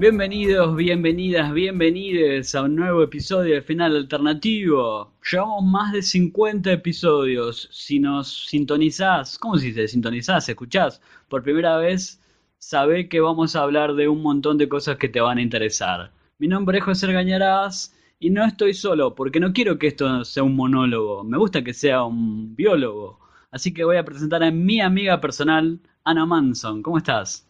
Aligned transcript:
Bienvenidos, 0.00 0.76
bienvenidas, 0.76 1.52
bienvenides 1.52 2.54
a 2.54 2.62
un 2.62 2.76
nuevo 2.76 3.02
episodio 3.02 3.56
de 3.56 3.62
Final 3.62 3.96
Alternativo. 3.96 5.12
Llevamos 5.28 5.64
más 5.64 5.92
de 5.92 6.02
50 6.02 6.70
episodios. 6.70 7.68
Si 7.72 7.98
nos 7.98 8.46
sintonizás, 8.46 9.36
¿cómo 9.38 9.56
se 9.56 9.66
dice? 9.66 9.88
Sintonizás, 9.88 10.48
escuchás 10.48 11.02
por 11.28 11.42
primera 11.42 11.78
vez, 11.78 12.22
sabé 12.58 13.08
que 13.08 13.18
vamos 13.18 13.56
a 13.56 13.62
hablar 13.62 13.96
de 13.96 14.06
un 14.06 14.22
montón 14.22 14.56
de 14.56 14.68
cosas 14.68 14.98
que 14.98 15.08
te 15.08 15.20
van 15.20 15.38
a 15.38 15.42
interesar. 15.42 16.12
Mi 16.38 16.46
nombre 16.46 16.78
es 16.78 16.84
José 16.84 17.12
Gañarás 17.12 17.92
y 18.20 18.30
no 18.30 18.44
estoy 18.44 18.74
solo 18.74 19.16
porque 19.16 19.40
no 19.40 19.52
quiero 19.52 19.80
que 19.80 19.88
esto 19.88 20.24
sea 20.24 20.44
un 20.44 20.54
monólogo. 20.54 21.24
Me 21.24 21.38
gusta 21.38 21.64
que 21.64 21.74
sea 21.74 22.04
un 22.04 22.54
biólogo. 22.54 23.18
Así 23.50 23.74
que 23.74 23.82
voy 23.82 23.96
a 23.96 24.04
presentar 24.04 24.44
a 24.44 24.52
mi 24.52 24.80
amiga 24.80 25.20
personal, 25.20 25.80
Ana 26.08 26.24
Manson. 26.24 26.82
¿Cómo 26.82 26.96
estás? 26.96 27.44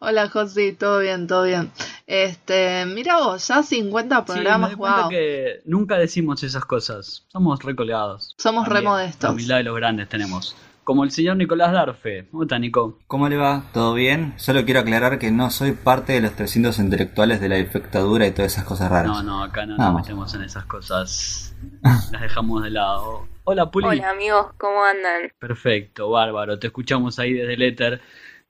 Hola 0.00 0.28
José, 0.28 0.76
todo 0.78 0.98
bien, 0.98 1.26
todo 1.26 1.44
bien. 1.44 1.70
Este, 2.06 2.84
mira 2.84 3.16
vos, 3.16 3.48
ya 3.48 3.62
50 3.62 4.26
programas, 4.26 4.70
sí, 4.72 4.76
me 4.76 4.90
wow. 4.90 5.08
que 5.08 5.62
nunca 5.64 5.96
decimos 5.96 6.42
esas 6.42 6.66
cosas. 6.66 7.24
Somos 7.28 7.62
recolgados. 7.64 8.34
Somos 8.36 8.68
remodestos. 8.68 9.22
La 9.22 9.32
humildad 9.32 9.56
de 9.56 9.62
los 9.62 9.76
grandes 9.76 10.06
tenemos. 10.10 10.54
Como 10.84 11.02
el 11.02 11.12
señor 11.12 11.38
Nicolás 11.38 11.72
Darfe. 11.72 12.28
¿Cómo 12.30 12.42
está, 12.42 12.58
Nico? 12.58 12.98
¿Cómo 13.06 13.26
le 13.30 13.38
va? 13.38 13.64
¿Todo 13.72 13.94
bien? 13.94 14.34
Solo 14.36 14.66
quiero 14.66 14.80
aclarar 14.80 15.18
que 15.18 15.30
no 15.30 15.50
soy 15.50 15.72
parte 15.72 16.12
de 16.12 16.20
los 16.20 16.32
300 16.32 16.78
intelectuales 16.80 17.40
de 17.40 17.48
la 17.48 17.58
infectadura 17.58 18.26
y 18.26 18.32
todas 18.32 18.52
esas 18.52 18.64
cosas 18.64 18.90
raras. 18.90 19.06
No, 19.06 19.22
no, 19.22 19.42
acá 19.42 19.64
no 19.64 19.78
nos 19.78 19.94
metemos 19.94 20.34
en 20.34 20.42
esas 20.42 20.66
cosas. 20.66 21.54
Las 21.82 22.20
dejamos 22.20 22.62
de 22.62 22.70
lado. 22.70 23.26
Hola, 23.50 23.70
Puli. 23.70 23.86
Hola, 23.86 24.10
amigos, 24.10 24.48
¿cómo 24.58 24.84
andan? 24.84 25.32
Perfecto, 25.38 26.10
bárbaro. 26.10 26.58
Te 26.58 26.66
escuchamos 26.66 27.18
ahí 27.18 27.32
desde 27.32 27.54
el 27.54 27.62
éter. 27.62 28.02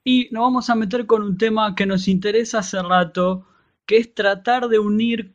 Y 0.02 0.26
nos 0.32 0.40
vamos 0.40 0.70
a 0.70 0.74
meter 0.74 1.06
con 1.06 1.22
un 1.22 1.38
tema 1.38 1.76
que 1.76 1.86
nos 1.86 2.08
interesa 2.08 2.58
hace 2.58 2.82
rato, 2.82 3.46
que 3.86 3.98
es 3.98 4.12
tratar 4.12 4.66
de 4.66 4.80
unir 4.80 5.34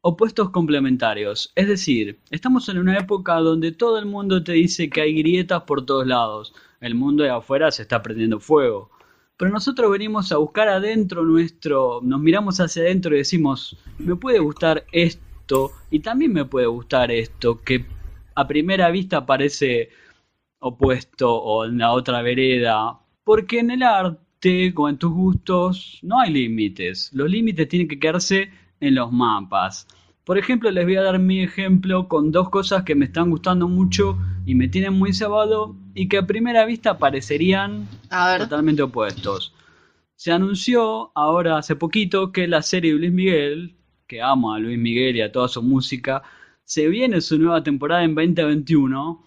opuestos 0.00 0.50
complementarios. 0.50 1.50
Es 1.56 1.66
decir, 1.66 2.20
estamos 2.30 2.68
en 2.68 2.78
una 2.78 2.98
época 2.98 3.34
donde 3.40 3.72
todo 3.72 3.98
el 3.98 4.06
mundo 4.06 4.44
te 4.44 4.52
dice 4.52 4.88
que 4.88 5.00
hay 5.00 5.20
grietas 5.20 5.64
por 5.64 5.84
todos 5.84 6.06
lados. 6.06 6.54
El 6.80 6.94
mundo 6.94 7.24
de 7.24 7.30
afuera 7.30 7.72
se 7.72 7.82
está 7.82 8.02
prendiendo 8.02 8.38
fuego. 8.38 8.92
Pero 9.36 9.50
nosotros 9.50 9.90
venimos 9.90 10.30
a 10.30 10.36
buscar 10.36 10.68
adentro 10.68 11.24
nuestro, 11.24 11.98
nos 12.00 12.20
miramos 12.20 12.60
hacia 12.60 12.82
adentro 12.82 13.12
y 13.16 13.18
decimos, 13.18 13.76
me 13.98 14.14
puede 14.14 14.38
gustar 14.38 14.84
esto 14.92 15.72
y 15.90 15.98
también 15.98 16.32
me 16.32 16.44
puede 16.44 16.66
gustar 16.66 17.10
esto, 17.10 17.60
que 17.60 17.86
a 18.40 18.46
primera 18.46 18.90
vista 18.90 19.26
parece 19.26 19.90
opuesto 20.58 21.34
o 21.34 21.64
en 21.64 21.78
la 21.78 21.92
otra 21.92 22.22
vereda, 22.22 22.98
porque 23.24 23.58
en 23.60 23.70
el 23.70 23.82
arte, 23.82 24.72
como 24.74 24.88
en 24.88 24.98
tus 24.98 25.12
gustos, 25.12 25.98
no 26.02 26.20
hay 26.20 26.32
límites. 26.32 27.10
Los 27.12 27.30
límites 27.30 27.68
tienen 27.68 27.88
que 27.88 27.98
quedarse 27.98 28.50
en 28.80 28.94
los 28.94 29.12
mapas. 29.12 29.86
Por 30.24 30.38
ejemplo, 30.38 30.70
les 30.70 30.84
voy 30.84 30.96
a 30.96 31.02
dar 31.02 31.18
mi 31.18 31.42
ejemplo 31.42 32.08
con 32.08 32.30
dos 32.30 32.50
cosas 32.50 32.84
que 32.84 32.94
me 32.94 33.06
están 33.06 33.30
gustando 33.30 33.68
mucho 33.68 34.18
y 34.46 34.54
me 34.54 34.68
tienen 34.68 34.94
muy 34.94 35.12
cebado 35.12 35.76
y 35.94 36.08
que 36.08 36.18
a 36.18 36.26
primera 36.26 36.64
vista 36.64 36.98
parecerían 36.98 37.88
totalmente 38.38 38.82
opuestos. 38.82 39.54
Se 40.14 40.32
anunció 40.32 41.12
ahora 41.14 41.58
hace 41.58 41.76
poquito 41.76 42.32
que 42.32 42.46
la 42.46 42.62
serie 42.62 42.92
de 42.92 42.98
Luis 42.98 43.12
Miguel, 43.12 43.76
que 44.06 44.22
amo 44.22 44.52
a 44.52 44.58
Luis 44.58 44.78
Miguel 44.78 45.16
y 45.16 45.22
a 45.22 45.32
toda 45.32 45.48
su 45.48 45.62
música, 45.62 46.22
se 46.70 46.86
viene 46.86 47.20
su 47.20 47.36
nueva 47.36 47.64
temporada 47.64 48.04
en 48.04 48.14
2021 48.14 49.24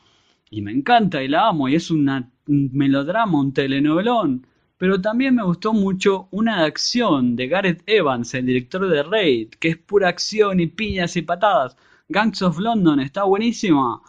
y 0.50 0.62
me 0.62 0.72
encanta 0.72 1.22
y 1.22 1.28
la 1.28 1.50
amo 1.50 1.68
y 1.68 1.76
es 1.76 1.92
una 1.92 2.32
un 2.48 2.70
melodrama, 2.72 3.38
un 3.38 3.54
telenovelón, 3.54 4.48
pero 4.78 5.02
también 5.02 5.36
me 5.36 5.44
gustó 5.44 5.74
mucho 5.74 6.30
una 6.32 6.62
de 6.62 6.68
acción 6.68 7.36
de 7.36 7.50
Gareth 7.50 7.84
Evans, 7.86 8.34
el 8.34 8.46
director 8.46 8.88
de 8.88 9.04
Raid, 9.04 9.50
que 9.60 9.68
es 9.70 9.78
pura 9.78 10.08
acción 10.08 10.62
y 10.62 10.68
piñas 10.68 11.18
y 11.18 11.22
patadas. 11.22 11.76
Gangs 12.08 12.42
of 12.42 12.60
London 12.60 13.02
está 13.02 13.26
buenísima 13.26 14.02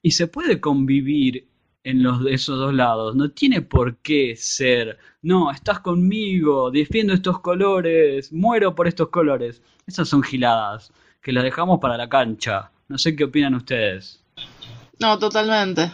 y 0.00 0.12
se 0.12 0.26
puede 0.26 0.58
convivir 0.58 1.48
en 1.84 2.02
los 2.02 2.24
esos 2.26 2.58
dos 2.58 2.72
lados. 2.72 3.14
No 3.14 3.30
tiene 3.30 3.60
por 3.60 3.98
qué 3.98 4.36
ser, 4.36 4.96
no, 5.20 5.50
estás 5.50 5.80
conmigo, 5.80 6.70
defiendo 6.70 7.12
estos 7.12 7.40
colores, 7.40 8.32
muero 8.32 8.74
por 8.74 8.88
estos 8.88 9.10
colores. 9.10 9.62
Esas 9.86 10.08
son 10.08 10.22
giladas 10.22 10.90
que 11.22 11.32
las 11.32 11.44
dejamos 11.44 11.80
para 11.80 11.96
la 11.96 12.08
cancha. 12.08 12.70
No 12.90 12.98
sé 12.98 13.14
qué 13.14 13.22
opinan 13.22 13.54
ustedes. 13.54 14.18
No, 14.98 15.16
totalmente. 15.20 15.92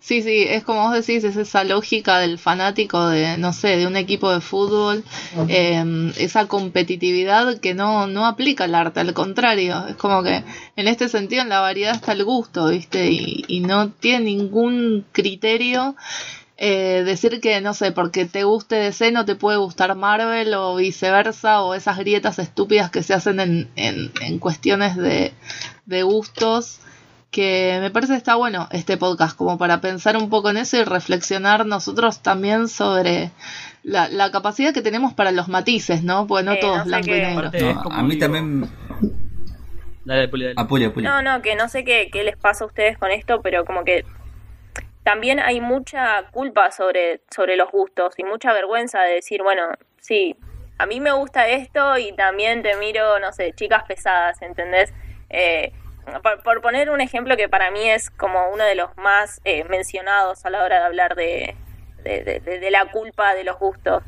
Sí, 0.00 0.22
sí, 0.22 0.46
es 0.48 0.64
como 0.64 0.88
vos 0.88 0.94
decís, 0.94 1.22
es 1.22 1.36
esa 1.36 1.62
lógica 1.62 2.18
del 2.20 2.38
fanático 2.38 3.06
de, 3.06 3.36
no 3.36 3.52
sé, 3.52 3.76
de 3.76 3.86
un 3.86 3.96
equipo 3.96 4.32
de 4.32 4.40
fútbol, 4.40 5.04
em, 5.46 6.08
esa 6.16 6.48
competitividad 6.48 7.58
que 7.60 7.74
no, 7.74 8.06
no 8.06 8.26
aplica 8.26 8.64
al 8.64 8.74
arte, 8.74 8.98
al 9.00 9.12
contrario, 9.12 9.84
es 9.88 9.96
como 9.96 10.22
que 10.22 10.42
en 10.74 10.88
este 10.88 11.10
sentido 11.10 11.42
en 11.42 11.50
la 11.50 11.60
variedad 11.60 11.94
está 11.94 12.12
el 12.12 12.24
gusto, 12.24 12.68
¿viste? 12.68 13.10
Y, 13.10 13.44
y 13.46 13.60
no 13.60 13.90
tiene 13.90 14.24
ningún 14.24 15.04
criterio 15.12 15.94
eh, 16.60 17.04
decir 17.04 17.40
que, 17.40 17.60
no 17.60 17.72
sé, 17.72 17.92
porque 17.92 18.24
te 18.24 18.42
guste 18.42 18.74
DC 18.74 19.12
no 19.12 19.24
te 19.24 19.36
puede 19.36 19.58
gustar 19.58 19.94
Marvel 19.94 20.52
o 20.54 20.74
viceversa, 20.74 21.62
o 21.62 21.72
esas 21.74 21.98
grietas 21.98 22.40
estúpidas 22.40 22.90
que 22.90 23.04
se 23.04 23.14
hacen 23.14 23.38
en, 23.38 23.68
en, 23.76 24.10
en 24.20 24.38
cuestiones 24.40 24.96
de, 24.96 25.32
de 25.86 26.02
gustos 26.02 26.80
que 27.30 27.78
me 27.80 27.90
parece 27.90 28.14
que 28.14 28.18
está 28.18 28.34
bueno 28.34 28.68
este 28.72 28.96
podcast, 28.96 29.36
como 29.36 29.56
para 29.56 29.80
pensar 29.80 30.16
un 30.16 30.30
poco 30.30 30.50
en 30.50 30.56
eso 30.56 30.78
y 30.78 30.82
reflexionar 30.84 31.64
nosotros 31.64 32.22
también 32.22 32.66
sobre 32.66 33.30
la, 33.84 34.08
la 34.08 34.32
capacidad 34.32 34.74
que 34.74 34.82
tenemos 34.82 35.14
para 35.14 35.30
los 35.30 35.46
matices, 35.46 36.02
¿no? 36.02 36.26
Pues 36.26 36.44
no 36.44 36.56
todos 36.56 36.86
blanco 36.86 37.14
y 37.14 37.20
negro. 37.20 37.50
a 37.88 38.02
mí 38.02 38.18
también... 38.18 38.68
Dale, 40.04 40.26
Puli, 40.28 40.54
No, 41.02 41.22
no, 41.22 41.42
que 41.42 41.54
no 41.54 41.68
sé 41.68 41.84
qué, 41.84 42.08
qué 42.10 42.24
les 42.24 42.36
pasa 42.36 42.64
a 42.64 42.66
ustedes 42.66 42.96
con 42.96 43.10
esto, 43.10 43.42
pero 43.42 43.66
como 43.66 43.84
que 43.84 44.06
también 45.08 45.40
hay 45.40 45.62
mucha 45.62 46.24
culpa 46.32 46.70
sobre, 46.70 47.22
sobre 47.34 47.56
los 47.56 47.70
gustos 47.70 48.12
y 48.18 48.24
mucha 48.24 48.52
vergüenza 48.52 49.00
de 49.00 49.14
decir, 49.14 49.42
bueno, 49.42 49.62
sí, 49.98 50.36
a 50.76 50.84
mí 50.84 51.00
me 51.00 51.12
gusta 51.12 51.48
esto 51.48 51.96
y 51.96 52.12
también 52.12 52.62
te 52.62 52.76
miro, 52.76 53.18
no 53.18 53.32
sé, 53.32 53.54
chicas 53.54 53.84
pesadas, 53.84 54.42
¿entendés? 54.42 54.92
Eh, 55.30 55.72
por, 56.44 56.60
poner 56.60 56.90
un 56.90 57.00
ejemplo 57.00 57.38
que 57.38 57.48
para 57.48 57.70
mí 57.70 57.88
es 57.88 58.10
como 58.10 58.50
uno 58.50 58.64
de 58.64 58.74
los 58.74 58.94
más 58.98 59.40
eh, 59.46 59.64
mencionados 59.64 60.44
a 60.44 60.50
la 60.50 60.62
hora 60.62 60.80
de 60.80 60.84
hablar 60.84 61.14
de, 61.14 61.56
de, 62.04 62.68
la 62.70 62.90
culpa 62.90 63.34
de 63.34 63.44
los 63.44 63.58
gustos. 63.58 64.02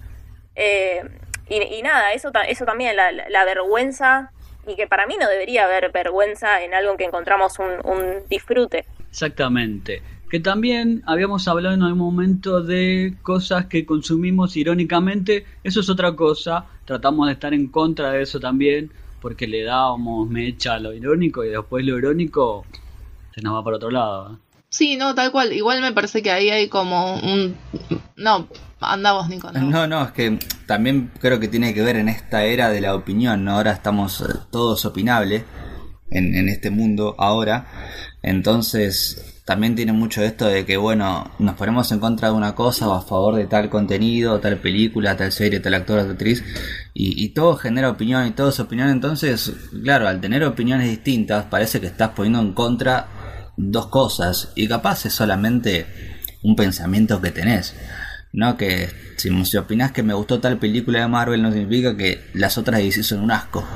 Eh, 0.55 1.01
y, 1.49 1.81
nada, 1.81 2.13
eso, 2.13 2.31
eso 2.47 2.67
también, 2.67 2.95
la, 2.95 3.11
la, 3.11 3.45
vergüenza, 3.47 4.33
y 4.67 4.77
que 4.77 4.87
para 4.87 5.07
mí 5.07 5.17
no 5.19 5.31
debería 5.31 5.65
haber 5.65 5.93
vergüenza 5.93 6.63
en 6.63 6.75
algo 6.75 6.91
en 6.91 6.99
que 6.99 7.05
encontramos 7.05 7.59
un, 7.59 7.81
un 7.85 8.29
disfrute. 8.29 8.85
Exactamente. 9.09 10.03
Que 10.31 10.41
también 10.41 11.03
habíamos 11.07 11.49
hablado 11.49 11.75
en 11.75 11.83
algún 11.83 11.99
momento 11.99 12.63
de 12.63 13.17
cosas 13.23 13.67
que 13.67 13.85
consumimos 13.85 14.57
irónicamente, 14.57 15.45
eso 15.65 15.81
es 15.81 15.91
otra 15.91 16.15
cosa, 16.15 16.67
tratamos 16.85 17.27
de 17.27 17.33
estar 17.33 17.53
en 17.53 17.67
contra 17.67 18.13
de 18.13 18.23
eso 18.23 18.39
también, 18.39 18.93
porque 19.21 19.49
le 19.49 19.65
dábamos 19.65 20.29
mecha 20.31 20.75
a 20.75 20.79
lo 20.79 20.95
irónico 20.95 21.45
y 21.45 21.49
después 21.49 21.85
lo 21.85 21.99
irónico 21.99 22.65
se 23.35 23.43
nos 23.43 23.55
va 23.55 23.65
por 23.65 23.75
otro 23.75 23.91
lado. 23.91 24.35
¿eh? 24.35 24.37
Sí, 24.69 24.97
no, 24.97 25.17
tal 25.17 25.33
cual. 25.33 25.53
Igual 25.53 25.81
me 25.81 25.93
parece 25.93 26.23
que 26.23 26.31
ahí 26.31 26.49
hay 26.49 26.69
como 26.69 27.17
un... 27.17 27.57
No, 28.17 28.47
andamos, 28.81 29.29
Nico. 29.29 29.51
No. 29.51 29.61
no, 29.63 29.87
no, 29.89 30.05
es 30.05 30.13
que 30.13 30.39
también 30.67 31.11
creo 31.21 31.41
que 31.41 31.49
tiene 31.49 31.75
que 31.75 31.83
ver 31.83 31.97
en 31.97 32.09
esta 32.09 32.45
era 32.45 32.71
de 32.71 32.81
la 32.81 32.95
opinión, 32.95 33.45
¿no? 33.45 33.57
Ahora 33.57 33.73
estamos 33.73 34.21
eh, 34.21 34.27
todos 34.53 34.85
opinables 34.85 35.43
en, 36.11 36.37
en 36.37 36.49
este 36.49 36.71
mundo 36.71 37.17
ahora. 37.19 37.67
Entonces, 38.23 39.30
también 39.51 39.75
tiene 39.75 39.93
mucho 39.93 40.23
esto 40.23 40.47
de 40.47 40.65
que, 40.65 40.77
bueno, 40.77 41.29
nos 41.41 41.57
ponemos 41.57 41.91
en 41.91 41.99
contra 41.99 42.29
de 42.29 42.35
una 42.35 42.55
cosa 42.55 42.89
o 42.89 42.95
a 42.95 43.03
favor 43.03 43.35
de 43.35 43.49
tal 43.49 43.69
contenido, 43.69 44.39
tal 44.39 44.59
película, 44.59 45.17
tal 45.17 45.33
serie, 45.33 45.59
tal 45.59 45.75
actor, 45.75 45.99
tal 45.99 46.13
actriz, 46.13 46.45
y, 46.95 47.31
todo 47.31 47.57
genera 47.57 47.91
opinión 47.91 48.25
y 48.29 48.31
todo 48.31 48.51
es 48.51 48.61
opinión. 48.61 48.91
Entonces, 48.91 49.53
claro, 49.83 50.07
al 50.07 50.21
tener 50.21 50.45
opiniones 50.45 50.89
distintas, 50.89 51.47
parece 51.47 51.81
que 51.81 51.89
estás 51.89 52.11
poniendo 52.11 52.39
en 52.39 52.53
contra 52.53 53.09
dos 53.57 53.89
cosas, 53.89 54.53
y 54.55 54.69
capaz 54.69 55.07
es 55.07 55.15
solamente 55.15 55.85
un 56.45 56.55
pensamiento 56.55 57.21
que 57.21 57.33
tenés. 57.33 57.75
No 58.33 58.57
que 58.57 58.89
si, 59.17 59.45
si 59.45 59.57
opinás 59.57 59.91
que 59.91 60.05
me 60.05 60.15
gustó 60.15 60.39
tal 60.39 60.59
película 60.59 61.01
de 61.01 61.09
Marvel 61.09 61.43
no 61.43 61.51
significa 61.51 61.97
que 61.97 62.21
las 62.35 62.57
otras 62.57 62.83
16 62.83 63.05
son 63.05 63.21
un 63.25 63.33
asco. 63.33 63.67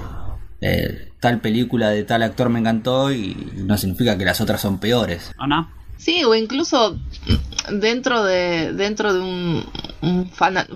Eh, 0.61 1.14
tal 1.25 1.41
película 1.41 1.89
de 1.89 2.05
tal 2.05 2.23
actor 2.23 2.51
me 2.51 2.59
encantó 2.59 3.11
y 3.11 3.35
no 3.57 3.79
significa 3.79 4.19
que 4.19 4.27
las 4.27 4.43
otras 4.43 4.61
son 4.61 4.79
peores. 4.79 5.33
Ana. 5.39 5.73
Sí, 5.97 6.23
o 6.23 6.35
incluso 6.35 6.99
dentro 7.73 8.25
de 8.25 8.75
dentro 8.75 9.15
de 9.15 9.21
un, 9.21 9.65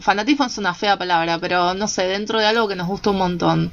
fanatismo 0.01 0.47
es 0.47 0.59
una 0.59 0.75
fea 0.75 0.97
palabra, 0.97 1.39
pero 1.39 1.75
no 1.75 1.89
sé, 1.89 2.07
dentro 2.07 2.39
de 2.39 2.47
algo 2.47 2.69
que 2.69 2.77
nos 2.77 2.87
gusta 2.87 3.11
un 3.11 3.19
montón. 3.19 3.71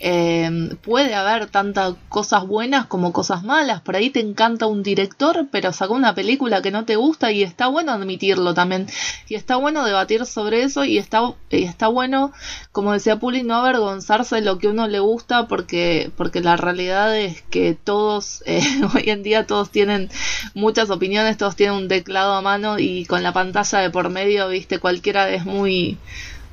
Eh, 0.00 0.76
puede 0.82 1.14
haber 1.14 1.48
tantas 1.48 1.94
cosas 2.08 2.46
buenas 2.46 2.86
como 2.86 3.12
cosas 3.12 3.42
malas. 3.42 3.80
Por 3.80 3.96
ahí 3.96 4.10
te 4.10 4.20
encanta 4.20 4.66
un 4.66 4.82
director, 4.82 5.48
pero 5.50 5.72
sacó 5.72 5.94
una 5.94 6.14
película 6.14 6.62
que 6.62 6.70
no 6.70 6.84
te 6.84 6.96
gusta 6.96 7.32
y 7.32 7.42
está 7.42 7.66
bueno 7.66 7.92
admitirlo 7.92 8.54
también. 8.54 8.86
Y 9.28 9.34
está 9.34 9.56
bueno 9.56 9.84
debatir 9.84 10.24
sobre 10.26 10.62
eso 10.62 10.84
y 10.84 10.98
está, 10.98 11.34
y 11.50 11.64
está 11.64 11.88
bueno, 11.88 12.32
como 12.72 12.92
decía 12.92 13.18
Puli, 13.18 13.42
no 13.42 13.56
avergonzarse 13.56 14.36
de 14.36 14.42
lo 14.42 14.58
que 14.58 14.68
uno 14.68 14.86
le 14.86 15.00
gusta 15.00 15.48
porque, 15.48 16.12
porque 16.16 16.40
la 16.40 16.56
realidad 16.56 17.16
es 17.16 17.42
que 17.42 17.74
todos, 17.74 18.42
eh, 18.46 18.62
hoy 18.94 19.10
en 19.10 19.22
día 19.22 19.46
todos 19.46 19.70
tienen 19.70 20.10
muchas 20.54 20.90
opiniones, 20.90 21.36
todos 21.36 21.56
tienen 21.56 21.76
un 21.76 21.88
teclado 21.88 22.34
a 22.34 22.42
mano 22.42 22.78
y 22.78 23.04
con 23.06 23.22
la 23.22 23.32
pantalla 23.32 23.80
de 23.80 23.90
por 23.90 24.10
medio, 24.10 24.48
viste, 24.48 24.78
cualquiera 24.98 25.30
es 25.30 25.44
muy 25.44 25.96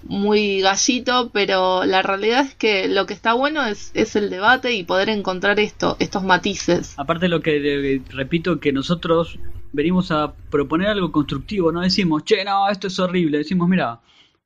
muy 0.07 0.61
gallito, 0.61 1.31
pero 1.33 1.83
la 1.83 2.03
realidad 2.03 2.41
es 2.41 2.53
que 2.53 2.87
lo 2.87 3.07
que 3.07 3.15
está 3.15 3.33
bueno 3.33 3.65
es, 3.65 3.89
es 3.95 4.15
el 4.15 4.29
debate 4.29 4.75
y 4.75 4.83
poder 4.83 5.09
encontrar 5.09 5.59
esto, 5.59 5.97
estos 5.99 6.23
matices. 6.23 6.93
Aparte 6.99 7.27
lo 7.27 7.41
que 7.41 8.03
repito 8.09 8.59
que 8.59 8.71
nosotros 8.71 9.39
venimos 9.73 10.11
a 10.11 10.35
proponer 10.51 10.89
algo 10.89 11.11
constructivo, 11.11 11.71
no 11.71 11.81
decimos, 11.81 12.23
che, 12.23 12.45
no, 12.45 12.69
esto 12.69 12.85
es 12.85 12.99
horrible, 12.99 13.39
decimos, 13.39 13.67
mira, 13.67 13.99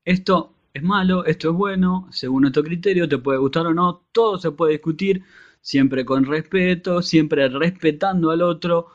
esto 0.06 0.54
es 0.74 0.82
malo, 0.82 1.26
esto 1.26 1.50
es 1.50 1.56
bueno, 1.56 2.08
según 2.10 2.44
nuestro 2.44 2.64
criterio, 2.64 3.10
te 3.10 3.18
puede 3.18 3.40
gustar 3.40 3.68
o 3.68 3.74
no, 3.74 4.06
todo 4.14 4.38
se 4.38 4.52
puede 4.52 4.74
discutir, 4.74 5.24
siempre 5.60 6.06
con 6.06 6.24
respeto, 6.24 7.02
siempre 7.02 7.50
respetando 7.50 8.32
al 8.32 8.44
otro, 8.44 8.88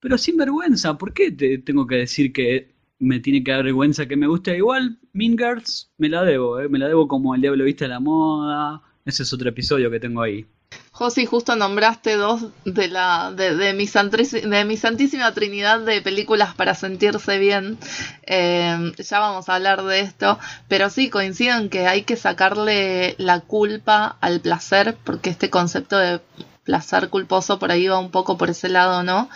pero 0.00 0.16
sin 0.16 0.38
vergüenza, 0.38 0.96
¿por 0.96 1.12
qué 1.12 1.30
te 1.30 1.58
tengo 1.58 1.86
que 1.86 1.96
decir 1.96 2.32
que 2.32 2.79
me 3.00 3.18
tiene 3.18 3.42
que 3.42 3.50
dar 3.50 3.64
vergüenza 3.64 4.06
que 4.06 4.16
me 4.16 4.28
guste. 4.28 4.56
Igual, 4.56 4.98
Mean 5.12 5.36
Girls 5.36 5.90
me 5.98 6.08
la 6.08 6.22
debo, 6.22 6.60
¿eh? 6.60 6.68
me 6.68 6.78
la 6.78 6.86
debo 6.86 7.08
como 7.08 7.34
El 7.34 7.40
Diablo 7.40 7.64
Viste 7.64 7.88
la 7.88 7.98
Moda. 7.98 8.82
Ese 9.04 9.24
es 9.24 9.32
otro 9.32 9.48
episodio 9.48 9.90
que 9.90 9.98
tengo 9.98 10.22
ahí. 10.22 10.46
Josi, 10.92 11.24
justo 11.24 11.56
nombraste 11.56 12.14
dos 12.16 12.46
de 12.64 12.88
la 12.88 13.32
de, 13.32 13.56
de, 13.56 13.72
mi, 13.72 13.86
de 13.86 14.64
mi 14.64 14.76
santísima 14.76 15.32
trinidad 15.32 15.80
de 15.80 16.02
películas 16.02 16.54
para 16.54 16.74
sentirse 16.74 17.38
bien. 17.38 17.78
Eh, 18.26 18.92
ya 18.98 19.18
vamos 19.18 19.48
a 19.48 19.54
hablar 19.54 19.82
de 19.82 20.00
esto, 20.00 20.38
pero 20.68 20.90
sí 20.90 21.08
coincido 21.08 21.56
en 21.56 21.70
que 21.70 21.86
hay 21.86 22.02
que 22.02 22.16
sacarle 22.16 23.14
la 23.18 23.40
culpa 23.40 24.18
al 24.20 24.40
placer, 24.40 24.96
porque 25.02 25.30
este 25.30 25.48
concepto 25.48 25.96
de 25.96 26.20
placer 26.64 27.08
culposo 27.08 27.58
por 27.58 27.72
ahí 27.72 27.88
va 27.88 27.98
un 27.98 28.10
poco 28.10 28.36
por 28.36 28.50
ese 28.50 28.68
lado, 28.68 29.02
¿no? 29.02 29.28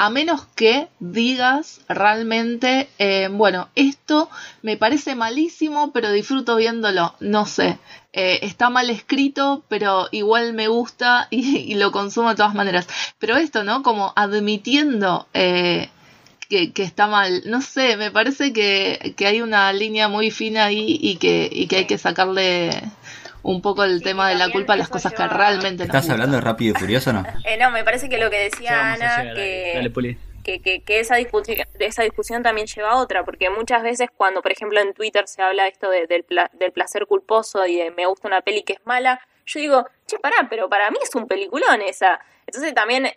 A 0.00 0.08
menos 0.08 0.46
que 0.56 0.88
digas 0.98 1.82
realmente, 1.86 2.88
eh, 2.98 3.28
bueno, 3.30 3.68
esto 3.74 4.30
me 4.62 4.78
parece 4.78 5.14
malísimo, 5.14 5.92
pero 5.92 6.10
disfruto 6.10 6.56
viéndolo, 6.56 7.14
no 7.20 7.44
sé, 7.44 7.78
eh, 8.14 8.38
está 8.40 8.70
mal 8.70 8.88
escrito, 8.88 9.62
pero 9.68 10.08
igual 10.10 10.54
me 10.54 10.68
gusta 10.68 11.28
y, 11.30 11.74
lo 11.74 11.92
consumo 11.92 12.30
de 12.30 12.36
todas 12.36 12.54
maneras. 12.54 12.88
Pero 13.18 13.36
esto, 13.36 13.62
¿no? 13.62 13.82
Como 13.82 14.14
admitiendo... 14.16 15.28
Eh, 15.34 15.90
que, 16.48 16.72
está 16.82 17.06
mal. 17.06 17.42
No 17.46 17.60
sé, 17.62 17.96
me 17.96 18.10
parece 18.10 18.52
que, 18.52 19.14
que, 19.16 19.26
hay 19.26 19.40
una 19.40 19.72
línea 19.72 20.08
muy 20.08 20.32
fina 20.32 20.64
ahí 20.64 20.98
y 21.00 21.16
que, 21.16 21.48
y 21.52 21.68
que 21.68 21.76
hay 21.76 21.84
que 21.84 21.96
sacarle 21.96 22.70
un 23.42 23.62
poco 23.62 23.84
el 23.84 24.02
tema 24.02 24.28
de 24.28 24.36
la 24.36 24.50
culpa 24.50 24.74
a 24.74 24.76
las 24.76 24.88
cosas 24.88 25.12
que 25.12 25.26
realmente 25.26 25.84
¿Estás 25.84 26.08
hablando 26.10 26.36
de 26.36 26.42
Rápido 26.42 26.74
y 26.76 26.80
Furioso 26.80 27.10
o 27.10 27.12
no? 27.14 27.24
Eh, 27.44 27.56
no, 27.56 27.70
me 27.70 27.84
parece 27.84 28.08
que 28.08 28.18
lo 28.18 28.30
que 28.30 28.38
decía 28.38 28.94
Ana, 28.94 29.34
que, 29.34 30.60
que, 30.62 30.82
que, 30.82 31.00
esa, 31.00 31.16
discusión, 31.16 31.58
esa 31.78 32.02
discusión 32.02 32.42
también 32.42 32.66
lleva 32.66 32.92
a 32.92 32.96
otra, 32.96 33.24
porque 33.24 33.50
muchas 33.50 33.82
veces 33.82 34.08
cuando, 34.16 34.42
por 34.42 34.52
ejemplo, 34.52 34.80
en 34.80 34.94
Twitter 34.94 35.26
se 35.26 35.42
habla 35.42 35.66
esto 35.66 35.90
de, 35.90 36.06
del, 36.06 36.24
del 36.52 36.72
placer 36.72 37.06
culposo 37.06 37.66
y 37.66 37.76
de 37.76 37.90
me 37.90 38.06
gusta 38.06 38.28
una 38.28 38.40
peli 38.40 38.62
que 38.62 38.74
es 38.74 38.86
mala, 38.86 39.20
yo 39.46 39.60
digo, 39.60 39.86
che, 40.06 40.18
pará, 40.18 40.46
pero 40.48 40.68
para 40.68 40.90
mí 40.90 40.98
es 41.02 41.14
un 41.14 41.26
peliculón 41.26 41.82
esa. 41.82 42.20
Entonces 42.46 42.72
también, 42.74 43.10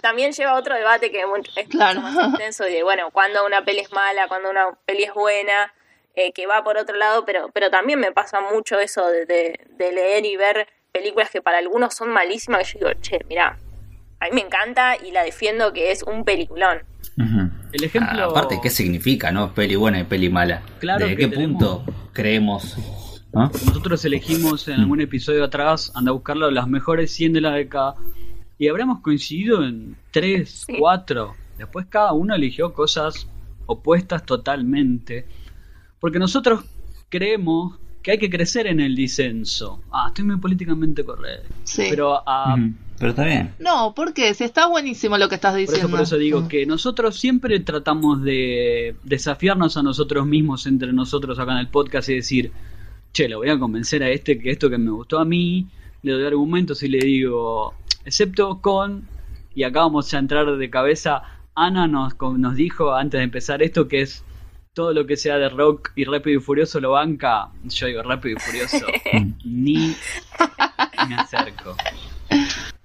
también 0.00 0.32
lleva 0.32 0.52
a 0.52 0.58
otro 0.58 0.74
debate 0.74 1.10
que 1.10 1.24
es 1.56 1.68
claro. 1.68 2.00
más 2.00 2.14
intenso 2.28 2.64
de, 2.64 2.82
bueno, 2.82 3.10
cuando 3.10 3.44
una 3.44 3.64
peli 3.64 3.80
es 3.80 3.92
mala, 3.92 4.28
cuando 4.28 4.50
una 4.50 4.70
peli 4.84 5.04
es 5.04 5.14
buena. 5.14 5.72
Eh, 6.18 6.32
que 6.32 6.46
va 6.46 6.64
por 6.64 6.78
otro 6.78 6.96
lado, 6.96 7.26
pero, 7.26 7.50
pero 7.52 7.68
también 7.68 8.00
me 8.00 8.10
pasa 8.10 8.40
mucho 8.40 8.78
eso 8.78 9.06
de, 9.06 9.26
de, 9.26 9.92
leer 9.92 10.24
y 10.24 10.34
ver 10.36 10.66
películas 10.90 11.28
que 11.30 11.42
para 11.42 11.58
algunos 11.58 11.94
son 11.94 12.08
malísimas, 12.08 12.72
que 12.72 12.78
yo 12.78 12.86
digo, 12.86 13.00
che, 13.02 13.20
mira, 13.28 13.58
a 14.20 14.24
mí 14.24 14.30
me 14.32 14.40
encanta 14.40 14.96
y 14.96 15.10
la 15.10 15.24
defiendo 15.24 15.74
que 15.74 15.92
es 15.92 16.02
un 16.02 16.24
peliculón. 16.24 16.78
El 17.72 17.84
ejemplo... 17.84 18.22
Ah, 18.22 18.30
aparte, 18.30 18.58
¿qué 18.62 18.70
significa, 18.70 19.30
no? 19.30 19.52
Peli 19.52 19.76
buena 19.76 20.00
y 20.00 20.04
peli 20.04 20.30
mala. 20.30 20.62
Claro 20.78 21.06
¿Desde 21.06 21.18
qué 21.18 21.28
punto 21.28 21.84
creemos? 22.14 22.78
Nosotros 23.32 24.02
elegimos 24.06 24.66
en 24.68 24.80
algún 24.80 25.02
episodio 25.02 25.44
atrás, 25.44 25.92
anda 25.94 26.12
a 26.12 26.14
buscarlo, 26.14 26.50
las 26.50 26.66
mejores 26.66 27.12
100 27.12 27.34
de 27.34 27.40
la 27.42 27.50
década, 27.52 27.94
y 28.56 28.68
habremos 28.68 29.00
coincidido 29.00 29.62
en 29.62 29.96
3, 30.12 30.68
4. 30.78 31.34
Después 31.58 31.86
cada 31.90 32.14
uno 32.14 32.34
eligió 32.34 32.72
cosas 32.72 33.28
opuestas 33.66 34.24
totalmente. 34.24 35.26
Porque 36.00 36.18
nosotros 36.18 36.64
creemos 37.08 37.78
que 38.02 38.12
hay 38.12 38.18
que 38.18 38.30
crecer 38.30 38.68
en 38.68 38.78
el 38.78 38.94
disenso. 38.94 39.80
Ah, 39.90 40.06
estoy 40.08 40.24
muy 40.24 40.36
políticamente 40.36 41.04
correcto. 41.04 41.52
Sí. 41.64 41.86
Pero, 41.90 42.22
ah, 42.24 42.56
pero 42.98 43.10
está 43.10 43.24
bien. 43.24 43.52
No, 43.58 43.94
porque 43.96 44.32
si 44.34 44.44
está 44.44 44.68
buenísimo 44.68 45.18
lo 45.18 45.28
que 45.28 45.34
estás 45.34 45.56
diciendo. 45.56 45.88
Por 45.88 46.00
eso, 46.00 46.16
digo 46.16 46.46
que 46.46 46.66
nosotros 46.66 47.18
siempre 47.18 47.58
tratamos 47.60 48.22
de 48.22 48.94
desafiarnos 49.02 49.76
a 49.76 49.82
nosotros 49.82 50.24
mismos 50.24 50.66
entre 50.66 50.92
nosotros 50.92 51.38
acá 51.38 51.52
en 51.52 51.58
el 51.58 51.68
podcast 51.68 52.08
y 52.08 52.14
decir, 52.14 52.52
che, 53.12 53.28
lo 53.28 53.38
voy 53.38 53.50
a 53.50 53.58
convencer 53.58 54.02
a 54.02 54.10
este 54.10 54.38
que 54.38 54.52
esto 54.52 54.70
que 54.70 54.78
me 54.78 54.90
gustó 54.90 55.18
a 55.18 55.24
mí, 55.24 55.66
le 56.02 56.12
doy 56.12 56.26
argumentos 56.26 56.82
y 56.82 56.88
le 56.88 56.98
digo, 56.98 57.74
excepto 58.04 58.60
con, 58.60 59.08
y 59.54 59.64
acá 59.64 59.80
vamos 59.80 60.14
a 60.14 60.18
entrar 60.18 60.56
de 60.56 60.70
cabeza, 60.70 61.22
Ana 61.56 61.88
nos, 61.88 62.14
nos 62.20 62.54
dijo 62.54 62.94
antes 62.94 63.18
de 63.18 63.24
empezar 63.24 63.62
esto 63.62 63.88
que 63.88 64.02
es 64.02 64.22
todo 64.76 64.92
lo 64.92 65.06
que 65.06 65.16
sea 65.16 65.38
de 65.38 65.48
rock 65.48 65.92
y 65.96 66.04
rápido 66.04 66.38
y 66.38 66.42
furioso 66.42 66.78
lo 66.80 66.90
banca, 66.90 67.48
yo 67.64 67.86
digo 67.86 68.02
rápido 68.02 68.36
y 68.36 68.40
furioso, 68.40 68.86
ni 69.44 69.96
me 71.08 71.14
acerco. 71.14 71.74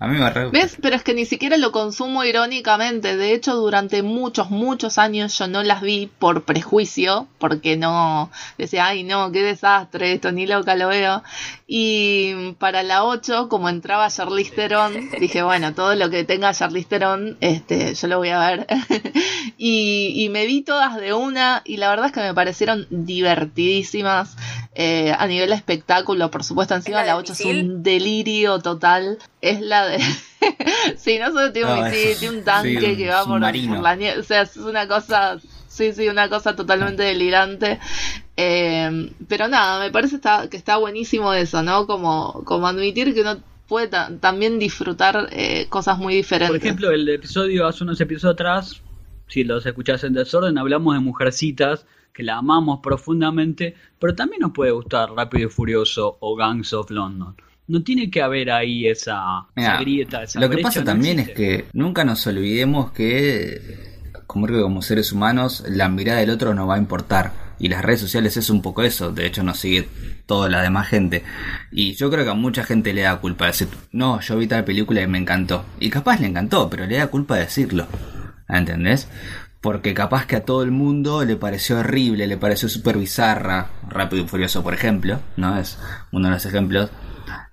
A 0.01 0.07
mí 0.07 0.17
me 0.17 0.31
¿Ves? 0.49 0.77
Pero 0.81 0.95
es 0.95 1.03
que 1.03 1.13
ni 1.13 1.25
siquiera 1.25 1.57
lo 1.57 1.71
consumo 1.71 2.23
irónicamente. 2.23 3.17
De 3.17 3.35
hecho, 3.35 3.53
durante 3.53 4.01
muchos, 4.01 4.49
muchos 4.49 4.97
años 4.97 5.37
yo 5.37 5.47
no 5.47 5.61
las 5.61 5.83
vi 5.83 6.09
por 6.17 6.43
prejuicio, 6.43 7.27
porque 7.37 7.77
no 7.77 8.31
decía, 8.57 8.87
ay, 8.87 9.03
no, 9.03 9.31
qué 9.31 9.43
desastre, 9.43 10.13
esto 10.13 10.31
ni 10.31 10.47
loca 10.47 10.73
lo 10.73 10.87
veo. 10.87 11.21
Y 11.67 12.53
para 12.53 12.81
la 12.81 13.03
8, 13.03 13.47
como 13.47 13.69
entraba 13.69 14.09
Charlize 14.09 14.55
Theron, 14.55 15.11
dije, 15.19 15.43
bueno, 15.43 15.75
todo 15.75 15.93
lo 15.93 16.09
que 16.09 16.23
tenga 16.23 16.51
Charlize 16.51 16.89
Theron, 16.89 17.37
este, 17.39 17.93
yo 17.93 18.07
lo 18.07 18.17
voy 18.17 18.29
a 18.29 18.39
ver. 18.39 18.67
y, 19.59 20.13
y 20.15 20.29
me 20.29 20.47
vi 20.47 20.63
todas 20.63 20.95
de 20.95 21.13
una, 21.13 21.61
y 21.63 21.77
la 21.77 21.91
verdad 21.91 22.07
es 22.07 22.11
que 22.11 22.21
me 22.21 22.33
parecieron 22.33 22.87
divertidísimas. 22.89 24.35
Eh, 24.73 25.13
a 25.17 25.27
nivel 25.27 25.51
espectáculo, 25.51 26.31
por 26.31 26.45
supuesto, 26.45 26.75
encima 26.75 27.03
la, 27.03 27.17
8 27.17 27.33
es 27.33 27.41
un 27.41 27.83
delirio 27.83 28.59
total. 28.59 29.17
Es 29.41 29.59
la 29.59 29.85
de. 29.85 29.99
sí, 30.97 31.19
no 31.19 31.27
solo 31.27 31.51
tiene 31.51 31.73
un 31.73 31.91
tiene 31.91 32.37
un 32.37 32.43
tanque 32.43 32.95
que 32.95 33.09
va 33.09 33.25
por, 33.25 33.41
la 33.41 33.95
nieve. 33.95 34.19
O 34.19 34.23
sea, 34.23 34.43
es 34.43 34.55
una 34.57 34.87
cosa. 34.87 35.39
Sí, 35.67 35.93
sí, 35.93 36.07
una 36.07 36.29
cosa 36.29 36.55
totalmente 36.55 37.03
delirante. 37.03 37.79
Eh, 38.37 39.11
pero 39.27 39.47
nada, 39.47 39.79
me 39.79 39.91
parece 39.91 40.19
que 40.49 40.57
está 40.57 40.77
buenísimo 40.77 41.33
eso, 41.33 41.63
¿no? 41.63 41.85
Como, 41.85 42.43
como 42.45 42.67
admitir 42.67 43.13
que 43.13 43.21
uno 43.21 43.37
puede 43.67 43.87
también 43.87 44.59
disfrutar 44.59 45.29
eh, 45.31 45.67
cosas 45.69 45.97
muy 45.97 46.13
diferentes. 46.15 46.59
Por 46.59 46.65
ejemplo, 46.65 46.91
el 46.91 47.07
episodio, 47.07 47.67
hace 47.67 47.83
unos 47.85 48.01
episodios 48.01 48.33
atrás, 48.33 48.81
si 49.31 49.45
los 49.45 49.65
escuchás 49.65 50.03
en 50.03 50.13
desorden, 50.13 50.57
hablamos 50.57 50.93
de 50.93 50.99
mujercitas 50.99 51.85
que 52.13 52.21
la 52.21 52.37
amamos 52.37 52.81
profundamente, 52.83 53.75
pero 53.97 54.13
también 54.13 54.41
nos 54.41 54.51
puede 54.51 54.71
gustar 54.71 55.09
Rápido 55.11 55.47
y 55.47 55.49
Furioso 55.49 56.17
o 56.19 56.35
Gangs 56.35 56.73
of 56.73 56.91
London. 56.91 57.35
No 57.67 57.81
tiene 57.81 58.11
que 58.11 58.21
haber 58.21 58.51
ahí 58.51 58.87
esa, 58.87 59.45
grieta, 59.79 60.23
esa 60.23 60.41
Lo 60.41 60.49
que 60.49 60.57
pasa 60.57 60.83
también 60.83 61.19
es 61.19 61.29
que 61.29 61.67
nunca 61.71 62.03
nos 62.03 62.27
olvidemos 62.27 62.91
que, 62.91 63.61
como 64.27 64.47
como 64.47 64.81
seres 64.81 65.13
humanos, 65.13 65.63
la 65.69 65.87
mirada 65.87 66.19
del 66.19 66.31
otro 66.31 66.53
nos 66.53 66.67
va 66.67 66.75
a 66.75 66.79
importar. 66.79 67.31
Y 67.57 67.69
las 67.69 67.85
redes 67.85 68.01
sociales 68.01 68.35
es 68.35 68.49
un 68.49 68.61
poco 68.61 68.83
eso, 68.83 69.11
de 69.11 69.27
hecho 69.27 69.43
nos 69.43 69.59
sigue 69.59 69.87
toda 70.25 70.49
la 70.49 70.61
demás 70.61 70.89
gente. 70.89 71.23
Y 71.71 71.93
yo 71.93 72.09
creo 72.09 72.25
que 72.25 72.31
a 72.31 72.33
mucha 72.33 72.65
gente 72.65 72.93
le 72.93 73.03
da 73.03 73.21
culpa 73.21 73.45
de 73.45 73.51
decir, 73.51 73.67
no, 73.93 74.19
yo 74.19 74.35
vi 74.35 74.47
tal 74.47 74.65
película 74.65 75.01
y 75.01 75.07
me 75.07 75.19
encantó. 75.19 75.63
Y 75.79 75.89
capaz 75.89 76.19
le 76.19 76.27
encantó, 76.27 76.69
pero 76.69 76.85
le 76.85 76.97
da 76.97 77.07
culpa 77.07 77.35
de 77.35 77.41
decirlo. 77.41 77.87
¿Entendés? 78.51 79.07
porque 79.61 79.93
capaz 79.93 80.25
que 80.25 80.35
a 80.35 80.43
todo 80.43 80.63
el 80.63 80.71
mundo 80.71 81.23
le 81.23 81.35
pareció 81.35 81.79
horrible, 81.79 82.25
le 82.25 82.37
pareció 82.37 82.67
súper 82.67 82.97
bizarra, 82.97 83.69
Rápido 83.87 84.23
y 84.23 84.27
Furioso 84.27 84.63
por 84.63 84.73
ejemplo, 84.73 85.19
¿no? 85.37 85.57
Es 85.57 85.77
uno 86.11 86.27
de 86.27 86.33
los 86.33 86.45
ejemplos. 86.47 86.89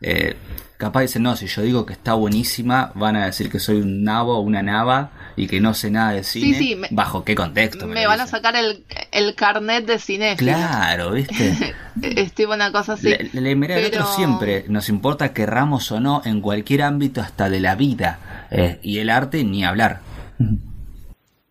Eh, 0.00 0.36
capaz 0.78 1.02
dicen, 1.02 1.22
no, 1.22 1.36
si 1.36 1.48
yo 1.48 1.60
digo 1.60 1.84
que 1.84 1.92
está 1.92 2.14
buenísima, 2.14 2.92
van 2.94 3.16
a 3.16 3.26
decir 3.26 3.50
que 3.50 3.58
soy 3.58 3.82
un 3.82 4.04
nabo 4.04 4.38
o 4.38 4.40
una 4.40 4.62
nava 4.62 5.10
y 5.36 5.48
que 5.48 5.60
no 5.60 5.74
sé 5.74 5.90
nada 5.90 6.12
de 6.12 6.24
cine, 6.24 6.88
¿bajo 6.90 7.24
qué 7.24 7.34
contexto? 7.34 7.86
Me, 7.86 8.06
van 8.06 8.22
a 8.22 8.26
sacar 8.26 8.56
el, 8.56 8.84
el 9.12 9.34
carnet 9.34 9.84
de 9.84 9.98
cine. 9.98 10.34
Claro, 10.36 11.12
¿viste? 11.12 11.74
Estoy 12.02 12.46
una 12.46 12.72
cosa 12.72 12.94
así. 12.94 13.08
Le, 13.08 13.54
le 13.54 13.86
otro 13.86 14.06
siempre, 14.14 14.64
nos 14.68 14.88
importa 14.88 15.34
querramos 15.34 15.92
o 15.92 16.00
no 16.00 16.22
en 16.24 16.40
cualquier 16.40 16.82
ámbito 16.82 17.20
hasta 17.20 17.50
de 17.50 17.60
la 17.60 17.74
vida. 17.74 18.46
Eh, 18.50 18.78
y 18.82 19.00
el 19.00 19.10
arte 19.10 19.44
ni 19.44 19.62
hablar. 19.62 20.00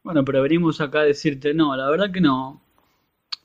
Bueno, 0.07 0.23
pero 0.23 0.41
venimos 0.41 0.79
acá 0.79 1.01
a 1.01 1.03
decirte, 1.03 1.53
no, 1.53 1.75
la 1.75 1.89
verdad 1.89 2.13
que 2.13 2.21
no. 2.21 2.61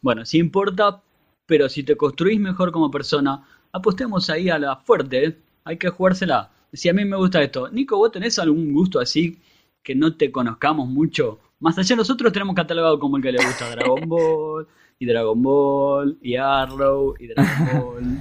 Bueno, 0.01 0.25
sí 0.25 0.39
importa, 0.39 1.03
pero 1.45 1.69
si 1.69 1.83
te 1.83 1.97
construís 1.97 2.39
mejor 2.39 2.71
como 2.71 2.89
persona, 2.89 3.45
apostemos 3.73 4.31
ahí 4.31 4.49
a 4.49 4.61
la 4.61 4.77
fuerte, 4.77 5.25
¿eh? 5.25 5.39
hay 5.65 5.77
que 5.77 5.89
jugársela. 5.89 6.53
Si 6.73 6.89
a 6.89 6.93
mí 6.93 7.05
me 7.05 7.17
gusta 7.17 7.43
esto, 7.43 7.69
Nico, 7.69 7.97
¿vos 7.97 8.13
tenés 8.13 8.39
algún 8.39 8.73
gusto 8.73 9.01
así 9.01 9.41
que 9.83 9.97
no 9.97 10.15
te 10.15 10.31
conozcamos 10.31 10.87
mucho? 10.87 11.41
Más 11.59 11.77
allá 11.79 11.97
nosotros 11.97 12.33
tenemos 12.33 12.55
catalogado 12.55 12.97
como 13.01 13.17
el 13.17 13.25
que 13.25 13.33
le 13.33 13.45
gusta 13.45 13.69
Dragon 13.69 14.09
Ball, 14.09 14.69
y 15.01 15.07
Dragon 15.07 15.43
Ball, 15.43 16.17
y 16.23 16.37
Arrow, 16.37 17.17
y 17.19 17.27
Dragon 17.27 18.21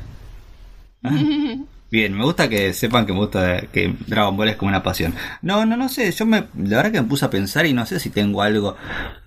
Ball. 1.04 1.68
Bien, 1.92 2.18
me 2.18 2.24
gusta 2.24 2.48
que 2.48 2.72
sepan 2.74 3.06
que 3.06 3.12
me 3.12 3.20
gusta 3.20 3.64
que 3.68 3.94
Dragon 4.08 4.38
Ball 4.38 4.48
es 4.48 4.56
como 4.56 4.70
una 4.70 4.82
pasión. 4.82 5.14
No, 5.42 5.66
no, 5.66 5.76
no 5.76 5.90
sé, 5.90 6.10
yo 6.14 6.26
me, 6.26 6.48
la 6.56 6.78
verdad 6.78 6.92
que 6.94 7.02
me 7.02 7.08
puse 7.08 7.26
a 7.26 7.30
pensar 7.30 7.66
y 7.66 7.74
no 7.74 7.86
sé 7.86 8.00
si 8.00 8.10
tengo 8.10 8.42
algo 8.42 8.78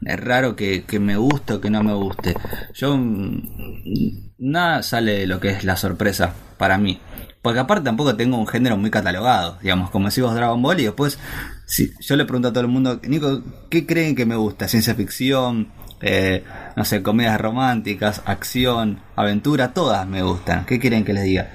raro 0.01 0.57
que, 0.57 0.85
que 0.85 0.99
me 0.99 1.19
guste 1.19 1.53
o 1.53 1.61
que 1.61 1.69
no 1.69 1.83
me 1.83 1.93
guste. 1.93 2.35
Yo, 2.73 2.97
mm, 2.97 4.33
nada 4.39 4.83
sale 4.83 5.13
de 5.13 5.27
lo 5.27 5.41
que 5.41 5.51
es 5.51 5.65
la 5.65 5.77
sorpresa 5.77 6.33
para 6.57 6.79
mí. 6.79 7.01
Porque 7.43 7.61
aparte 7.61 7.85
tampoco 7.85 8.17
tengo 8.17 8.39
un 8.39 8.47
género 8.47 8.79
muy 8.79 8.91
catalogado, 8.91 9.59
digamos, 9.61 9.91
como 9.91 10.07
decimos 10.07 10.35
Dragon 10.35 10.63
Ball 10.63 10.81
y 10.81 10.85
después, 10.85 11.19
si 11.67 11.93
yo 12.01 12.17
le 12.17 12.25
pregunto 12.25 12.49
a 12.49 12.53
todo 12.55 12.63
el 12.63 12.71
mundo, 12.71 12.99
Nico, 13.07 13.43
¿qué 13.69 13.85
creen 13.85 14.17
que 14.17 14.25
me 14.25 14.37
gusta? 14.37 14.69
¿Ciencia 14.69 14.95
ficción? 14.95 15.71
Eh, 16.01 16.43
no 16.77 16.87
sé, 16.87 17.03
comedias 17.03 17.39
románticas, 17.39 18.23
acción, 18.25 19.01
aventura, 19.17 19.75
todas 19.75 20.07
me 20.09 20.23
gustan. 20.23 20.65
¿Qué 20.65 20.81
quieren 20.81 21.05
que 21.05 21.13
les 21.13 21.25
diga? 21.25 21.51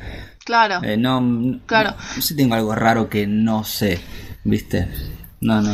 Claro. 0.46 0.81
Eh, 0.84 0.98
no, 0.98 1.60
claro. 1.65 1.91
No, 1.91 2.13
sé 2.15 2.22
si 2.22 2.36
tengo 2.36 2.55
algo 2.55 2.74
raro 2.75 3.10
que 3.10 3.27
no 3.27 3.63
sé, 3.63 4.01
¿viste? 4.43 4.88
No, 5.41 5.62
no. 5.62 5.74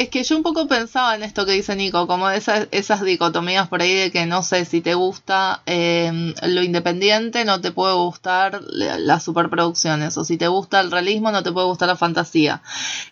Es 0.00 0.08
que 0.08 0.24
yo 0.24 0.34
un 0.34 0.42
poco 0.42 0.66
pensaba 0.66 1.14
en 1.14 1.22
esto 1.22 1.44
que 1.44 1.52
dice 1.52 1.76
Nico, 1.76 2.06
como 2.06 2.30
esas, 2.30 2.68
esas 2.70 3.02
dicotomías 3.02 3.68
por 3.68 3.82
ahí 3.82 3.94
de 3.94 4.10
que 4.10 4.24
no 4.24 4.42
sé 4.42 4.64
si 4.64 4.80
te 4.80 4.94
gusta 4.94 5.60
eh, 5.66 6.32
lo 6.42 6.62
independiente, 6.62 7.44
no 7.44 7.60
te 7.60 7.70
puede 7.70 7.92
gustar 7.94 8.62
las 8.62 9.22
superproducciones, 9.22 10.16
o 10.16 10.24
si 10.24 10.38
te 10.38 10.48
gusta 10.48 10.80
el 10.80 10.90
realismo, 10.90 11.30
no 11.32 11.42
te 11.42 11.52
puede 11.52 11.66
gustar 11.66 11.88
la 11.88 11.96
fantasía. 11.96 12.62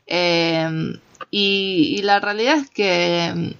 Eh, 0.07 0.99
y, 1.31 1.95
y, 1.99 2.02
la 2.02 2.21
realidad 2.21 2.57
es 2.57 2.71
que 2.71 3.55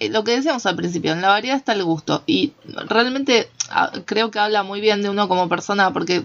lo 0.00 0.24
que 0.24 0.36
decíamos 0.36 0.64
al 0.66 0.76
principio, 0.76 1.12
en 1.12 1.22
la 1.22 1.28
variedad 1.28 1.56
está 1.56 1.72
el 1.72 1.84
gusto. 1.84 2.22
Y 2.26 2.52
realmente 2.86 3.50
ah, 3.70 3.90
creo 4.04 4.30
que 4.30 4.38
habla 4.38 4.62
muy 4.62 4.80
bien 4.80 5.02
de 5.02 5.10
uno 5.10 5.28
como 5.28 5.48
persona 5.48 5.92
porque 5.92 6.24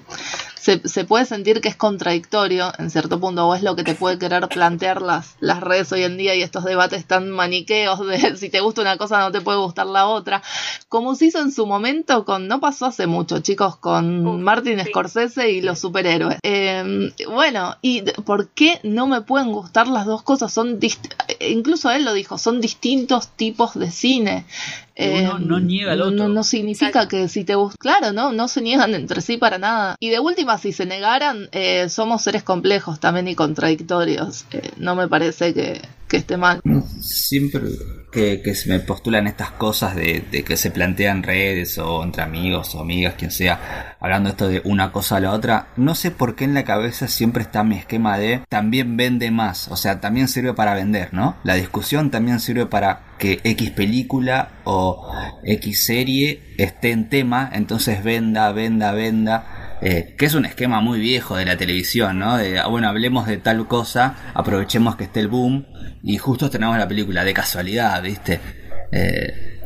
se, 0.64 1.04
puede 1.04 1.26
sentir 1.26 1.60
que 1.60 1.68
es 1.68 1.76
contradictorio 1.76 2.72
en 2.78 2.90
cierto 2.90 3.20
punto, 3.20 3.46
o 3.46 3.54
es 3.54 3.64
lo 3.64 3.76
que 3.76 3.84
te 3.84 3.96
puede 3.96 4.18
querer 4.18 4.48
plantear 4.48 5.02
las, 5.02 5.36
las 5.42 5.60
redes 5.60 5.92
hoy 5.92 6.04
en 6.04 6.16
día 6.16 6.36
y 6.36 6.42
estos 6.42 6.64
debates 6.64 7.06
tan 7.06 7.30
maniqueos 7.30 8.06
de 8.08 8.38
si 8.38 8.50
te 8.50 8.62
gusta 8.62 8.82
una 8.82 8.98
cosa 8.98 9.20
no 9.20 9.32
te 9.32 9.42
puede 9.42 9.58
gustar 9.58 9.88
la 9.88 10.08
otra, 10.08 10.42
como 10.88 11.16
se 11.16 11.26
hizo 11.26 11.40
en 11.40 11.52
su 11.52 11.66
momento 11.66 12.24
con, 12.24 12.48
no 12.48 12.62
pasó 12.62 12.86
hace 12.86 13.08
mucho, 13.08 13.40
chicos, 13.40 13.76
con 13.76 14.42
Martin 14.42 14.80
Scorsese 14.86 15.52
y 15.52 15.62
los 15.62 15.80
superhéroes. 15.80 16.40
Em, 16.44 17.12
bueno, 17.30 17.76
¿y 17.82 18.02
por 18.02 18.50
qué 18.50 18.80
no 18.84 19.08
me 19.08 19.22
pueden 19.22 19.52
gustar 19.52 19.88
las 19.88 20.06
dos 20.06 20.24
cosas? 20.24 20.54
Son 20.54 20.80
incluso 21.50 21.92
él 21.92 22.06
lo 22.06 22.14
dijo, 22.14 22.38
son 22.38 22.62
distintos 22.62 23.30
tipos 23.30 23.74
de 23.76 23.92
cine. 23.92 24.46
Uno 24.96 25.40
no 25.40 25.58
em, 25.58 25.68
niega 25.68 25.94
al 25.94 26.02
otro. 26.02 26.28
No, 26.28 26.44
significa 26.44 27.08
que 27.08 27.28
si 27.28 27.44
te 27.44 27.56
gusta. 27.56 27.78
Claro, 27.80 28.14
no, 28.14 28.32
no 28.32 28.48
se 28.48 28.62
niegan 28.62 28.94
entre 28.94 29.22
sí 29.22 29.38
para 29.38 29.58
nada. 29.58 29.96
Y 30.00 30.10
de 30.10 30.20
última, 30.20 30.58
si 30.58 30.72
se 30.72 30.86
negaran, 30.86 31.50
eh, 31.52 31.90
somos 31.90 32.22
seres 32.22 32.44
complejos 32.44 33.00
también 33.00 33.28
y 33.28 33.36
contradictorios. 33.36 34.46
Eh, 34.52 34.72
no 34.78 34.96
me 34.96 35.08
parece 35.08 35.54
que, 35.54 35.82
que 36.14 36.18
esté 36.18 36.38
mal. 36.38 36.62
Siempre 37.02 37.62
que, 38.12 38.54
se 38.54 38.70
me 38.70 38.80
postulan 38.80 39.26
estas 39.26 39.50
cosas 39.50 39.96
de, 39.96 40.24
que 40.46 40.58
se 40.58 40.70
plantean 40.70 41.24
redes 41.24 41.80
o 41.80 42.04
entre 42.04 42.22
amigos 42.22 42.76
o 42.76 42.82
amigas, 42.82 43.16
quien 43.18 43.32
sea, 43.32 43.96
hablando 44.00 44.30
esto 44.30 44.48
de 44.48 44.62
una 44.64 44.92
cosa 44.92 45.18
a 45.18 45.22
la 45.22 45.32
otra, 45.32 45.70
no 45.76 45.96
sé 45.96 46.12
por 46.12 46.36
qué 46.36 46.44
en 46.44 46.54
la 46.54 46.66
cabeza 46.66 47.08
siempre 47.08 47.42
está 47.42 47.64
mi 47.64 47.78
esquema 47.78 48.20
de 48.20 48.42
también 48.48 48.96
vende 48.96 49.32
más, 49.32 49.70
o 49.70 49.76
sea, 49.76 50.02
también 50.02 50.28
sirve 50.28 50.54
para 50.54 50.76
vender, 50.76 51.16
¿no? 51.16 51.36
La 51.44 51.56
discusión 51.56 52.12
también 52.12 52.40
sirve 52.40 52.68
para 52.68 53.16
que 53.18 53.40
X 53.44 53.72
película 53.72 54.62
o 54.66 55.12
X 55.44 55.88
serie 55.88 56.44
esté 56.60 56.92
en 56.92 57.10
tema, 57.10 57.50
entonces 57.52 58.04
venda, 58.04 58.52
venda, 58.52 58.92
venda. 58.92 59.80
Eh, 59.86 60.16
que 60.18 60.28
es 60.28 60.34
un 60.34 60.46
esquema 60.46 60.80
muy 60.80 60.98
viejo 61.02 61.36
de 61.36 61.44
la 61.44 61.58
televisión, 61.58 62.18
¿no? 62.18 62.38
De, 62.38 62.58
ah, 62.58 62.68
bueno, 62.68 62.88
hablemos 62.88 63.28
de 63.28 63.36
tal 63.36 63.68
cosa, 63.68 64.16
aprovechemos 64.34 64.96
que 64.96 65.04
esté 65.04 65.20
el 65.20 65.28
boom 65.28 65.66
y 66.04 66.18
justo 66.18 66.50
tenemos 66.50 66.78
la 66.78 66.88
película, 66.88 67.24
de 67.24 67.34
casualidad, 67.34 68.04
¿viste? 68.04 68.40
Eh, 68.92 69.60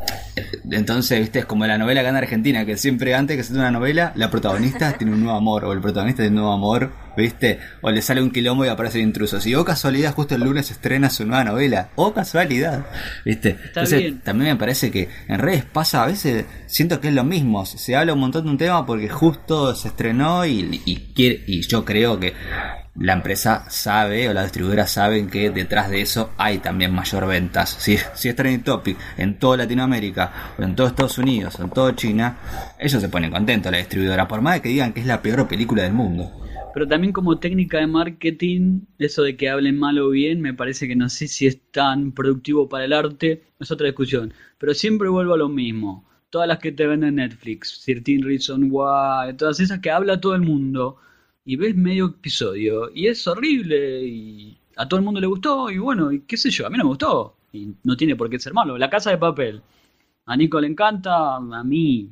entonces, 0.70 1.20
viste, 1.20 1.40
es 1.40 1.46
como 1.46 1.66
la 1.66 1.78
novela 1.78 2.08
en 2.08 2.16
Argentina, 2.16 2.64
que 2.64 2.78
siempre 2.78 3.16
antes 3.16 3.36
que 3.38 3.44
se 3.44 3.54
una 3.54 3.72
novela, 3.72 4.14
la 4.16 4.30
protagonista 4.30 4.94
tiene 4.98 5.14
un 5.14 5.22
nuevo 5.24 5.38
amor, 5.38 5.66
o 5.66 5.74
el 5.74 5.82
protagonista 5.82 6.22
tiene 6.22 6.36
un 6.36 6.44
nuevo 6.44 6.54
amor, 6.54 6.92
viste, 7.18 7.60
o 7.82 7.90
le 7.90 8.04
sale 8.04 8.22
un 8.22 8.30
quilombo 8.30 8.66
y 8.66 8.68
aparece 8.68 9.00
el 9.00 9.06
intruso. 9.06 9.42
Si 9.42 9.56
o 9.56 9.66
casualidad, 9.66 10.14
justo 10.14 10.36
el 10.36 10.42
lunes 10.42 10.70
estrena 10.70 11.10
su 11.10 11.26
nueva 11.26 11.44
novela, 11.44 11.90
o 11.96 12.14
casualidad, 12.14 12.86
viste. 13.26 13.58
Entonces, 13.66 14.24
también 14.24 14.52
me 14.52 14.58
parece 14.58 14.92
que 14.92 15.10
en 15.28 15.40
redes 15.40 15.66
pasa, 15.66 16.04
a 16.04 16.08
veces 16.08 16.46
siento 16.68 17.02
que 17.02 17.08
es 17.08 17.16
lo 17.16 17.24
mismo, 17.24 17.66
se 17.66 17.96
habla 17.96 18.14
un 18.14 18.20
montón 18.20 18.46
de 18.46 18.52
un 18.52 18.58
tema 18.58 18.86
porque 18.86 19.10
justo 19.10 19.74
se 19.76 19.88
estrenó 19.88 20.46
y, 20.46 20.82
y, 20.86 21.14
quiere, 21.16 21.44
y 21.48 21.62
yo 21.62 21.84
creo 21.84 22.20
que 22.20 22.34
la 23.00 23.14
empresa 23.14 23.70
sabe 23.70 24.28
o 24.28 24.34
la 24.34 24.44
distribuidora 24.44 24.88
saben 24.88 25.30
que 25.30 25.52
detrás 25.52 25.90
de 25.90 26.02
eso 26.02 26.32
hay 26.38 26.58
también 26.58 26.94
mayor 26.94 27.28
ventas. 27.28 27.70
Si, 27.80 27.98
si 28.16 28.30
es 28.30 28.36
trending 28.36 28.64
topic 28.64 28.98
en 29.18 29.38
toda 29.38 29.58
Latinoamérica, 29.58 30.54
o 30.58 30.64
en 30.64 30.76
todo 30.76 30.88
Estados 30.88 31.18
Unidos, 31.18 31.60
o 31.60 31.64
en 31.64 31.70
toda 31.70 31.96
China, 31.96 32.40
ellos 32.80 33.02
se 33.02 33.10
ponen 33.10 33.32
contentos, 33.32 33.72
la 33.72 33.78
distribuidora, 33.78 34.28
por 34.28 34.42
más 34.42 34.56
de 34.56 34.62
que 34.62 34.70
digan 34.70 34.94
que 34.94 35.02
es 35.02 35.06
la 35.06 35.22
peor 35.22 35.48
película 35.48 35.84
del 35.84 35.94
mundo. 35.94 36.32
Pero 36.74 36.88
también 36.88 37.14
como 37.14 37.40
técnica 37.40 37.80
de 37.80 37.88
marketing, 37.88 38.82
eso 39.00 39.24
de 39.24 39.36
que 39.36 39.50
hablen 39.50 39.78
mal 39.78 39.98
o 40.00 40.10
bien, 40.10 40.42
me 40.42 40.54
parece 40.54 40.88
que 40.88 40.96
no 40.96 41.10
sé 41.10 41.28
si 41.28 41.48
es 41.48 41.60
tan 41.72 42.12
productivo 42.12 42.68
para 42.70 42.86
el 42.86 42.94
arte, 42.94 43.44
es 43.60 43.72
otra 43.72 43.88
discusión. 43.88 44.34
Pero 44.58 44.74
siempre 44.74 45.10
vuelvo 45.10 45.34
a 45.34 45.38
lo 45.38 45.50
mismo. 45.50 46.08
Todas 46.30 46.48
las 46.48 46.60
que 46.60 46.72
te 46.72 46.86
venden 46.86 47.16
Netflix, 47.16 47.82
13 47.86 48.20
Reasons 48.22 48.68
Why, 48.70 49.36
todas 49.38 49.60
esas 49.60 49.80
que 49.80 49.90
habla 49.90 50.20
todo 50.20 50.36
el 50.36 50.42
mundo 50.42 50.98
y 51.48 51.56
ves 51.56 51.76
medio 51.76 52.08
episodio 52.08 52.92
y 52.94 53.08
es 53.08 53.26
horrible 53.26 54.02
y 54.04 54.60
a 54.76 54.86
todo 54.86 55.00
el 55.00 55.06
mundo 55.06 55.22
le 55.22 55.28
gustó 55.28 55.70
y 55.70 55.78
bueno, 55.78 56.12
y 56.12 56.20
qué 56.24 56.36
sé 56.36 56.50
yo, 56.50 56.68
a 56.68 56.70
mí 56.70 56.78
no 56.78 56.84
me 56.84 56.90
gustó 56.90 57.38
y 57.54 57.70
no 57.86 57.96
tiene 57.96 58.18
por 58.18 58.30
qué 58.30 58.38
ser 58.38 58.54
malo. 58.54 58.78
La 58.78 58.90
casa 58.90 59.12
de 59.12 59.18
papel, 59.18 59.62
a 60.26 60.36
Nico 60.36 60.60
le 60.60 60.68
encanta, 60.68 61.38
a 61.38 61.64
mí 61.64 62.10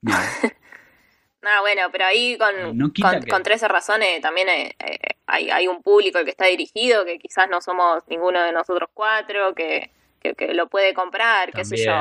no. 0.00 0.12
no, 1.42 1.60
bueno, 1.60 1.82
pero 1.92 2.06
ahí 2.06 2.36
con, 2.36 2.90
con, 3.30 3.42
13 3.44 3.68
razones 3.68 4.20
también 4.20 4.48
eh, 4.48 4.74
eh, 4.80 4.98
hay, 5.26 5.48
hay 5.50 5.68
un 5.68 5.80
público 5.80 6.18
que 6.24 6.30
está 6.30 6.46
dirigido, 6.46 7.04
que 7.04 7.20
quizás 7.20 7.48
no 7.48 7.60
somos 7.60 8.02
ninguno 8.08 8.42
de 8.42 8.50
nosotros 8.50 8.90
cuatro, 8.92 9.54
que, 9.54 9.92
que, 10.20 10.54
lo 10.54 10.66
puede 10.68 10.92
comprar, 10.92 11.52
qué 11.52 11.64
sé 11.64 11.76
yo 11.76 11.92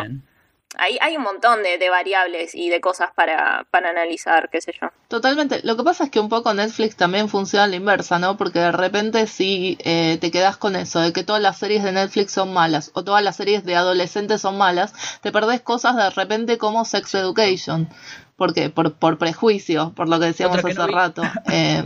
hay, 0.78 0.98
hay 1.02 1.18
un 1.18 1.24
montón 1.24 1.60
de, 1.64 1.90
variables 1.90 2.56
y 2.56 2.70
de 2.70 2.80
cosas 2.80 3.10
para, 3.14 3.66
para, 3.72 3.90
analizar, 3.90 4.50
qué 4.50 4.62
sé 4.62 4.74
yo. 4.80 4.90
Totalmente. 5.08 5.60
Lo 5.64 5.76
que 5.76 5.84
pasa 5.84 6.06
es 6.06 6.10
que 6.10 6.20
un 6.20 6.30
poco 6.30 6.54
Netflix 6.54 6.96
también 6.96 7.28
funciona 7.28 7.66
a 7.66 7.68
la 7.68 7.76
inversa, 7.76 8.20
¿no? 8.20 8.38
Porque 8.38 8.60
de 8.60 8.72
repente 8.72 9.28
si 9.28 9.78
eh, 9.84 10.18
te 10.22 10.32
quedas 10.32 10.58
con 10.58 10.76
eso, 10.76 11.00
de 11.02 11.12
que 11.12 11.24
todas 11.24 11.42
las 11.42 11.58
series 11.58 11.84
de 11.84 11.92
Netflix 11.92 12.32
son 12.32 12.54
malas 12.54 12.92
o 12.94 13.04
todas 13.04 13.24
las 13.24 13.36
series 13.36 13.66
de 13.66 13.76
adolescentes 13.76 14.42
son 14.42 14.58
malas, 14.58 14.94
te 15.22 15.32
perdés 15.32 15.62
cosas 15.62 15.96
de 15.96 16.10
repente 16.10 16.58
como 16.58 16.86
Sex 16.86 17.16
Education 17.16 17.90
porque 18.42 18.72
por, 18.72 18.94
por 18.94 19.20
prejuicio, 19.20 19.94
por 19.96 20.10
lo 20.10 20.20
que 20.20 20.26
decíamos 20.26 20.58
hace 20.58 20.88
rato. 20.88 21.22
Eh, 21.52 21.84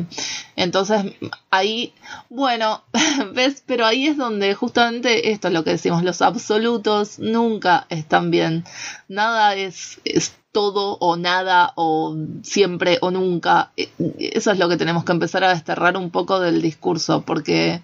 entonces, 0.55 1.13
ahí, 1.49 1.93
bueno, 2.29 2.83
ves, 3.33 3.63
pero 3.65 3.85
ahí 3.85 4.07
es 4.07 4.17
donde 4.17 4.53
justamente 4.55 5.31
esto 5.31 5.49
es 5.49 5.53
lo 5.53 5.63
que 5.63 5.71
decimos, 5.71 6.03
los 6.03 6.21
absolutos 6.21 7.19
nunca 7.19 7.85
están 7.89 8.31
bien. 8.31 8.63
Nada 9.07 9.55
es, 9.55 9.99
es 10.05 10.35
todo 10.51 10.97
o 11.01 11.17
nada 11.17 11.73
o 11.75 12.15
siempre 12.43 12.97
o 13.01 13.11
nunca. 13.11 13.71
Eh, 13.75 13.89
eso 14.17 14.51
es 14.51 14.57
lo 14.57 14.69
que 14.69 14.77
tenemos 14.77 15.03
que 15.03 15.11
empezar 15.11 15.43
a 15.43 15.49
desterrar 15.49 15.97
un 15.97 16.11
poco 16.11 16.39
del 16.39 16.61
discurso, 16.61 17.21
porque 17.21 17.81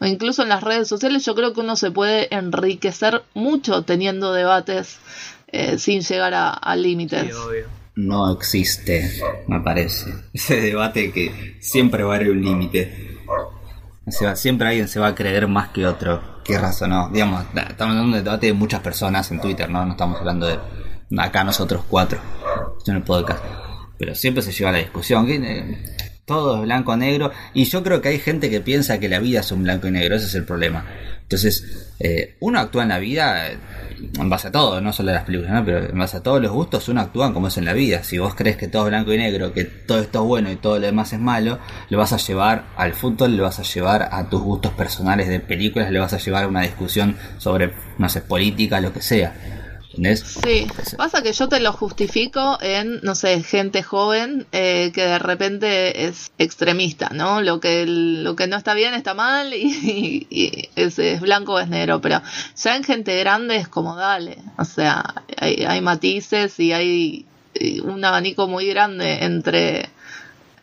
incluso 0.00 0.42
en 0.42 0.50
las 0.50 0.62
redes 0.62 0.86
sociales 0.86 1.24
yo 1.24 1.34
creo 1.34 1.52
que 1.52 1.60
uno 1.60 1.74
se 1.74 1.90
puede 1.90 2.32
enriquecer 2.32 3.24
mucho 3.34 3.82
teniendo 3.82 4.32
debates 4.32 4.98
eh, 5.48 5.78
sin 5.78 6.02
llegar 6.02 6.34
a, 6.34 6.76
límites 6.76 7.34
no 7.96 8.32
existe, 8.32 9.10
me 9.46 9.60
parece. 9.60 10.12
Ese 10.32 10.60
debate 10.60 11.12
que 11.12 11.56
siempre 11.60 12.02
va 12.02 12.14
a 12.14 12.16
haber 12.16 12.30
un 12.30 12.42
límite. 12.42 13.18
siempre 14.34 14.68
alguien 14.68 14.88
se 14.88 15.00
va 15.00 15.08
a 15.08 15.14
creer 15.14 15.48
más 15.48 15.68
que 15.68 15.86
otro. 15.86 16.42
Qué 16.44 16.58
razón, 16.58 16.90
no. 16.90 17.08
Digamos, 17.08 17.44
estamos 17.54 17.96
hablando 17.96 18.16
de 18.16 18.22
debate 18.22 18.46
de 18.48 18.52
muchas 18.52 18.80
personas 18.80 19.30
en 19.30 19.40
Twitter, 19.40 19.70
¿no? 19.70 19.84
No 19.84 19.92
estamos 19.92 20.18
hablando 20.18 20.46
de 20.46 20.58
acá 21.18 21.44
nosotros 21.44 21.84
cuatro 21.88 22.20
en 22.86 22.96
el 22.96 23.02
podcast. 23.02 23.42
Pero 23.98 24.14
siempre 24.14 24.42
se 24.42 24.52
lleva 24.52 24.72
la 24.72 24.78
discusión. 24.78 25.26
Que, 25.26 25.94
todo 26.26 26.56
es 26.56 26.62
blanco 26.62 26.92
o 26.92 26.96
negro. 26.96 27.30
Y 27.52 27.64
yo 27.64 27.82
creo 27.82 28.00
que 28.00 28.08
hay 28.08 28.18
gente 28.18 28.50
que 28.50 28.60
piensa 28.60 28.98
que 28.98 29.08
la 29.08 29.18
vida 29.18 29.40
es 29.40 29.52
un 29.52 29.62
blanco 29.62 29.88
y 29.88 29.90
negro. 29.90 30.16
Ese 30.16 30.26
es 30.26 30.34
el 30.34 30.44
problema. 30.44 30.84
Entonces, 31.24 31.94
eh, 31.98 32.36
uno 32.40 32.60
actúa 32.60 32.82
en 32.82 32.90
la 32.90 32.98
vida 32.98 33.50
en 33.50 34.28
base 34.28 34.48
a 34.48 34.52
todo, 34.52 34.80
no 34.80 34.92
solo 34.92 35.10
a 35.10 35.14
las 35.14 35.24
películas, 35.24 35.52
¿no? 35.52 35.64
pero 35.64 35.78
en 35.88 35.98
base 35.98 36.18
a 36.18 36.22
todos 36.22 36.40
los 36.40 36.52
gustos, 36.52 36.88
uno 36.88 37.00
actúa 37.00 37.32
como 37.32 37.48
es 37.48 37.56
en 37.56 37.64
la 37.64 37.72
vida. 37.72 38.02
Si 38.02 38.18
vos 38.18 38.34
crees 38.34 38.56
que 38.56 38.68
todo 38.68 38.84
es 38.84 38.88
blanco 38.90 39.12
y 39.12 39.18
negro, 39.18 39.52
que 39.52 39.64
todo 39.64 40.00
esto 40.00 40.22
es 40.22 40.28
bueno 40.28 40.50
y 40.50 40.56
todo 40.56 40.78
lo 40.78 40.86
demás 40.86 41.12
es 41.12 41.20
malo, 41.20 41.58
lo 41.88 41.98
vas 41.98 42.12
a 42.12 42.18
llevar 42.18 42.66
al 42.76 42.92
fútbol, 42.92 43.36
lo 43.36 43.44
vas 43.44 43.58
a 43.58 43.62
llevar 43.62 44.08
a 44.12 44.28
tus 44.28 44.42
gustos 44.42 44.72
personales 44.72 45.28
de 45.28 45.40
películas, 45.40 45.90
le 45.90 45.98
vas 45.98 46.12
a 46.12 46.18
llevar 46.18 46.44
a 46.44 46.48
una 46.48 46.62
discusión 46.62 47.16
sobre, 47.38 47.72
no 47.98 48.08
sé, 48.08 48.20
política, 48.20 48.80
lo 48.80 48.92
que 48.92 49.00
sea. 49.00 49.63
Sí, 50.42 50.66
pasa 50.96 51.22
que 51.22 51.32
yo 51.32 51.48
te 51.48 51.60
lo 51.60 51.72
justifico 51.72 52.58
en, 52.60 53.00
no 53.02 53.14
sé, 53.14 53.42
gente 53.42 53.82
joven 53.82 54.46
eh, 54.52 54.90
que 54.94 55.02
de 55.02 55.18
repente 55.18 56.06
es 56.06 56.32
extremista, 56.38 57.10
¿no? 57.10 57.42
Lo 57.42 57.60
que, 57.60 57.86
lo 57.86 58.36
que 58.36 58.46
no 58.46 58.56
está 58.56 58.74
bien 58.74 58.94
está 58.94 59.14
mal 59.14 59.52
y, 59.54 60.68
es, 60.76 61.20
blanco 61.20 61.54
o 61.54 61.58
es 61.58 61.68
negro, 61.68 62.00
pero 62.00 62.22
ya 62.56 62.76
en 62.76 62.84
gente 62.84 63.18
grande 63.18 63.56
es 63.56 63.68
como 63.68 63.96
dale, 63.96 64.38
o 64.58 64.64
sea, 64.64 65.22
hay, 65.38 65.64
hay 65.64 65.80
matices 65.80 66.58
y 66.58 66.72
hay 66.72 67.26
un 67.82 68.04
abanico 68.04 68.48
muy 68.48 68.66
grande 68.66 69.24
entre, 69.24 69.88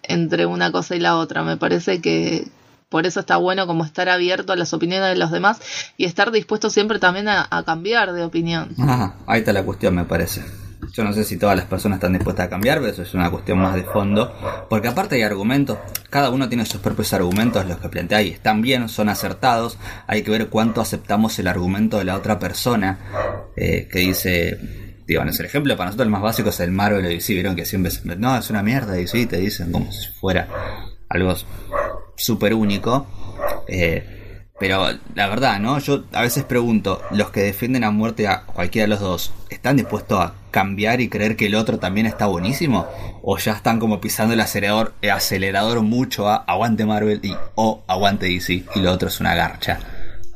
entre 0.04 0.46
una 0.46 0.72
cosa 0.72 0.96
y 0.96 1.00
la 1.00 1.18
otra. 1.18 1.44
Me 1.44 1.58
parece 1.58 2.02
que, 2.02 2.48
por 2.91 3.07
eso 3.07 3.21
está 3.21 3.38
bueno 3.38 3.65
como 3.67 3.86
estar 3.86 4.10
abierto 4.10 4.51
a 4.51 4.57
las 4.57 4.74
opiniones 4.74 5.07
de 5.07 5.15
los 5.15 5.31
demás 5.31 5.62
y 5.95 6.03
estar 6.03 6.29
dispuesto 6.29 6.69
siempre 6.69 7.00
también 7.00 7.29
a, 7.29 7.48
cambiar 7.65 8.12
de 8.12 8.24
opinión. 8.24 8.75
ahí 9.27 9.39
está 9.39 9.53
la 9.53 9.63
cuestión, 9.63 9.95
me 9.95 10.03
parece. 10.03 10.43
Yo 10.91 11.05
no 11.05 11.13
sé 11.13 11.24
si 11.24 11.38
todas 11.38 11.55
las 11.55 11.65
personas 11.65 11.98
están 11.98 12.12
dispuestas 12.12 12.48
a 12.48 12.50
cambiar, 12.50 12.79
pero 12.79 12.91
eso 12.91 13.03
es 13.03 13.13
una 13.13 13.31
cuestión 13.31 13.60
más 13.60 13.75
de 13.75 13.83
fondo. 13.83 14.36
Porque 14.69 14.89
aparte 14.89 15.15
hay 15.15 15.21
argumentos, 15.21 15.77
cada 16.10 16.31
uno 16.31 16.50
tiene 16.50 16.65
sus 16.65 16.81
propios 16.81 17.13
argumentos, 17.13 17.65
los 17.65 17.77
que 17.77 17.88
plantea 17.88 18.24
y 18.24 18.29
están 18.29 18.62
bien, 18.62 18.89
son 18.89 19.07
acertados. 19.07 19.77
Hay 20.07 20.24
que 20.24 20.31
ver 20.31 20.50
cuánto 20.50 20.81
aceptamos 20.81 21.39
el 21.39 21.48
argumento 21.48 21.98
de 21.98 22.03
la 22.03 22.17
otra 22.17 22.39
persona 22.39 23.00
eh, 23.55 23.88
que 23.89 24.00
dice, 24.00 24.60
digo, 25.07 25.21
el 25.21 25.45
ejemplo 25.45 25.77
para 25.77 25.91
nosotros 25.91 26.07
el 26.07 26.12
más 26.12 26.24
básico 26.24 26.50
es 26.50 26.60
el 26.60 26.71
Marvel 26.71 27.05
y 27.05 27.15
DC, 27.15 27.33
vieron 27.36 27.55
que 27.55 27.63
siempre 27.63 27.93
no, 28.17 28.38
es 28.38 28.50
una 28.50 28.62
mierda 28.62 29.00
y 29.00 29.07
sí, 29.07 29.27
te 29.27 29.38
dicen 29.38 29.71
como 29.71 29.89
si 29.93 30.10
fuera 30.19 30.50
algo 31.07 31.36
súper 32.22 32.54
único. 32.54 33.08
Eh, 33.68 34.22
pero 34.62 34.88
la 35.16 35.28
verdad, 35.28 35.60
¿no? 35.60 35.80
Yo 35.80 36.04
a 36.13 36.22
veces 36.22 36.44
pregunto, 36.44 37.01
los 37.10 37.32
que 37.32 37.42
defienden 37.42 37.84
a 37.84 37.90
muerte 37.90 38.28
a 38.28 38.44
cualquiera 38.44 38.84
de 38.84 38.90
los 38.90 39.00
dos, 39.00 39.34
¿están 39.50 39.75
dispuestos 39.75 40.20
a 40.20 40.36
cambiar 40.51 41.01
y 41.01 41.10
creer 41.10 41.36
que 41.36 41.48
el 41.48 41.56
otro 41.56 41.80
también 41.80 42.06
está 42.06 42.28
buenísimo? 42.28 42.88
¿O 43.24 43.40
ya 43.40 43.54
están 43.54 43.80
como 43.80 44.00
pisando 44.00 44.36
el 44.36 44.40
acelerador, 44.40 44.94
el 45.01 45.10
acelerador 45.10 45.82
mucho 45.82 46.30
a 46.30 46.36
aguante 46.36 46.86
Marvel 46.86 47.22
y 47.24 47.36
o 47.56 47.84
aguante 47.88 48.28
DC 48.28 48.66
y 48.75 48.80
lo 48.82 48.92
otro 48.92 49.08
es 49.08 49.20
una 49.20 49.34
garcha? 49.34 49.80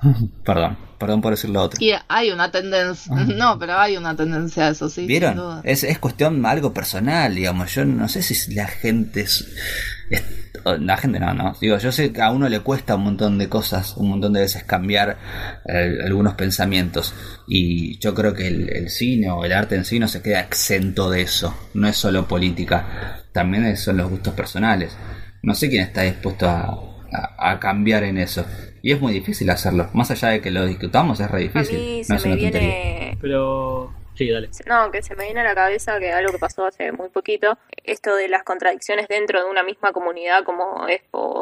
Perdón, 0.44 0.76
perdón 0.98 1.22
por 1.22 1.32
decir 1.32 1.52
lo 1.52 1.62
otro. 1.62 1.78
Y 1.80 1.92
hay 2.08 2.32
una 2.32 2.50
tendencia, 2.50 3.14
no, 3.14 3.60
pero 3.60 3.78
hay 3.78 3.96
una 3.96 4.16
tendencia 4.16 4.66
a 4.66 4.70
eso, 4.70 4.90
sí. 4.90 5.06
¿Vieron? 5.06 5.62
Es, 5.64 5.84
es 5.84 6.00
cuestión 6.00 6.44
algo 6.48 6.74
personal, 6.74 7.36
digamos. 7.36 7.76
Yo 7.76 7.86
no 7.86 8.10
sé 8.10 8.24
si 8.24 8.56
la 8.56 8.66
gente 8.66 9.22
es 9.22 9.46
la 10.78 10.98
gente 10.98 11.20
no, 11.20 11.34
no. 11.34 11.56
Digo, 11.60 11.78
yo 11.78 11.92
sé 11.92 12.12
que 12.12 12.22
a 12.22 12.32
uno 12.32 12.50
le 12.50 12.60
cuesta 12.60 12.96
un 12.96 13.04
montón 13.04 13.38
de 13.38 13.50
cosas, 13.50 13.96
un 13.98 14.10
montón 14.10 14.34
de 14.34 14.42
veces 14.42 14.64
cambiar 14.64 15.18
eh, 15.68 16.00
algunos 16.04 16.36
pensamientos. 16.36 17.14
Y 17.48 17.98
yo 18.00 18.14
creo 18.14 18.34
que 18.34 18.48
el, 18.48 18.90
cine 18.90 19.30
o 19.30 19.46
el 19.46 19.54
arte 19.54 19.76
en 19.76 19.86
sí 19.86 20.00
no 20.00 20.08
se 20.08 20.22
queda 20.22 20.42
exento 20.42 21.10
de 21.10 21.22
eso. 21.22 21.56
No 21.74 21.88
es 21.88 21.96
solo 21.96 22.28
política, 22.28 23.24
también 23.32 23.76
son 23.78 23.98
los 23.98 24.10
gustos 24.10 24.34
personales. 24.34 24.96
No 25.42 25.54
sé 25.54 25.70
quién 25.70 25.84
está 25.84 26.02
dispuesto 26.02 26.50
a, 26.50 26.80
a, 27.38 27.60
cambiar 27.60 28.04
en 28.04 28.18
eso. 28.18 28.46
Y 28.82 28.92
es 28.92 29.02
muy 29.02 29.14
difícil 29.14 29.50
hacerlo. 29.50 29.90
Más 29.94 30.10
allá 30.12 30.30
de 30.30 30.42
que 30.42 30.52
lo 30.52 30.66
discutamos, 30.66 31.20
es 31.20 31.30
re 31.30 31.42
difícil. 31.42 32.04
no 32.08 32.16
es 32.16 32.26
una 32.26 32.36
viene... 32.36 33.18
Pero 33.22 33.94
Sí, 34.16 34.30
dale. 34.30 34.50
No, 34.66 34.92
que 34.92 35.02
se 35.02 35.16
me 35.16 35.26
viene 35.26 35.42
a 35.42 35.44
la 35.44 35.56
cabeza 35.56 36.00
que 36.00 36.12
algo 36.12 36.32
que 36.32 36.40
pasó 36.40 36.66
hace 36.66 36.92
muy 36.92 37.10
poquito, 37.10 37.58
esto 37.84 38.16
de 38.16 38.30
las 38.30 38.44
contradicciones 38.44 39.08
dentro 39.08 39.44
de 39.44 39.50
una 39.50 39.64
misma 39.64 39.92
comunidad 39.92 40.44
como 40.44 40.88
es 40.88 41.02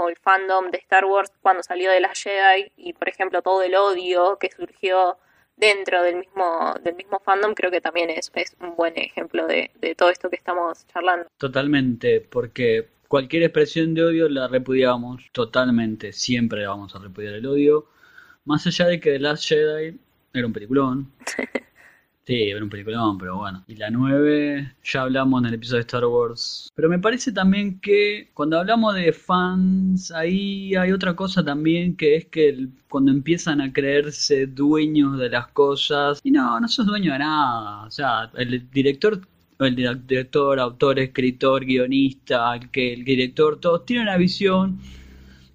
el 0.10 0.18
fandom 0.18 0.72
de 0.72 0.80
Star 0.80 1.06
Wars 1.06 1.32
cuando 1.42 1.62
salió 1.62 1.92
de 1.92 2.00
las 2.00 2.20
Jedi 2.20 2.72
y 2.76 2.94
por 2.94 3.10
ejemplo 3.10 3.42
todo 3.42 3.62
el 3.62 3.76
odio 3.76 4.38
que 4.40 4.50
surgió 4.50 5.18
dentro 5.56 6.02
del 6.02 6.16
mismo, 6.16 6.74
del 6.82 6.96
mismo 6.96 7.20
fandom 7.20 7.54
creo 7.54 7.70
que 7.70 7.80
también 7.80 8.10
es, 8.10 8.32
es 8.34 8.56
un 8.60 8.76
buen 8.76 8.98
ejemplo 8.98 9.46
de, 9.46 9.70
de 9.80 9.94
todo 9.94 10.10
esto 10.10 10.30
que 10.30 10.36
estamos 10.36 10.88
charlando. 10.88 11.28
Totalmente, 11.38 12.22
porque 12.22 12.88
cualquier 13.08 13.44
expresión 13.44 13.94
de 13.94 14.04
odio 14.04 14.30
la 14.30 14.48
repudiamos 14.48 15.30
totalmente, 15.32 16.12
siempre 16.12 16.66
vamos 16.66 16.96
a 16.96 17.00
repudiar 17.00 17.36
el 17.36 17.46
odio, 17.46 17.86
más 18.46 18.66
allá 18.66 18.88
de 18.88 19.00
que 19.00 19.12
The 19.12 19.20
Last 19.20 19.48
Jedi 19.48 20.00
era 20.34 20.48
un 20.48 20.54
peliculón. 20.54 21.12
Sí, 22.26 22.50
era 22.50 22.64
un 22.64 22.70
peliculón, 22.70 23.18
pero 23.18 23.38
bueno. 23.38 23.66
Y 23.68 23.76
la 23.76 23.90
9, 23.90 24.76
ya 24.82 25.02
hablamos 25.02 25.42
en 25.42 25.48
el 25.48 25.56
episodio 25.56 25.80
de 25.80 25.82
Star 25.82 26.06
Wars. 26.06 26.72
Pero 26.74 26.88
me 26.88 27.00
parece 27.00 27.34
también 27.34 27.82
que 27.82 28.30
cuando 28.34 28.60
hablamos 28.60 28.96
de 28.96 29.12
fans, 29.12 30.10
ahí 30.12 30.74
hay 30.76 30.94
otra 30.94 31.16
cosa 31.16 31.44
también 31.44 31.98
que 31.98 32.16
es 32.16 32.26
que 32.26 32.70
cuando 32.88 33.12
empiezan 33.12 33.60
a 33.60 33.74
creerse 33.74 34.48
dueños 34.48 35.20
de 35.20 35.30
las 35.30 35.48
cosas. 35.48 36.22
Y 36.24 36.32
no, 36.32 36.60
no 36.62 36.68
sos 36.70 36.86
dueño 36.86 37.12
de 37.12 37.20
nada. 37.20 37.86
O 37.86 37.92
sea, 37.92 38.32
el 38.36 38.70
director 38.72 39.22
el 39.60 39.76
director, 40.08 40.60
autor, 40.60 41.00
escritor, 41.00 41.66
guionista, 41.66 42.56
el 42.56 42.70
que 42.70 42.94
el 42.94 43.04
director, 43.04 43.60
todos 43.60 43.86
tienen 43.86 44.08
una 44.08 44.18
visión 44.18 44.80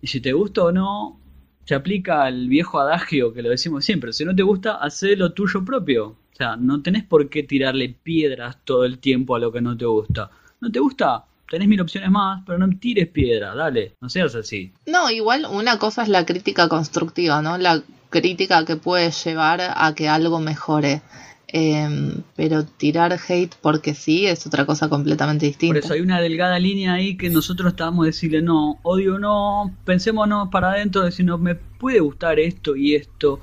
y 0.01 0.07
si 0.07 0.21
te 0.21 0.33
gusta 0.33 0.65
o 0.65 0.73
no, 0.73 1.21
se 1.65 1.75
aplica 1.75 2.25
al 2.25 2.49
viejo 2.49 2.79
adagio 2.81 3.33
que 3.33 3.43
lo 3.43 3.51
decimos 3.51 3.85
siempre, 3.85 4.13
si 4.13 4.25
no 4.25 4.35
te 4.35 4.43
gusta, 4.43 4.77
haz 4.77 5.03
lo 5.03 5.33
tuyo 5.33 5.65
propio. 5.65 6.17
O 6.39 6.45
sea, 6.45 6.55
no 6.55 6.83
tenés 6.83 7.03
por 7.03 7.29
qué 7.29 7.43
tirarle 7.43 7.89
piedras 7.89 8.59
todo 8.63 8.85
el 8.85 9.01
tiempo 9.01 9.35
a 9.35 9.41
lo 9.41 9.51
que 9.51 9.61
no 9.61 9.77
te 9.77 9.87
gusta. 9.87 10.31
¿No 10.61 10.71
te 10.71 10.79
gusta? 10.79 11.25
Tenés 11.51 11.67
mil 11.67 11.81
opciones 11.81 12.13
más, 12.13 12.45
pero 12.47 12.59
no 12.59 12.69
tires 12.79 13.09
piedra, 13.09 13.57
dale, 13.57 13.97
no 14.01 14.09
seas 14.09 14.37
así. 14.37 14.71
No, 14.87 15.11
igual 15.11 15.47
una 15.51 15.81
cosa 15.81 16.05
es 16.05 16.09
la 16.09 16.25
crítica 16.25 16.69
constructiva, 16.69 17.43
¿no? 17.43 17.59
La 17.59 17.83
crítica 18.11 18.65
que 18.65 18.77
puede 18.77 19.11
llevar 19.11 19.61
a 19.75 19.95
que 19.97 20.07
algo 20.09 20.39
mejore. 20.39 21.03
Em, 21.49 22.23
pero 22.37 22.65
tirar 22.65 23.19
hate 23.27 23.57
porque 23.61 23.95
sí 23.95 24.27
es 24.27 24.47
otra 24.47 24.65
cosa 24.65 24.89
completamente 24.89 25.47
distinta. 25.47 25.75
Por 25.75 25.85
eso 25.85 25.95
hay 25.95 26.03
una 26.03 26.21
delgada 26.21 26.61
línea 26.61 26.93
ahí 26.93 27.17
que 27.17 27.31
nosotros 27.31 27.73
estábamos 27.73 28.07
decirle 28.07 28.43
no, 28.43 28.79
odio 28.85 29.19
no, 29.19 29.75
pensémonos 29.85 30.51
para 30.51 30.71
adentro, 30.71 31.03
decir 31.03 31.25
no, 31.25 31.37
me 31.37 31.57
puede 31.57 31.99
gustar 31.99 32.39
esto 32.39 32.77
y 32.77 32.95
esto, 32.95 33.41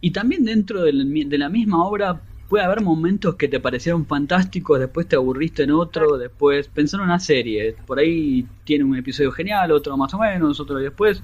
y 0.00 0.10
también 0.10 0.44
dentro 0.44 0.82
de 0.82 0.92
la 0.92 1.48
misma 1.48 1.84
obra 1.84 2.20
puede 2.48 2.64
haber 2.64 2.80
momentos 2.80 3.34
que 3.34 3.48
te 3.48 3.60
parecieron 3.60 4.06
fantásticos, 4.06 4.80
después 4.80 5.06
te 5.06 5.16
aburriste 5.16 5.64
en 5.64 5.72
otro, 5.72 6.16
después 6.16 6.68
pensar 6.68 7.00
en 7.00 7.06
una 7.06 7.20
serie, 7.20 7.76
por 7.86 7.98
ahí 7.98 8.46
tiene 8.64 8.84
un 8.84 8.96
episodio 8.96 9.30
genial, 9.32 9.70
otro 9.72 9.96
más 9.96 10.14
o 10.14 10.18
menos, 10.18 10.58
otro 10.58 10.78
después, 10.78 11.22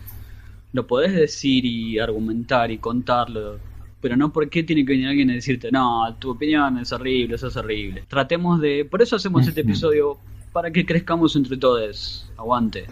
lo 0.73 0.87
podés 0.87 1.15
decir 1.15 1.65
y 1.65 1.99
argumentar 1.99 2.71
y 2.71 2.79
contarlo, 2.79 3.59
pero 4.01 4.17
no 4.17 4.33
porque 4.33 4.65
tiene 4.65 4.85
que 4.85 4.93
venir 4.93 5.09
alguien 5.09 5.31
a 5.31 5.35
decirte, 5.35 5.71
no, 5.73 6.15
tu 6.19 6.33
opinión 6.33 6.79
es 6.79 6.93
horrible, 6.93 7.37
eso 7.37 7.49
es 7.49 7.57
horrible. 7.57 8.05
Tratemos 8.07 8.61
de, 8.61 8.85
por 8.85 9.01
eso 9.01 9.17
hacemos 9.17 9.49
este 9.49 9.63
episodio 9.63 10.19
para 10.55 10.71
que 10.71 10.87
crezcamos 10.87 11.35
entre 11.35 11.57
todos. 11.57 12.31
Aguante. 12.39 12.87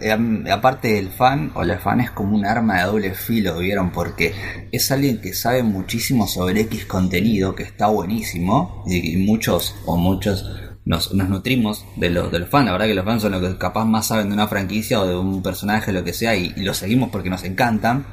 Aparte 0.51 0.99
el 0.99 1.07
fan 1.07 1.51
o 1.55 1.63
la 1.63 1.79
fan 1.79 2.01
es 2.01 2.11
como 2.11 2.35
un 2.35 2.45
arma 2.45 2.79
de 2.79 2.83
doble 2.83 3.13
filo, 3.15 3.57
¿vieron? 3.57 3.91
Porque 3.91 4.33
es 4.69 4.91
alguien 4.91 5.21
que 5.21 5.33
sabe 5.33 5.63
muchísimo 5.63 6.27
sobre 6.27 6.59
X 6.61 6.85
contenido, 6.85 7.55
que 7.55 7.63
está 7.63 7.87
buenísimo, 7.87 8.83
y, 8.85 9.15
muchos 9.15 9.75
o 9.85 9.95
muchos 9.95 10.45
nos, 10.83 11.13
nutrimos 11.13 11.85
de 11.95 12.09
los, 12.09 12.29
de 12.33 12.39
los 12.39 12.49
fans. 12.49 12.65
La 12.65 12.73
verdad 12.73 12.87
que 12.87 12.95
los 12.95 13.05
fans 13.05 13.21
son 13.21 13.31
los 13.31 13.41
que 13.41 13.57
capaz 13.57 13.85
más 13.85 14.07
saben 14.07 14.27
de 14.27 14.33
una 14.33 14.49
franquicia 14.49 14.99
o 14.99 15.07
de 15.07 15.15
un 15.15 15.41
personaje, 15.41 15.93
lo 15.93 16.03
que 16.03 16.11
sea, 16.11 16.35
y, 16.35 16.53
y 16.57 16.73
seguimos 16.73 17.11
porque 17.11 17.29
nos 17.29 17.45
encantan. 17.45 18.05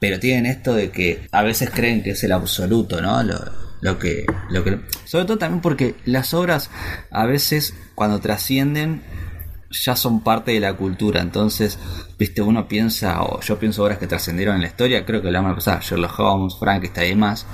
Pero 0.00 0.20
tienen 0.20 0.44
esto 0.44 0.74
de 0.74 0.90
que 0.90 1.28
a 1.32 1.42
veces 1.42 1.70
creen 1.70 2.02
que 2.02 2.10
es 2.10 2.22
el 2.24 2.32
absoluto, 2.32 3.00
¿no? 3.00 3.22
Lo, 3.22 3.61
lo 3.82 3.98
que, 3.98 4.24
lo 4.48 4.64
que... 4.64 4.80
Sobre 5.04 5.26
todo 5.26 5.38
también 5.38 5.60
porque 5.60 5.96
las 6.04 6.32
obras 6.32 6.70
a 7.10 7.26
veces 7.26 7.74
cuando 7.94 8.20
trascienden 8.20 9.02
ya 9.72 9.96
son 9.96 10.22
parte 10.22 10.52
de 10.52 10.60
la 10.60 10.74
cultura. 10.74 11.20
Entonces, 11.20 11.78
viste, 12.18 12.42
uno 12.42 12.68
piensa, 12.68 13.22
o 13.22 13.40
yo 13.40 13.58
pienso 13.58 13.82
obras 13.82 13.98
que 13.98 14.06
trascendieron 14.06 14.54
en 14.56 14.62
la 14.62 14.68
historia, 14.68 15.04
creo 15.04 15.20
que 15.20 15.30
la 15.30 15.40
vamos 15.40 15.52
a 15.52 15.56
pasar, 15.56 15.82
Sherlock 15.82 16.18
Holmes, 16.20 16.56
Frankenstein 16.58 17.06
y 17.06 17.10
demás, 17.10 17.46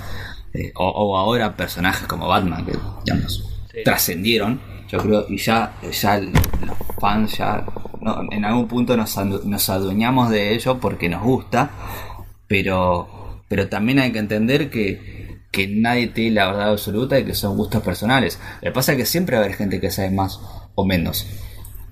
eh, 0.53 0.71
o, 0.75 1.17
ahora 1.17 1.55
personajes 1.55 2.07
como 2.07 2.27
Batman, 2.27 2.65
que 2.65 2.73
digamos, 3.05 3.43
trascendieron, 3.83 4.61
yo 4.87 4.99
creo, 4.99 5.25
y 5.29 5.37
ya, 5.37 5.73
ya 5.81 6.19
los 6.19 6.77
fans 6.99 7.37
ya 7.37 7.65
en 8.31 8.45
algún 8.45 8.67
punto 8.67 8.95
nos, 8.95 9.17
nos 9.17 9.69
adueñamos 9.69 10.29
de 10.29 10.53
ello 10.53 10.79
porque 10.79 11.09
nos 11.09 11.23
gusta, 11.23 11.71
pero, 12.47 13.41
pero 13.47 13.67
también 13.67 13.99
hay 13.99 14.11
que 14.11 14.19
entender 14.19 14.69
que, 14.69 15.08
que 15.51 15.67
nadie 15.67 16.07
tiene 16.07 16.35
la 16.35 16.47
verdad 16.47 16.69
absoluta 16.69 17.19
y 17.19 17.25
que 17.25 17.33
son 17.33 17.57
gustos 17.57 17.81
personales. 17.81 18.39
Lo 18.61 18.69
que 18.69 18.71
pasa 18.71 18.91
es 18.93 18.97
que 18.97 19.05
siempre 19.05 19.35
va 19.35 19.41
a 19.41 19.45
haber 19.45 19.57
gente 19.57 19.79
que 19.79 19.91
sabe 19.91 20.11
más 20.11 20.39
o 20.75 20.85
menos. 20.85 21.27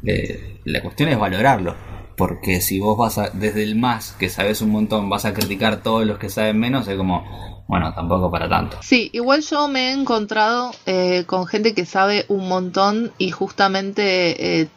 Eh, 0.06 0.60
la 0.65 0.82
cuestión 0.82 1.10
es 1.10 1.17
valorarlo. 1.17 1.76
Porque 2.15 2.62
si 2.62 2.80
vos 2.80 2.98
vas 2.98 3.20
a, 3.20 3.30
desde 3.30 3.62
el 3.62 3.76
más, 3.76 4.13
que 4.13 4.28
sabes 4.30 4.62
un 4.63 4.72
montón, 4.72 5.08
vas 5.08 5.26
a 5.26 5.36
criticar 5.36 5.84
todos 5.84 6.04
los 6.04 6.17
que 6.17 6.30
saben 6.30 6.60
menos, 6.60 6.88
es 6.88 6.98
como, 6.98 7.63
bueno, 7.67 7.93
tampoco 7.93 8.32
para 8.32 8.50
tanto. 8.50 8.78
Sí, 8.82 9.12
igual 9.13 9.41
yo 9.41 9.67
me 9.67 9.89
he 9.89 9.91
encontrado 9.91 10.72
eh, 10.88 11.26
con 11.28 11.46
gente 11.46 11.76
que 11.76 11.86
sabe 11.86 12.26
un 12.28 12.48
montón 12.48 13.12
y 13.20 13.30
justamente 13.30 14.62
eh, 14.62 14.67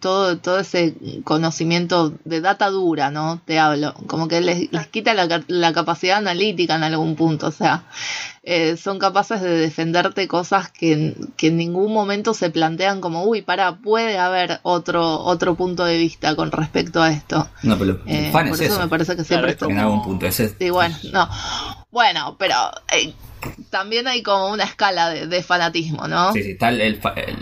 todo, 0.00 0.38
todo 0.38 0.58
ese 0.58 0.94
conocimiento 1.24 2.14
de 2.24 2.40
data 2.40 2.70
dura, 2.70 3.10
¿no? 3.10 3.40
Te 3.44 3.58
hablo, 3.58 3.94
como 4.06 4.28
que 4.28 4.40
les, 4.40 4.68
quita 4.88 5.14
la, 5.14 5.42
la, 5.46 5.72
capacidad 5.72 6.18
analítica 6.18 6.76
en 6.76 6.84
algún 6.84 7.16
punto, 7.16 7.48
o 7.48 7.50
sea, 7.50 7.84
eh, 8.42 8.76
son 8.76 8.98
capaces 8.98 9.40
de 9.40 9.50
defenderte 9.50 10.26
cosas 10.28 10.70
que, 10.70 11.14
que, 11.36 11.48
en 11.48 11.56
ningún 11.56 11.92
momento 11.92 12.34
se 12.34 12.50
plantean 12.50 13.00
como, 13.00 13.24
uy, 13.24 13.42
para, 13.42 13.76
puede 13.76 14.18
haber 14.18 14.60
otro, 14.62 15.20
otro 15.20 15.54
punto 15.54 15.84
de 15.84 15.98
vista 15.98 16.34
con 16.34 16.50
respecto 16.50 17.02
a 17.02 17.12
esto. 17.12 17.48
No, 17.62 17.78
pero 17.78 18.00
por 18.00 18.62
eso, 18.62 18.78
me 18.78 18.88
parece 18.88 19.16
que 19.16 19.24
siempre 19.24 19.56
claro, 19.56 19.72
En 19.72 19.78
algún 19.78 20.02
punto, 20.02 20.26
ese... 20.26 20.54
Sí, 20.58 20.70
bueno, 20.70 20.96
no. 21.12 21.28
Bueno, 21.98 22.36
pero 22.38 22.54
eh, 22.92 23.12
también 23.70 24.06
hay 24.06 24.22
como 24.22 24.52
una 24.52 24.62
escala 24.62 25.10
de, 25.10 25.42
fanatismo, 25.42 26.06
¿no? 26.06 26.32
Sí, 26.32 26.44
sí, 26.44 26.54
tal 26.54 26.80
el, 26.80 27.00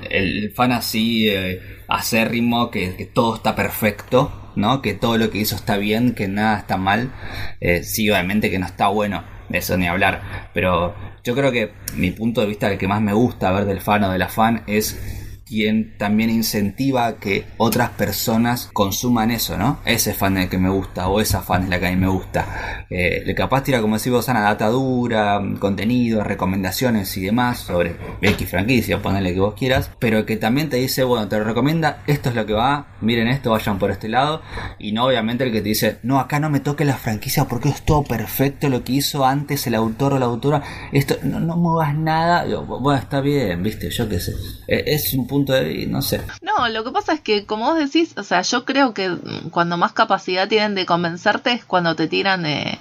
el, 0.08 0.50
fan 0.54 0.72
así 0.72 1.28
eh, 1.28 1.60
acérrimo, 1.88 2.70
que, 2.70 2.96
que, 2.96 3.04
todo 3.04 3.36
está 3.36 3.54
perfecto, 3.54 4.52
¿no? 4.56 4.80
Que 4.80 4.94
todo 4.94 5.18
lo 5.18 5.28
que 5.28 5.36
hizo 5.36 5.56
está 5.56 5.76
bien, 5.76 6.14
que 6.14 6.26
nada 6.26 6.56
está 6.56 6.78
mal. 6.78 7.12
Eh, 7.60 7.82
sí, 7.82 8.08
obviamente 8.08 8.50
que 8.50 8.58
no 8.58 8.64
está 8.64 8.88
bueno, 8.88 9.24
de 9.50 9.58
eso 9.58 9.76
ni 9.76 9.88
hablar. 9.88 10.48
Pero 10.54 10.94
yo 11.22 11.34
creo 11.34 11.52
que 11.52 11.74
mi 11.94 12.12
punto 12.12 12.40
de 12.40 12.46
vista, 12.46 12.72
el 12.72 12.78
que 12.78 12.88
más 12.88 13.02
me 13.02 13.12
gusta 13.12 13.52
ver 13.52 13.66
del 13.66 13.82
fan 13.82 14.04
o 14.04 14.10
de 14.10 14.18
la 14.18 14.28
fan, 14.28 14.62
es 14.66 14.98
quien 15.46 15.96
también 15.96 16.28
incentiva 16.28 17.18
que 17.18 17.44
otras 17.56 17.90
personas 17.90 18.68
consuman 18.72 19.30
eso, 19.30 19.56
¿no? 19.56 19.78
Ese 19.84 20.12
fan 20.12 20.36
es 20.36 20.44
el 20.44 20.50
que 20.50 20.58
me 20.58 20.70
gusta, 20.70 21.08
o 21.08 21.20
esa 21.20 21.40
fan 21.40 21.62
es 21.62 21.68
la 21.68 21.78
que 21.78 21.86
a 21.86 21.90
mí 21.90 21.96
me 21.96 22.08
gusta. 22.08 22.84
Eh, 22.90 23.32
capaz 23.36 23.62
tira, 23.62 23.80
como 23.80 23.94
decimos, 23.94 24.26
una 24.28 24.40
data 24.40 24.68
dura, 24.68 25.40
contenido, 25.60 26.24
recomendaciones 26.24 27.16
y 27.16 27.22
demás 27.22 27.60
sobre 27.60 27.96
X 28.20 28.50
franquicia, 28.50 29.00
ponele 29.00 29.34
que 29.34 29.40
vos 29.40 29.54
quieras, 29.54 29.90
pero 30.00 30.26
que 30.26 30.36
también 30.36 30.68
te 30.68 30.78
dice, 30.78 31.04
bueno, 31.04 31.28
te 31.28 31.38
lo 31.38 31.44
recomienda, 31.44 32.02
esto 32.08 32.30
es 32.30 32.34
lo 32.34 32.44
que 32.44 32.52
va, 32.52 32.96
miren 33.00 33.28
esto, 33.28 33.52
vayan 33.52 33.78
por 33.78 33.92
este 33.92 34.08
lado, 34.08 34.42
y 34.80 34.92
no 34.92 35.04
obviamente 35.04 35.44
el 35.44 35.52
que 35.52 35.60
te 35.60 35.68
dice, 35.68 35.98
no, 36.02 36.18
acá 36.18 36.40
no 36.40 36.50
me 36.50 36.60
toque 36.60 36.84
la 36.84 36.96
franquicia 36.96 37.44
porque 37.44 37.68
es 37.68 37.82
todo 37.82 38.02
perfecto 38.02 38.68
lo 38.68 38.82
que 38.82 38.94
hizo 38.94 39.24
antes 39.24 39.66
el 39.66 39.74
autor 39.74 40.14
o 40.14 40.18
la 40.18 40.26
autora, 40.26 40.62
esto, 40.92 41.16
no, 41.22 41.38
no 41.38 41.56
muevas 41.56 41.94
nada, 41.94 42.44
bueno, 42.64 42.98
está 42.98 43.20
bien, 43.20 43.62
viste, 43.62 43.90
yo 43.90 44.08
qué 44.08 44.18
sé, 44.18 44.32
e, 44.66 44.82
es 44.86 45.14
un 45.14 45.26
punto 45.26 45.35
punto 45.36 45.52
de 45.52 45.86
no 45.86 46.00
sé. 46.00 46.22
No, 46.40 46.68
lo 46.68 46.82
que 46.82 46.90
pasa 46.90 47.12
es 47.12 47.20
que, 47.20 47.44
como 47.44 47.66
vos 47.66 47.78
decís, 47.78 48.14
o 48.16 48.22
sea, 48.22 48.40
yo 48.42 48.64
creo 48.64 48.94
que 48.94 49.16
cuando 49.50 49.76
más 49.76 49.92
capacidad 49.92 50.48
tienen 50.48 50.74
de 50.74 50.86
convencerte 50.86 51.52
es 51.52 51.64
cuando 51.64 51.94
te 51.94 52.08
tiran 52.08 52.46
eh, 52.46 52.78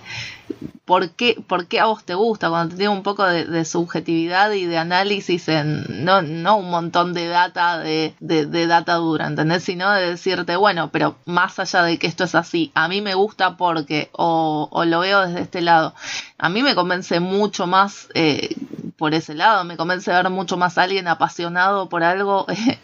por 0.85 1.09
qué, 1.11 1.41
por 1.47 1.67
qué 1.67 1.79
a 1.79 1.85
vos 1.85 2.03
te 2.03 2.13
gusta, 2.13 2.49
cuando 2.49 2.71
te 2.71 2.77
tiene 2.77 2.93
un 2.93 3.03
poco 3.03 3.25
de, 3.25 3.65
subjetividad 3.65 4.51
y 4.51 4.65
de 4.65 4.77
análisis 4.77 5.47
en 5.47 6.05
no, 6.05 6.21
no 6.21 6.57
un 6.57 6.69
montón 6.69 7.13
de 7.13 7.27
data 7.27 7.79
de, 7.79 8.13
de, 8.19 8.67
data 8.67 8.93
dura, 8.95 9.27
¿entendés? 9.27 9.63
Sino 9.63 9.91
de 9.91 10.11
decirte, 10.11 10.55
bueno, 10.55 10.91
pero 10.91 11.15
más 11.25 11.57
allá 11.59 11.83
de 11.83 11.97
que 11.97 12.07
esto 12.07 12.23
es 12.25 12.35
así, 12.35 12.71
a 12.75 12.87
mí 12.87 13.01
me 13.01 13.15
gusta 13.15 13.57
porque, 13.57 14.09
o, 14.11 14.69
o 14.71 14.85
lo 14.85 14.99
veo 14.99 15.21
desde 15.21 15.41
este 15.41 15.61
lado, 15.61 15.95
a 16.37 16.49
mí 16.49 16.61
me 16.61 16.75
convence 16.75 17.19
mucho 17.19 17.65
más 17.65 18.07
eh, 18.13 18.55
por 18.97 19.13
ese 19.13 19.33
lado, 19.33 19.63
me 19.63 19.77
convence 19.77 20.11
ver 20.11 20.29
mucho 20.29 20.57
más 20.57 20.77
a 20.77 20.83
alguien 20.83 21.07
apasionado 21.07 21.89
por 21.89 22.03
algo. 22.03 22.45
Eh, 22.55 22.79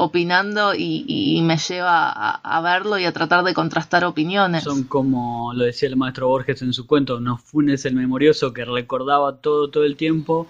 opinando 0.00 0.74
y, 0.76 1.40
me 1.42 1.56
lleva 1.56 2.08
a, 2.08 2.60
verlo 2.60 3.00
y 3.00 3.04
a 3.04 3.12
tratar 3.12 3.42
de 3.44 3.52
contrastar 3.52 4.04
opiniones. 4.04 4.62
Son 4.62 4.84
como 4.84 5.52
lo 5.52 5.64
decía 5.64 5.88
el 5.88 5.96
maestro 5.96 6.28
Borges 6.28 6.62
en 6.62 6.72
su 6.72 6.86
cuento, 6.86 7.18
no 7.18 7.36
funes 7.36 7.84
el 7.84 7.96
memorioso 7.96 8.52
que 8.52 8.64
recordaba 8.64 9.38
todo 9.38 9.70
todo 9.70 9.82
el 9.82 9.96
tiempo, 9.96 10.46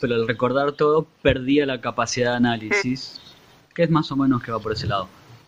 pero 0.00 0.14
al 0.14 0.26
recordar 0.26 0.72
todo 0.72 1.06
perdía 1.20 1.66
la 1.66 1.82
capacidad 1.82 2.30
de 2.30 2.36
análisis, 2.38 3.20
que 3.74 3.82
es 3.82 3.90
más 3.90 4.10
o 4.10 4.16
menos 4.16 4.42
que 4.42 4.52
va 4.52 4.58
por 4.58 4.72
ese 4.72 4.86
lado. 4.86 5.06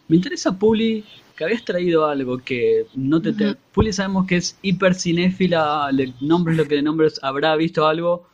Me 0.08 0.16
interesa, 0.16 0.58
Puli, 0.58 1.06
que 1.34 1.44
habías 1.44 1.64
traído 1.64 2.06
algo 2.06 2.38
que 2.38 2.88
no 2.94 3.22
te... 3.22 3.32
Puli 3.72 3.94
sabemos 3.94 4.26
que 4.26 4.36
es 4.36 4.58
hiper 4.60 4.94
cinéfila, 4.94 5.90
le 5.92 6.12
nombres 6.20 6.58
lo 6.58 6.66
que 6.66 6.74
le 6.74 6.82
nombres, 6.82 7.18
habrá 7.22 7.56
visto 7.56 7.86
algo, 7.86 8.28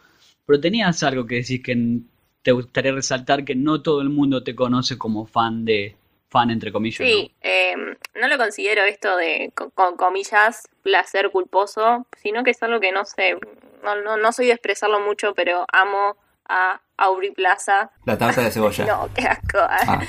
pero 0.46 0.58
tenías 0.58 1.04
algo 1.04 1.26
que 1.26 1.36
decís 1.36 1.62
que 1.62 2.00
te 2.46 2.52
gustaría 2.52 2.92
resaltar 2.92 3.44
que 3.44 3.56
no 3.56 3.82
todo 3.82 4.00
el 4.00 4.08
mundo 4.08 4.44
te 4.44 4.54
conoce 4.54 4.96
como 4.96 5.26
fan 5.26 5.64
de 5.64 5.96
fan 6.28 6.52
entre 6.52 6.70
comillas. 6.70 6.98
Sí, 6.98 7.34
¿no? 7.42 7.50
Em, 7.50 7.96
no 8.14 8.28
lo 8.28 8.38
considero 8.38 8.84
esto 8.84 9.16
de 9.16 9.52
con, 9.52 9.96
comillas 9.96 10.68
placer 10.84 11.32
culposo, 11.32 12.06
sino 12.22 12.44
que 12.44 12.52
es 12.52 12.62
algo 12.62 12.78
que 12.78 12.92
no 12.92 13.04
sé, 13.04 13.36
no, 13.82 14.00
no, 14.00 14.16
no 14.16 14.30
soy 14.30 14.46
de 14.46 14.52
expresarlo 14.52 15.00
mucho, 15.00 15.34
pero 15.34 15.66
amo 15.72 16.16
a 16.48 16.80
Aubrey 16.98 17.32
Plaza. 17.32 17.90
La 18.04 18.16
tarta 18.16 18.42
de 18.42 18.52
cebolla. 18.52 18.84
no, 18.86 19.08
qué 19.12 19.26
asco. 19.26 19.58
Ah, 19.58 20.00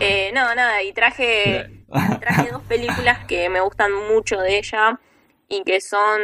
eh, 0.00 0.32
no, 0.34 0.56
nada, 0.56 0.82
y 0.82 0.92
traje, 0.92 1.84
traje 2.18 2.50
dos 2.52 2.64
películas 2.64 3.24
que 3.26 3.48
me 3.48 3.60
gustan 3.60 3.92
mucho 4.08 4.40
de 4.40 4.58
ella 4.58 4.98
y 5.48 5.62
que 5.62 5.80
son 5.80 6.20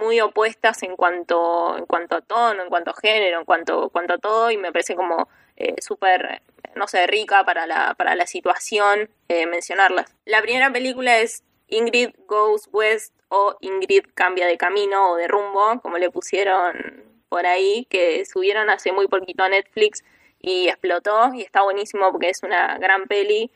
muy 0.00 0.20
opuestas 0.20 0.82
en 0.82 0.96
cuanto, 0.96 1.76
en 1.76 1.86
cuanto 1.86 2.16
a 2.16 2.20
tono, 2.20 2.62
en 2.62 2.68
cuanto 2.68 2.90
a 2.90 2.94
género, 2.94 3.38
en 3.38 3.44
cuanto, 3.44 3.88
cuanto 3.90 4.14
a 4.14 4.18
todo, 4.18 4.50
y 4.50 4.56
me 4.56 4.72
parece 4.72 4.94
como 4.94 5.28
eh, 5.56 5.74
súper, 5.80 6.42
no 6.74 6.86
sé, 6.86 7.06
rica 7.06 7.44
para 7.44 7.66
la, 7.66 7.94
para 7.94 8.14
la 8.14 8.26
situación 8.26 9.10
eh, 9.28 9.46
mencionarlas. 9.46 10.14
La 10.24 10.42
primera 10.42 10.70
película 10.70 11.18
es 11.18 11.42
Ingrid 11.68 12.10
Goes 12.26 12.68
West 12.72 13.14
o 13.28 13.56
Ingrid 13.60 14.04
cambia 14.14 14.46
de 14.46 14.56
camino 14.56 15.12
o 15.12 15.16
de 15.16 15.28
rumbo, 15.28 15.80
como 15.80 15.98
le 15.98 16.10
pusieron 16.10 17.04
por 17.28 17.46
ahí, 17.46 17.86
que 17.90 18.24
subieron 18.24 18.70
hace 18.70 18.92
muy 18.92 19.08
poquito 19.08 19.42
a 19.42 19.48
Netflix 19.48 20.04
y 20.40 20.68
explotó 20.68 21.34
y 21.34 21.42
está 21.42 21.62
buenísimo 21.62 22.12
porque 22.12 22.30
es 22.30 22.42
una 22.42 22.78
gran 22.78 23.06
peli 23.06 23.50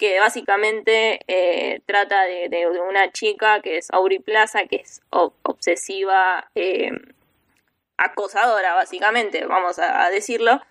que 0.00 0.18
básicamente 0.18 1.20
eh, 1.28 1.82
trata 1.84 2.22
de, 2.22 2.66
una 2.88 3.12
chica 3.12 3.60
que 3.60 3.76
es 3.76 3.90
Aubrey 3.90 4.18
Plaza, 4.18 4.64
que 4.64 4.76
es 4.76 5.02
obsesiva, 5.10 6.50
eh, 6.54 6.90
acosadora 7.98 8.72
básicamente, 8.72 9.44
vamos 9.44 9.78
a, 9.78 10.08
decirlo, 10.08 10.62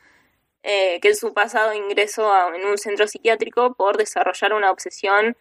eh, 0.64 1.00
que 1.00 1.10
en 1.10 1.16
su 1.16 1.36
pasado 1.36 1.76
ingresó 1.76 2.56
en 2.56 2.66
un 2.66 2.80
centro 2.80 3.08
psiquiátrico 3.08 3.76
por 3.76 3.98
desarrollar 3.98 4.54
una 4.54 4.72
obsesión 4.72 5.38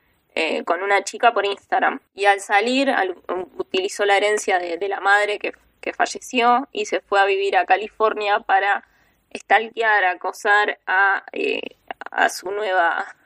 con 0.66 0.84
una 0.84 1.02
chica 1.02 1.32
por 1.32 1.44
Instagram. 1.46 1.98
Y 2.14 2.26
al 2.26 2.38
salir 2.38 2.94
utilizó 3.56 4.04
la 4.04 4.18
herencia 4.18 4.60
de, 4.60 4.88
la 4.88 5.00
madre 5.00 5.40
que, 5.40 5.52
falleció 5.94 6.68
y 6.70 6.84
se 6.84 7.00
fue 7.00 7.18
a 7.18 7.24
vivir 7.24 7.56
a 7.56 7.64
California 7.64 8.40
para 8.40 8.86
stalkear, 9.34 10.04
acosar 10.04 10.78
a, 10.86 11.24
a 12.10 12.28
su 12.28 12.50
nueva 12.50 13.16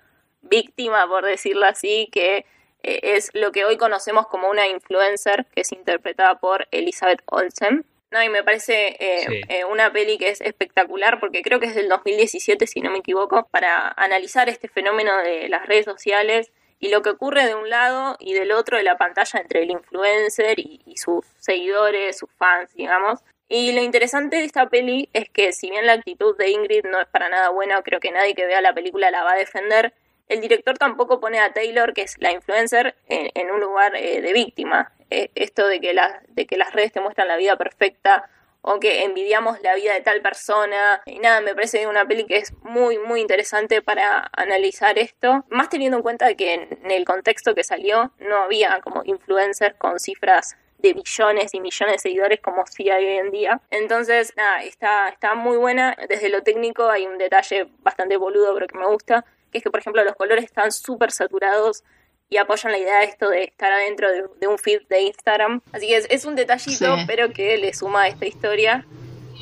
víctima, 0.43 1.07
por 1.07 1.25
decirlo 1.25 1.67
así, 1.67 2.09
que 2.13 2.45
eh, 2.83 3.01
es 3.03 3.31
lo 3.35 3.53
que 3.53 3.65
hoy 3.65 3.77
conocemos 3.77 4.27
como 4.27 4.49
una 4.49 4.69
influencer, 4.69 5.47
que 5.55 5.63
es 5.63 5.73
interpretada 5.73 6.39
por 6.39 6.69
Elizabeth 6.71 7.23
Olsen. 7.27 7.85
No, 8.11 8.23
y 8.23 8.29
me 8.29 8.45
parece 8.45 8.89
eh, 9.01 9.43
eh, 9.49 9.65
una 9.65 9.91
peli 9.91 10.19
que 10.19 10.29
es 10.29 10.43
espectacular 10.43 11.19
porque 11.19 11.41
creo 11.41 11.61
que 11.61 11.67
es 11.67 11.75
del 11.75 11.89
2017, 11.89 12.67
si 12.67 12.81
no 12.83 12.91
me 12.91 12.99
equivoco, 12.99 13.49
para 13.51 13.89
analizar 13.97 14.51
este 14.51 14.69
fenómeno 14.69 15.17
de 15.19 15.49
las 15.49 15.67
redes 15.67 15.87
sociales 15.87 16.53
y 16.79 16.91
lo 16.91 17.01
que 17.01 17.09
ocurre 17.09 17.47
de 17.47 17.55
un 17.55 17.71
lado 17.71 18.17
y 18.21 18.35
del 18.35 18.53
otro 18.53 18.77
de 18.77 18.83
la 18.83 18.99
pantalla 18.99 19.41
entre 19.41 19.63
el 19.63 19.71
influencer 19.71 20.59
y, 20.59 20.83
y 20.85 20.99
sus 20.99 21.25
seguidores, 21.39 22.19
sus 22.19 22.31
fans, 22.33 22.75
digamos. 22.75 23.21
Y 23.49 23.73
lo 23.73 23.83
interesante 23.83 24.37
de 24.37 24.45
esta 24.45 24.69
peli 24.69 25.09
es 25.13 25.31
que 25.31 25.53
si 25.53 25.71
bien 25.71 25.87
la 25.87 25.93
actitud 25.93 26.37
de 26.37 26.51
Ingrid 26.51 26.85
no 26.85 27.01
es 27.01 27.07
para 27.07 27.29
nada 27.29 27.51
buena, 27.51 27.81
creo 27.83 28.01
que 28.01 28.11
nadie 28.11 28.35
que 28.35 28.47
vea 28.47 28.61
la 28.61 28.75
película 28.75 29.11
la 29.11 29.25
va 29.25 29.33
a 29.33 29.37
defender, 29.37 29.95
el 30.29 30.41
director 30.41 30.79
tampoco 30.79 31.21
pone 31.21 31.39
a 31.39 31.53
Taylor, 31.53 31.93
que 31.93 32.03
es 32.03 32.17
la 32.19 32.33
influencer, 32.33 32.95
en, 33.09 33.51
un 33.51 33.61
lugar 33.61 33.95
eh, 33.97 34.21
de 34.21 34.33
víctima. 34.33 34.93
Eh, 35.11 35.31
esto 35.35 35.67
de 35.67 35.81
que, 35.81 35.95
de 36.29 36.47
que 36.47 36.57
las 36.57 36.73
redes 36.73 36.93
te 36.93 37.01
muestran 37.01 37.29
la 37.29 37.37
vida 37.37 37.57
perfecta 37.57 38.31
o 38.63 38.79
que 38.79 39.03
envidiamos 39.03 39.61
la 39.61 39.75
vida 39.75 39.93
de 39.93 40.01
tal 40.01 40.23
persona. 40.23 41.03
Y 41.05 41.19
nada, 41.19 41.41
me 41.41 41.55
parece 41.55 41.87
una 41.87 42.07
peli 42.07 42.25
que 42.25 42.37
es 42.37 42.55
muy, 42.63 42.97
muy 42.99 43.21
interesante 43.21 43.83
para 43.83 44.31
analizar 44.33 44.99
esto. 44.99 45.45
Más 45.51 45.69
teniendo 45.69 45.99
en 45.99 46.03
cuenta 46.03 46.35
que 46.35 46.55
en, 46.55 46.91
el 46.91 47.05
contexto 47.05 47.55
que 47.55 47.65
salió 47.65 48.13
no 48.19 48.37
había 48.37 48.81
como 48.81 49.03
influencers 49.05 49.77
con 49.77 49.99
cifras 49.99 50.57
de 50.79 50.95
millones 50.95 51.55
y 51.55 51.61
millones 51.61 51.97
de 51.97 51.99
seguidores 51.99 52.41
como 52.41 52.67
sí 52.67 52.89
hay 52.89 53.05
hoy 53.05 53.19
en 53.19 53.31
día. 53.31 53.61
Entonces, 53.71 54.33
nada, 54.37 54.63
está, 54.63 55.09
está 55.09 55.35
muy 55.35 55.57
buena. 55.57 55.97
Desde 56.09 56.29
lo 56.29 56.43
técnico 56.43 56.89
hay 56.89 57.07
un 57.07 57.19
detalle 57.19 57.69
bastante 57.81 58.17
boludo 58.17 58.55
pero 58.55 58.67
que 58.67 58.79
me 58.79 58.87
gusta, 58.87 59.25
que 59.53 59.59
es 59.59 59.65
que, 59.65 59.71
por 59.71 59.81
ejemplo, 59.81 60.03
los 60.03 60.17
colores 60.17 60.45
están 60.45 60.73
súper 60.73 61.12
saturados 61.12 61.85
y 62.29 62.38
apoyan 62.38 62.73
la 62.73 62.79
idea 62.79 62.99
de 63.01 63.05
esto 63.05 63.29
de 63.29 63.45
estar 63.45 63.71
adentro 63.71 64.09
de, 64.41 64.47
un 64.47 64.59
feed 64.59 64.81
de 64.88 65.03
Instagram. 65.03 65.61
Así 65.73 65.87
que 65.87 66.07
es, 66.09 66.25
un 66.25 66.35
detallito, 66.35 66.97
pero 67.07 67.31
que 67.31 67.59
le 67.59 67.75
suma 67.75 68.03
a 68.03 68.09
esta 68.09 68.27
historia. 68.27 68.87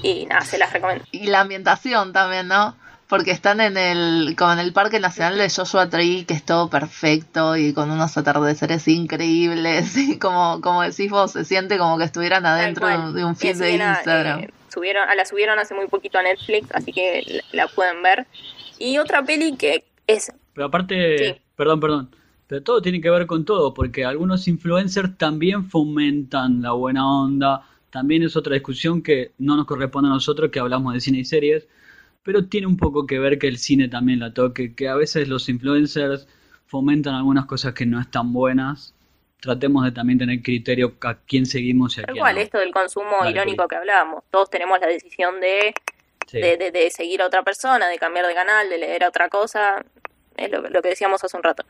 Y 0.02 0.26
nada, 0.26 0.40
se 0.42 0.58
las 0.58 0.72
recomiendo. 0.72 1.04
Y 1.12 1.28
la 1.28 1.40
ambientación 1.40 2.12
también, 2.12 2.48
¿no? 2.48 2.76
Porque 3.06 3.30
están 3.30 3.60
en 3.60 3.76
el, 3.76 4.34
como 4.36 4.52
en 4.52 4.58
el 4.60 4.72
Parque 4.72 4.98
Nacional 4.98 5.38
de 5.38 5.50
Joshua 5.50 5.88
Tree, 5.88 6.24
que 6.24 6.34
es 6.34 6.44
todo 6.44 6.68
perfecto 6.68 7.56
y 7.56 7.72
con 7.74 7.90
unos 7.90 8.16
atardeceres 8.16 8.88
increíbles. 8.88 9.96
Y 9.96 10.18
como, 10.18 10.60
como 10.60 10.82
decís 10.82 11.10
vos, 11.10 11.32
se 11.32 11.44
siente 11.44 11.78
como 11.78 11.98
que 11.98 12.04
estuvieran 12.04 12.44
adentro 12.44 12.88
de 13.12 13.24
un 13.24 13.36
feed 13.36 13.56
de 13.56 13.72
Instagram. 13.72 14.40
Eh, 14.40 14.50
subieron, 14.72 15.06
la 15.16 15.24
subieron 15.24 15.58
hace 15.58 15.74
muy 15.74 15.86
poquito 15.88 16.18
a 16.18 16.22
Netflix, 16.22 16.68
así 16.72 16.92
que 16.92 17.42
la, 17.52 17.68
pueden 17.68 18.02
ver. 18.02 18.26
Y 18.78 18.98
otra 18.98 19.22
peli 19.22 19.56
que 19.56 19.84
Pero 20.54 20.66
aparte, 20.66 21.42
perdón, 21.56 21.80
perdón 21.80 22.10
pero 22.50 22.64
todo 22.64 22.82
tiene 22.82 23.00
que 23.00 23.08
ver 23.10 23.28
con 23.28 23.44
todo, 23.44 23.72
porque 23.72 24.04
algunos 24.04 24.48
influencers 24.48 25.16
también 25.16 25.70
fomentan 25.70 26.60
la 26.62 26.72
buena 26.72 27.08
onda. 27.08 27.64
También 27.90 28.24
es 28.24 28.34
otra 28.34 28.54
discusión 28.54 29.04
que 29.04 29.30
no 29.38 29.54
nos 29.54 29.66
corresponde 29.66 30.08
a 30.08 30.14
nosotros 30.14 30.50
que 30.50 30.58
hablamos 30.58 30.92
de 30.92 31.00
cine 31.00 31.18
y 31.18 31.24
series, 31.24 31.68
pero 32.24 32.46
tiene 32.46 32.66
un 32.66 32.76
poco 32.76 33.06
que 33.06 33.20
ver 33.20 33.38
que 33.38 33.46
el 33.46 33.56
cine 33.56 33.86
también 33.86 34.18
la 34.18 34.34
toque, 34.34 34.74
que 34.74 34.88
a 34.88 34.96
veces 34.96 35.28
los 35.28 35.48
influencers 35.48 36.26
fomentan 36.66 37.14
algunas 37.14 37.46
cosas 37.46 37.72
que 37.72 37.86
no 37.86 38.00
están 38.00 38.32
buenas. 38.32 38.96
Tratemos 39.40 39.84
de 39.84 39.92
también 39.92 40.18
tener 40.18 40.42
criterio 40.42 40.94
a 41.02 41.14
quién 41.14 41.46
seguimos 41.46 41.98
y 41.98 42.00
a 42.00 42.04
quién 42.06 42.36
esto 42.36 42.58
del 42.58 42.72
consumo 42.72 43.24
irónico 43.28 43.68
que 43.68 43.76
hablábamos. 43.76 44.24
Todos 44.28 44.50
tenemos 44.50 44.80
la 44.80 44.88
decisión 44.88 45.38
de, 45.38 45.72
de, 46.32 46.70
de, 46.70 46.90
seguir 46.90 47.22
a 47.22 47.26
otra 47.26 47.42
persona, 47.42 47.88
de 47.88 47.98
cambiar 47.98 48.26
de 48.26 48.34
canal, 48.34 48.68
de 48.68 48.78
leer 48.78 49.04
a 49.04 49.08
otra 49.08 49.28
cosa. 49.28 49.84
Es 50.36 50.50
lo 50.50 50.82
que 50.82 50.88
decíamos 50.88 51.22
hace 51.22 51.36
un 51.36 51.42
rato. 51.42 51.64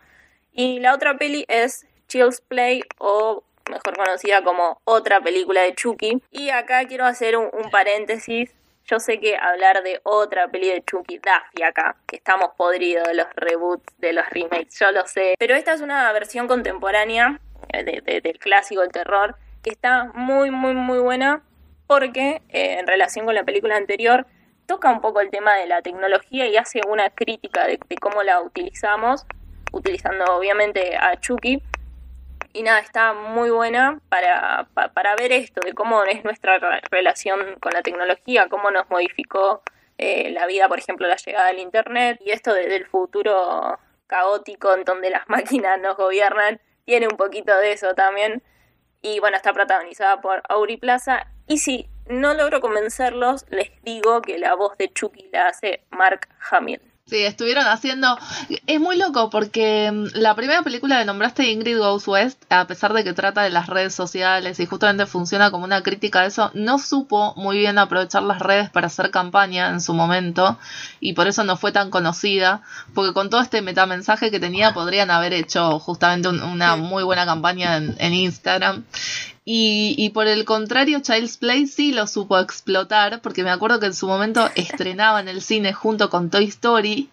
Y 0.53 0.81
la 0.81 0.95
otra 0.95 1.17
peli 1.17 1.45
es 1.49 1.87
Child's 2.09 2.41
Play 2.41 2.83
o 2.99 3.45
mejor 3.71 3.97
conocida 3.97 4.43
como 4.43 4.81
otra 4.85 5.21
película 5.21 5.63
de 5.63 5.75
Chucky. 5.75 6.23
Y 6.31 6.51
acá 6.51 6.85
quiero 6.87 7.07
hacer 7.07 7.37
un, 7.37 7.51
paréntesis. 7.71 8.53
Yo 8.85 8.99
sé 8.99 9.21
que 9.21 9.37
hablar 9.37 9.83
de 9.85 10.01
otra 10.03 10.49
peli 10.49 10.69
de 10.69 10.83
Chucky 10.83 11.19
da 11.19 11.45
acá, 11.67 11.97
que 12.07 12.17
estamos 12.17 12.51
podridos 12.57 13.07
de 13.07 13.15
los 13.15 13.27
reboots, 13.37 13.85
de 13.99 14.13
los 14.13 14.29
remakes, 14.31 14.79
yo 14.81 14.91
lo 14.91 15.07
sé. 15.07 15.35
Pero 15.39 15.55
esta 15.55 15.73
es 15.73 15.81
una 15.81 16.13
versión 16.13 16.49
contemporánea 16.49 17.41
eh, 17.73 18.21
del 18.21 18.39
clásico 18.39 18.81
del 18.81 18.91
terror, 18.91 19.37
que 19.63 19.71
está 19.71 20.11
muy, 20.15 20.51
muy, 20.51 20.75
muy 20.75 20.99
buena, 20.99 21.45
porque 21.87 22.43
eh, 22.49 22.79
en 22.81 22.87
relación 22.89 23.27
con 23.27 23.35
la 23.37 23.45
película 23.45 23.77
anterior, 23.77 24.27
toca 24.71 24.93
un 24.93 25.01
poco 25.01 25.21
el 25.21 25.31
tema 25.31 25.57
de 25.57 25.67
la 25.67 25.83
tecnología 25.83 26.47
y 26.47 26.57
hace 26.57 26.81
una 26.87 27.11
crítica 27.11 27.67
de 27.67 27.77
cómo 28.01 28.23
la 28.23 28.41
utilizamos 28.41 29.27
utilizando 29.73 30.25
obviamente 30.27 30.97
a 30.97 31.19
Chucky. 31.19 31.61
Y 32.53 32.63
nada, 32.63 32.79
está 32.79 33.13
muy 33.13 33.51
buena 33.51 33.99
para, 34.09 34.69
para 34.95 35.17
ver 35.17 35.33
esto, 35.33 35.61
de 35.65 35.73
cómo 35.73 36.05
es 36.05 36.23
nuestra 36.23 36.61
relación 36.89 37.57
con 37.59 37.73
la 37.73 37.83
tecnología, 37.83 38.49
cómo 38.49 38.71
nos 38.71 38.89
modificó 38.91 39.63
eh, 39.99 40.31
la 40.31 40.47
vida, 40.47 40.69
por 40.69 40.79
ejemplo, 40.79 41.09
la 41.09 41.17
llegada 41.17 41.49
del 41.49 41.59
Internet 41.59 42.21
y 42.25 42.31
esto 42.31 42.55
desde 42.55 42.77
el 42.77 42.87
futuro 42.87 43.77
caótico 44.07 44.73
en 44.75 44.85
donde 44.85 45.11
las 45.11 45.29
máquinas 45.29 45.81
nos 45.81 45.97
gobiernan, 45.97 46.61
tiene 46.85 47.09
un 47.09 47.17
poquito 47.17 47.57
de 47.57 47.73
eso 47.73 47.95
también. 47.95 48.41
Y 49.03 49.19
bueno, 49.19 49.37
está 49.37 49.53
protagonizada 49.53 50.21
por 50.21 50.43
Auri 50.49 50.77
Plaza. 50.77 51.27
Y 51.49 51.59
si 51.59 51.89
no 52.11 52.35
logro 52.35 52.61
convencerlos, 52.61 53.47
les 53.51 53.71
digo 53.83 54.21
que 54.23 54.39
la 54.39 54.55
voz 54.55 54.77
de 54.77 54.93
Chucky 54.93 55.29
la 55.33 55.49
hace 55.49 55.83
Mark 55.91 56.29
Hamill. 56.51 56.81
Sí, 57.11 57.25
estuvieron 57.25 57.67
haciendo. 57.67 58.17
Es 58.69 58.79
muy 58.79 58.97
loco 58.97 59.31
porque 59.31 59.91
mm, 59.91 60.19
la 60.19 60.37
primera 60.37 60.63
película 60.63 61.01
que 61.01 61.05
nombraste, 61.05 61.51
Ingrid 61.51 61.79
Goes 61.79 62.07
West, 62.07 62.41
a 62.51 62.69
pesar 62.69 62.93
de 62.93 63.03
que 63.03 63.13
trata 63.13 63.43
de 63.43 63.51
las 63.51 63.67
redes 63.67 63.97
sociales 63.97 64.61
y 64.61 64.67
justamente 64.67 65.07
funciona 65.07 65.51
como 65.51 65.65
una 65.65 65.83
crítica 65.83 66.21
de 66.21 66.29
eso, 66.29 66.53
no 66.55 66.79
supo 66.79 67.35
muy 67.35 67.59
bien 67.59 67.79
aprovechar 67.79 68.23
las 68.23 68.39
redes 68.39 68.71
para 68.71 68.87
hacer 68.87 69.11
campaña 69.11 69.71
en 69.71 69.81
su 69.81 69.93
momento 69.93 70.57
y 71.01 71.15
por 71.15 71.27
eso 71.27 71.43
no 71.43 71.57
fue 71.57 71.73
tan 71.73 71.91
conocida. 71.91 72.63
Porque 72.95 73.13
con 73.13 73.29
todo 73.29 73.41
este 73.41 73.61
metamensaje 73.61 74.31
que 74.31 74.39
tenía, 74.39 74.73
podrían 74.73 75.11
haber 75.11 75.33
hecho 75.33 75.81
justamente 75.81 76.29
una 76.29 76.77
muy 76.77 77.03
buena 77.03 77.27
campaña 77.27 77.77
en, 77.77 77.97
en 77.99 78.15
Instagram. 78.15 78.85
Y, 79.45 79.95
y, 79.97 80.11
por 80.11 80.27
el 80.29 80.45
contrario, 80.45 81.01
Child's 81.01 81.39
Play 81.39 81.67
sí 81.67 81.93
lo 81.93 82.07
supo 82.07 82.39
explotar, 82.39 83.23
porque 83.23 83.43
me 83.43 83.51
acuerdo 83.51 83.81
que 83.81 83.87
en 83.87 83.95
su 83.95 84.07
momento 84.07 84.49
estrenaba 84.55 85.21
en 85.21 85.29
el 85.29 85.41
cine 85.41 85.73
junto 85.73 86.11
con 86.11 86.31
Toy 86.31 86.45
Story 86.45 87.09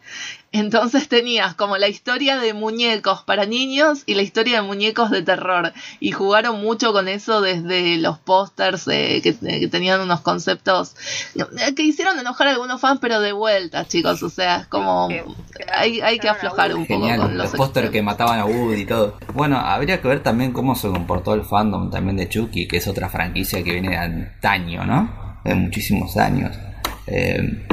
entonces 0.52 1.10
tenías 1.10 1.56
como 1.56 1.78
la 1.78 1.90
historia 1.90 2.38
de 2.38 2.54
muñecos 2.54 3.24
para 3.24 3.46
niños 3.46 4.04
y 4.06 4.16
la 4.16 4.22
historia 4.22 4.62
de 4.62 4.68
muñecos 4.68 5.12
de 5.12 5.22
terror. 5.22 5.74
Y 6.00 6.12
jugaron 6.12 6.62
mucho 6.62 6.94
con 6.94 7.08
eso 7.08 7.42
desde 7.42 7.98
los 7.98 8.18
pósters 8.18 8.88
eh, 8.88 9.22
que, 9.22 9.34
tenían 9.68 10.00
unos 10.00 10.22
conceptos 10.22 10.96
eh, 11.36 11.76
que 11.76 11.84
hicieron 11.84 12.18
enojar 12.18 12.48
a 12.48 12.52
algunos 12.52 12.80
fans, 12.80 13.00
pero 13.02 13.20
de 13.20 13.34
vuelta, 13.34 13.86
chicos. 13.86 14.24
O 14.24 14.30
sea, 14.30 14.62
es 14.62 14.68
como 14.68 15.10
hay, 15.74 16.00
hay 16.02 16.18
que 16.18 16.30
aflojar 16.30 16.74
un 16.76 16.86
poco 16.86 17.08
con 17.18 17.38
los, 17.38 17.52
pósters 17.52 17.90
que 17.90 18.02
mataban 18.02 18.40
a 18.40 18.46
Woody 18.46 18.82
y 18.82 18.86
todo. 18.86 19.18
Bueno, 19.34 19.58
habría 19.58 20.02
que 20.02 20.08
ver 20.08 20.24
también 20.24 20.54
cómo 20.54 20.76
se 20.76 20.88
comportó 20.88 21.34
el 21.34 21.44
fandom 21.44 21.92
también 21.92 22.16
de 22.16 22.30
Chucky, 22.30 22.68
que 22.68 22.78
es 22.78 22.88
otra 22.88 23.10
franquicia 23.10 23.64
que 23.64 23.72
viene 23.74 23.90
de 23.90 23.98
antaño, 23.98 24.86
¿no? 24.86 25.40
De 25.44 25.56
muchísimos 25.56 26.16
años. 26.18 26.56
Eh, 27.06 27.66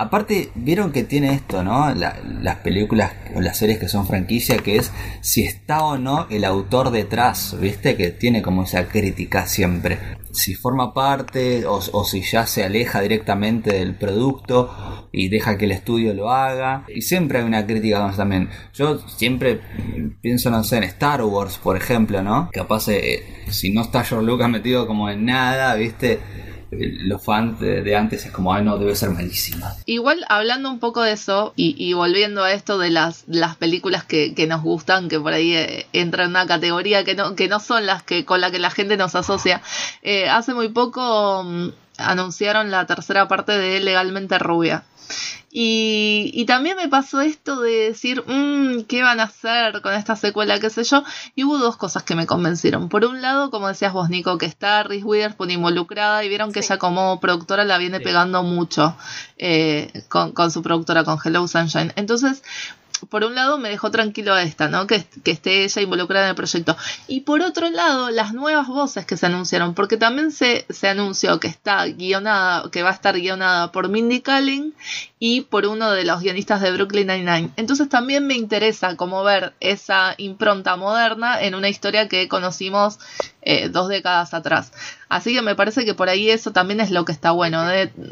Aparte, 0.00 0.50
vieron 0.54 0.92
que 0.92 1.02
tiene 1.02 1.34
esto, 1.34 1.64
¿no? 1.64 1.92
las 1.92 2.56
películas 2.62 3.12
o 3.34 3.40
las 3.40 3.58
series 3.58 3.80
que 3.80 3.88
son 3.88 4.06
franquicia, 4.06 4.58
que 4.58 4.76
es 4.76 4.92
si 5.22 5.42
está 5.42 5.82
o 5.82 5.98
no 5.98 6.28
el 6.30 6.44
autor 6.44 6.92
detrás, 6.92 7.56
¿viste? 7.60 7.96
Que 7.96 8.12
tiene 8.12 8.40
como 8.40 8.62
esa 8.62 8.86
crítica 8.86 9.48
siempre. 9.48 9.98
Si 10.30 10.54
forma 10.54 10.94
parte 10.94 11.66
o, 11.66 12.04
si 12.04 12.22
ya 12.22 12.46
se 12.46 12.62
aleja 12.62 13.00
directamente 13.00 13.72
del 13.72 13.96
producto 13.96 15.08
y 15.10 15.30
deja 15.30 15.58
que 15.58 15.64
el 15.64 15.72
estudio 15.72 16.14
lo 16.14 16.30
haga. 16.30 16.84
Y 16.94 17.02
siempre 17.02 17.38
hay 17.40 17.44
una 17.44 17.66
crítica 17.66 18.12
también. 18.16 18.50
Yo 18.74 19.00
siempre 19.08 19.60
pienso, 20.20 20.48
no 20.48 20.62
sé, 20.62 20.76
en 20.76 20.84
Star 20.84 21.24
Wars, 21.24 21.58
por 21.58 21.76
ejemplo, 21.76 22.22
¿no? 22.22 22.50
Capaz, 22.52 22.86
eh, 22.86 23.24
si 23.50 23.72
no 23.72 23.80
está 23.80 24.04
George 24.04 24.24
Lucas 24.24 24.48
metido 24.48 24.86
como 24.86 25.10
en 25.10 25.24
nada, 25.24 25.74
¿viste? 25.74 26.20
Los 26.70 27.24
fans 27.24 27.60
de, 27.60 27.96
antes 27.96 28.26
es 28.26 28.32
como, 28.32 28.52
ay 28.52 28.64
no, 28.64 28.78
debe 28.78 28.94
ser 28.94 29.10
malísima. 29.10 29.74
Igual 29.86 30.24
hablando 30.28 30.70
un 30.70 30.78
poco 30.78 31.02
de 31.02 31.12
eso 31.12 31.52
y, 31.56 31.92
volviendo 31.94 32.44
a 32.44 32.52
esto 32.52 32.78
de 32.78 32.90
las, 32.90 33.24
las 33.26 33.56
películas 33.56 34.04
que, 34.04 34.46
nos 34.48 34.62
gustan, 34.62 35.08
que 35.08 35.18
por 35.18 35.32
ahí 35.32 35.54
eh, 35.54 35.86
entra 35.92 36.24
en 36.24 36.30
una 36.30 36.46
categoría 36.46 37.04
que 37.04 37.14
no, 37.14 37.34
que 37.34 37.48
no 37.48 37.60
son 37.60 37.86
las 37.86 38.02
que 38.02 38.24
con 38.24 38.40
la 38.40 38.50
que 38.50 38.58
la 38.58 38.70
gente 38.70 38.96
nos 38.96 39.14
asocia, 39.14 39.62
eh, 40.02 40.28
hace 40.28 40.54
muy 40.54 40.68
poco 40.68 41.42
mm, 41.44 41.68
anunciaron 41.98 42.70
la 42.70 42.86
tercera 42.86 43.28
parte 43.28 43.52
de 43.52 43.80
Legalmente 43.80 44.38
Rubia. 44.38 44.84
Y, 45.50 46.30
y, 46.34 46.44
también 46.44 46.76
me 46.76 46.88
pasó 46.88 47.22
esto 47.22 47.60
de 47.62 47.88
decir, 47.88 48.22
mmm, 48.26 48.82
¿qué 48.82 49.02
van 49.02 49.18
a 49.18 49.24
hacer 49.24 49.80
con 49.80 49.94
esta 49.94 50.14
secuela? 50.14 50.60
¿Qué 50.60 50.68
sé 50.68 50.84
yo? 50.84 51.04
Y 51.34 51.44
hubo 51.44 51.56
dos 51.56 51.78
cosas 51.78 52.02
que 52.02 52.14
me 52.14 52.26
convencieron. 52.26 52.90
Por 52.90 53.06
un 53.06 53.22
lado, 53.22 53.50
como 53.50 53.66
decías 53.68 53.94
vos, 53.94 54.10
Nico, 54.10 54.36
que 54.36 54.44
está 54.44 54.82
Reese 54.82 55.06
Witherspoon 55.06 55.50
involucrada 55.50 56.22
y 56.22 56.28
vieron 56.28 56.52
que 56.52 56.60
ella 56.60 56.76
como 56.76 57.18
productora 57.20 57.64
la 57.64 57.78
viene 57.78 57.98
pegando 58.00 58.42
mucho 58.42 58.94
eh, 59.38 60.04
con, 60.08 60.32
con 60.32 60.50
su 60.50 60.62
productora, 60.62 61.04
con 61.04 61.18
Hello 61.24 61.48
Sunshine. 61.48 61.92
Entonces, 61.96 62.42
por 63.08 63.24
un 63.24 63.34
lado 63.34 63.58
me 63.58 63.68
dejó 63.68 63.90
tranquilo 63.90 64.36
esta, 64.36 64.68
¿no? 64.68 64.86
Que, 64.86 65.04
esté 65.24 65.64
ella 65.64 65.82
involucrada 65.82 66.26
en 66.26 66.30
el 66.30 66.36
proyecto. 66.36 66.76
Y 67.06 67.20
por 67.20 67.42
otro 67.42 67.70
lado, 67.70 68.10
las 68.10 68.32
nuevas 68.32 68.66
voces 68.66 69.06
que 69.06 69.16
se 69.16 69.26
anunciaron, 69.26 69.74
porque 69.74 69.96
también 69.96 70.30
se, 70.30 70.66
se 70.70 70.88
anunció 70.88 71.40
que 71.40 71.48
está 71.48 71.86
guionada, 71.86 72.70
que 72.70 72.82
va 72.82 72.90
a 72.90 72.94
estar 72.94 73.18
guionada 73.18 73.72
por 73.72 73.88
Mindy 73.88 74.20
Kaling 74.20 74.74
y 75.18 75.42
por 75.42 75.66
uno 75.66 75.90
de 75.90 76.04
los 76.04 76.20
guionistas 76.20 76.60
de 76.60 76.70
Brooklyn 76.72 77.08
Nine-Nine. 77.08 77.50
Entonces 77.56 77.88
también 77.88 78.26
me 78.26 78.34
interesa 78.34 78.96
como 78.96 79.22
ver 79.24 79.52
esa 79.60 80.14
impronta 80.16 80.76
moderna 80.76 81.40
en 81.40 81.54
una 81.54 81.68
historia 81.68 82.08
que 82.08 82.28
conocimos 82.28 82.98
eh, 83.42 83.68
dos 83.68 83.88
décadas 83.88 84.34
atrás. 84.34 84.72
Así 85.08 85.34
que 85.34 85.42
me 85.42 85.54
parece 85.54 85.84
que 85.84 85.94
por 85.94 86.08
ahí 86.08 86.30
eso 86.30 86.52
también 86.52 86.80
es 86.80 86.90
lo 86.90 87.04
que 87.04 87.12
está 87.12 87.30
bueno, 87.30 87.64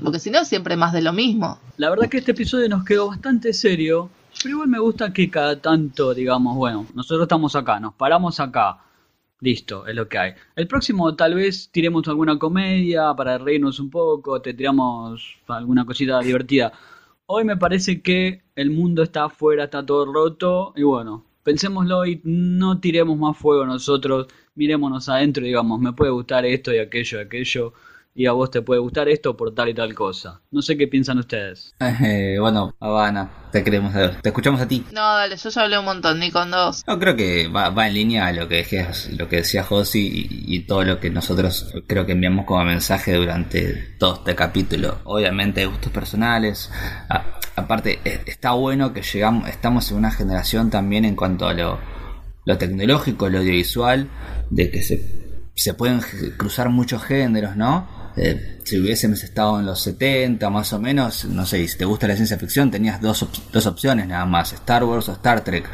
porque 0.03 0.18
si 0.18 0.31
no, 0.31 0.44
siempre 0.44 0.77
más 0.77 0.92
de 0.92 1.03
lo 1.03 1.12
mismo. 1.12 1.59
La 1.77 1.90
verdad 1.90 2.09
que 2.09 2.18
este 2.18 2.33
episodio 2.33 2.68
nos 2.68 2.85
quedó 2.85 3.09
bastante 3.09 3.53
serio 3.53 4.11
pero 4.42 4.55
igual 4.55 4.68
me 4.68 4.79
gusta 4.79 5.12
que 5.12 5.31
cada 5.31 5.61
tanto 5.61 6.14
digamos, 6.14 6.57
bueno, 6.57 6.87
nosotros 6.94 7.22
estamos 7.22 7.55
acá, 7.57 7.81
nos 7.81 7.94
paramos 7.94 8.40
acá. 8.40 8.83
Listo, 9.40 9.87
es 9.87 9.94
lo 9.94 10.09
que 10.09 10.18
hay. 10.18 10.33
El 10.57 10.66
próximo 10.66 11.14
tal 11.14 11.35
vez 11.35 11.68
tiremos 11.70 12.09
alguna 12.09 12.38
comedia 12.38 13.12
para 13.14 13.37
reírnos 13.37 13.79
un 13.81 13.90
poco, 13.90 14.40
te 14.40 14.55
tiramos 14.55 15.37
alguna 15.46 15.85
cosita 15.85 16.20
divertida. 16.20 16.72
Hoy 17.27 17.44
me 17.44 17.57
parece 17.57 18.01
que 18.01 18.42
el 18.55 18.70
mundo 18.70 19.03
está 19.03 19.25
afuera, 19.25 19.64
está 19.64 19.85
todo 19.85 20.11
roto 20.11 20.72
y 20.77 20.85
bueno, 20.85 21.25
pensémoslo 21.42 22.07
y 22.07 22.20
no 22.25 22.81
tiremos 22.81 23.18
más 23.18 23.37
fuego 23.37 23.66
nosotros, 23.66 24.27
mirémonos 24.55 25.09
adentro 25.09 25.44
y 25.44 25.49
digamos, 25.49 25.81
me 25.81 25.92
puede 25.92 26.12
gustar 26.12 26.46
esto 26.46 26.72
y 26.72 26.79
aquello 26.79 27.18
y 27.18 27.22
aquello 27.22 27.72
y 28.17 28.27
a 28.27 28.33
vos 28.33 28.51
te 28.51 28.63
puede 28.63 28.81
gustar 28.81 29.11
esto 29.11 29.37
por 29.37 29.55
tal 29.55 29.69
y 29.69 29.75
tal 29.75 29.95
cosa. 29.95 30.41
No 30.51 30.63
sé 30.63 30.77
qué 30.79 30.89
piensan 30.89 31.19
ustedes. 31.19 31.75
Eh, 32.07 32.37
bueno, 32.39 32.75
Habana, 32.79 33.49
te 33.51 33.65
queremos 33.65 33.93
te 34.23 34.29
escuchamos 34.29 34.61
a 34.61 34.69
ti. 34.69 34.85
No, 34.93 35.01
dale, 35.01 35.37
yo 35.37 35.49
ya 35.51 35.63
hablé 35.63 35.79
un 35.79 35.85
montón, 35.85 36.21
ni 36.21 36.31
con 36.31 36.51
dos. 36.51 36.85
No, 36.87 36.99
creo 36.99 37.17
que 37.17 37.49
va, 37.49 37.71
va 37.71 37.89
en 37.89 37.95
línea 37.95 38.27
a 38.27 38.33
lo 38.33 38.47
que, 38.49 38.65
lo 39.17 39.29
que 39.29 39.37
decía 39.37 39.65
Josi 39.65 40.07
y, 40.07 40.55
y, 40.55 40.61
todo 40.61 40.85
lo 40.85 41.01
que 41.01 41.11
nosotros 41.11 41.75
creo 41.87 42.07
que 42.07 42.13
enviamos 42.13 42.45
como 42.45 42.65
mensaje 42.65 43.15
durante 43.15 43.97
todo 43.99 44.15
este 44.17 44.35
capítulo. 44.35 44.99
Obviamente 45.05 45.67
gustos 45.67 45.91
personales. 45.91 46.71
aparte, 47.57 47.99
e, 48.05 48.21
está 48.27 48.53
bueno 48.53 48.93
que 48.93 49.03
llegamos, 49.03 49.49
estamos 49.49 49.91
en 49.91 49.97
una 49.97 50.11
generación 50.11 50.71
también 50.71 51.05
en 51.05 51.17
cuanto 51.17 51.49
a 51.49 51.55
lo, 51.55 51.79
lo 52.45 52.59
tecnológico, 52.59 53.29
lo 53.29 53.39
audiovisual, 53.39 54.09
de 54.51 54.71
que 54.71 54.83
se, 54.83 55.03
se 55.55 55.75
pueden 55.75 56.01
cruzar 56.37 56.69
muchos 56.69 57.03
géneros, 57.03 57.57
¿no? 57.57 57.96
Eh, 58.17 58.59
si 58.65 58.81
hubiésemos 58.81 59.23
estado 59.23 59.61
en 59.61 59.67
los 59.67 59.81
70 59.83 60.49
más 60.51 60.73
o 60.73 60.81
menos, 60.81 61.25
no 61.27 61.45
sé, 61.45 61.67
si 61.69 61.77
te 61.77 61.85
gusta 61.85 62.09
la 62.09 62.17
ciencia 62.17 62.39
ficción 62.39 62.71
tenías 62.71 63.01
dos, 63.01 63.27
dos 63.53 63.67
opciones 63.67 64.09
nada 64.09 64.25
más, 64.25 64.53
Star 64.55 64.85
Wars 64.85 65.09
o 65.09 65.13
Star 65.13 65.45
Trek 65.45 65.69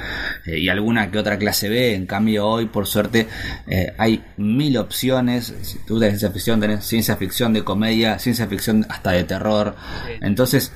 eh, 0.44 0.58
y 0.58 0.68
alguna 0.68 1.10
que 1.10 1.18
otra 1.18 1.38
clase 1.38 1.68
B, 1.68 1.94
en 1.94 2.04
cambio 2.04 2.46
hoy 2.46 2.66
por 2.66 2.86
suerte 2.86 3.28
eh, 3.66 3.94
hay 3.96 4.24
mil 4.36 4.76
opciones, 4.76 5.54
si 5.62 5.78
te 5.78 5.92
gusta 5.92 6.06
la 6.06 6.10
ciencia 6.10 6.30
ficción 6.30 6.60
tenés 6.60 6.84
ciencia 6.84 7.16
ficción 7.16 7.52
de 7.52 7.64
comedia, 7.64 8.18
ciencia 8.18 8.46
ficción 8.46 8.84
hasta 8.88 9.12
de 9.12 9.24
terror, 9.24 9.76
entonces 10.20 10.72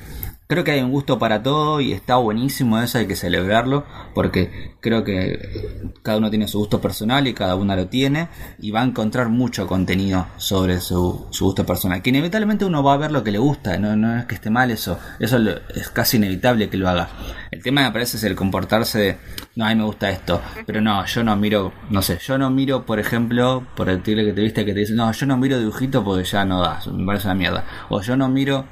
Creo 0.49 0.63
que 0.63 0.71
hay 0.71 0.79
un 0.79 0.91
gusto 0.91 1.19
para 1.19 1.43
todo 1.43 1.81
y 1.81 1.91
está 1.91 2.15
buenísimo 2.15 2.79
eso, 2.79 2.99
hay 2.99 3.05
que 3.05 3.17
celebrarlo, 3.17 3.83
porque 4.13 4.75
creo 4.79 5.03
que 5.03 5.91
cada 6.03 6.19
uno 6.19 6.29
tiene 6.29 6.47
su 6.47 6.59
gusto 6.59 6.79
personal 6.79 7.27
y 7.27 7.33
cada 7.33 7.55
uno 7.55 7.75
lo 7.75 7.87
tiene, 7.89 8.29
y 8.57 8.71
va 8.71 8.79
a 8.79 8.85
encontrar 8.85 9.27
mucho 9.27 9.67
contenido 9.67 10.25
sobre 10.37 10.79
su, 10.79 11.27
gusto 11.37 11.65
personal, 11.65 12.01
que 12.01 12.11
inevitablemente 12.11 12.63
uno 12.63 12.81
va 12.81 12.93
a 12.93 12.97
ver 12.97 13.11
lo 13.11 13.25
que 13.25 13.31
le 13.31 13.39
gusta, 13.39 13.77
no, 13.77 13.97
no 13.97 14.19
es 14.19 14.25
que 14.25 14.35
esté 14.35 14.49
mal 14.49 14.71
eso, 14.71 14.97
eso 15.19 15.37
es 15.75 15.89
casi 15.89 16.15
inevitable 16.15 16.69
que 16.69 16.77
lo 16.77 16.87
haga. 16.87 17.09
El 17.51 17.61
tema 17.61 17.81
me 17.81 17.91
parece 17.91 18.15
es 18.15 18.23
el 18.23 18.37
comportarse 18.37 18.99
de, 18.99 19.17
no, 19.57 19.65
a 19.65 19.69
mí 19.69 19.75
me 19.75 19.83
gusta 19.83 20.09
esto, 20.09 20.41
pero 20.65 20.79
no, 20.79 21.05
yo 21.05 21.25
no 21.25 21.35
miro, 21.35 21.73
no 21.89 22.01
sé, 22.01 22.19
yo 22.25 22.37
no 22.37 22.49
miro, 22.49 22.85
por 22.85 23.01
ejemplo, 23.01 23.67
por 23.75 23.89
el 23.89 24.01
tigre 24.01 24.23
que 24.23 24.31
te 24.31 24.41
viste 24.41 24.63
que 24.63 24.73
te 24.73 24.79
dice, 24.79 24.93
no, 24.93 25.11
yo 25.11 25.25
no 25.25 25.35
miro 25.35 25.59
dibujito 25.59 26.05
porque 26.05 26.23
ya 26.23 26.45
no 26.45 26.61
da, 26.61 26.79
me 26.89 27.05
parece 27.05 27.27
una 27.27 27.35
mierda, 27.35 27.65
o 27.89 28.01
yo 28.01 28.15
no 28.15 28.29
miro 28.29 28.63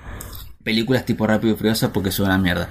películas 0.66 1.06
tipo 1.06 1.28
Rápido 1.28 1.54
y 1.54 1.58
Furioso 1.58 1.94
porque 1.94 2.12
son 2.12 2.26
una 2.26 2.40
mierda. 2.40 2.70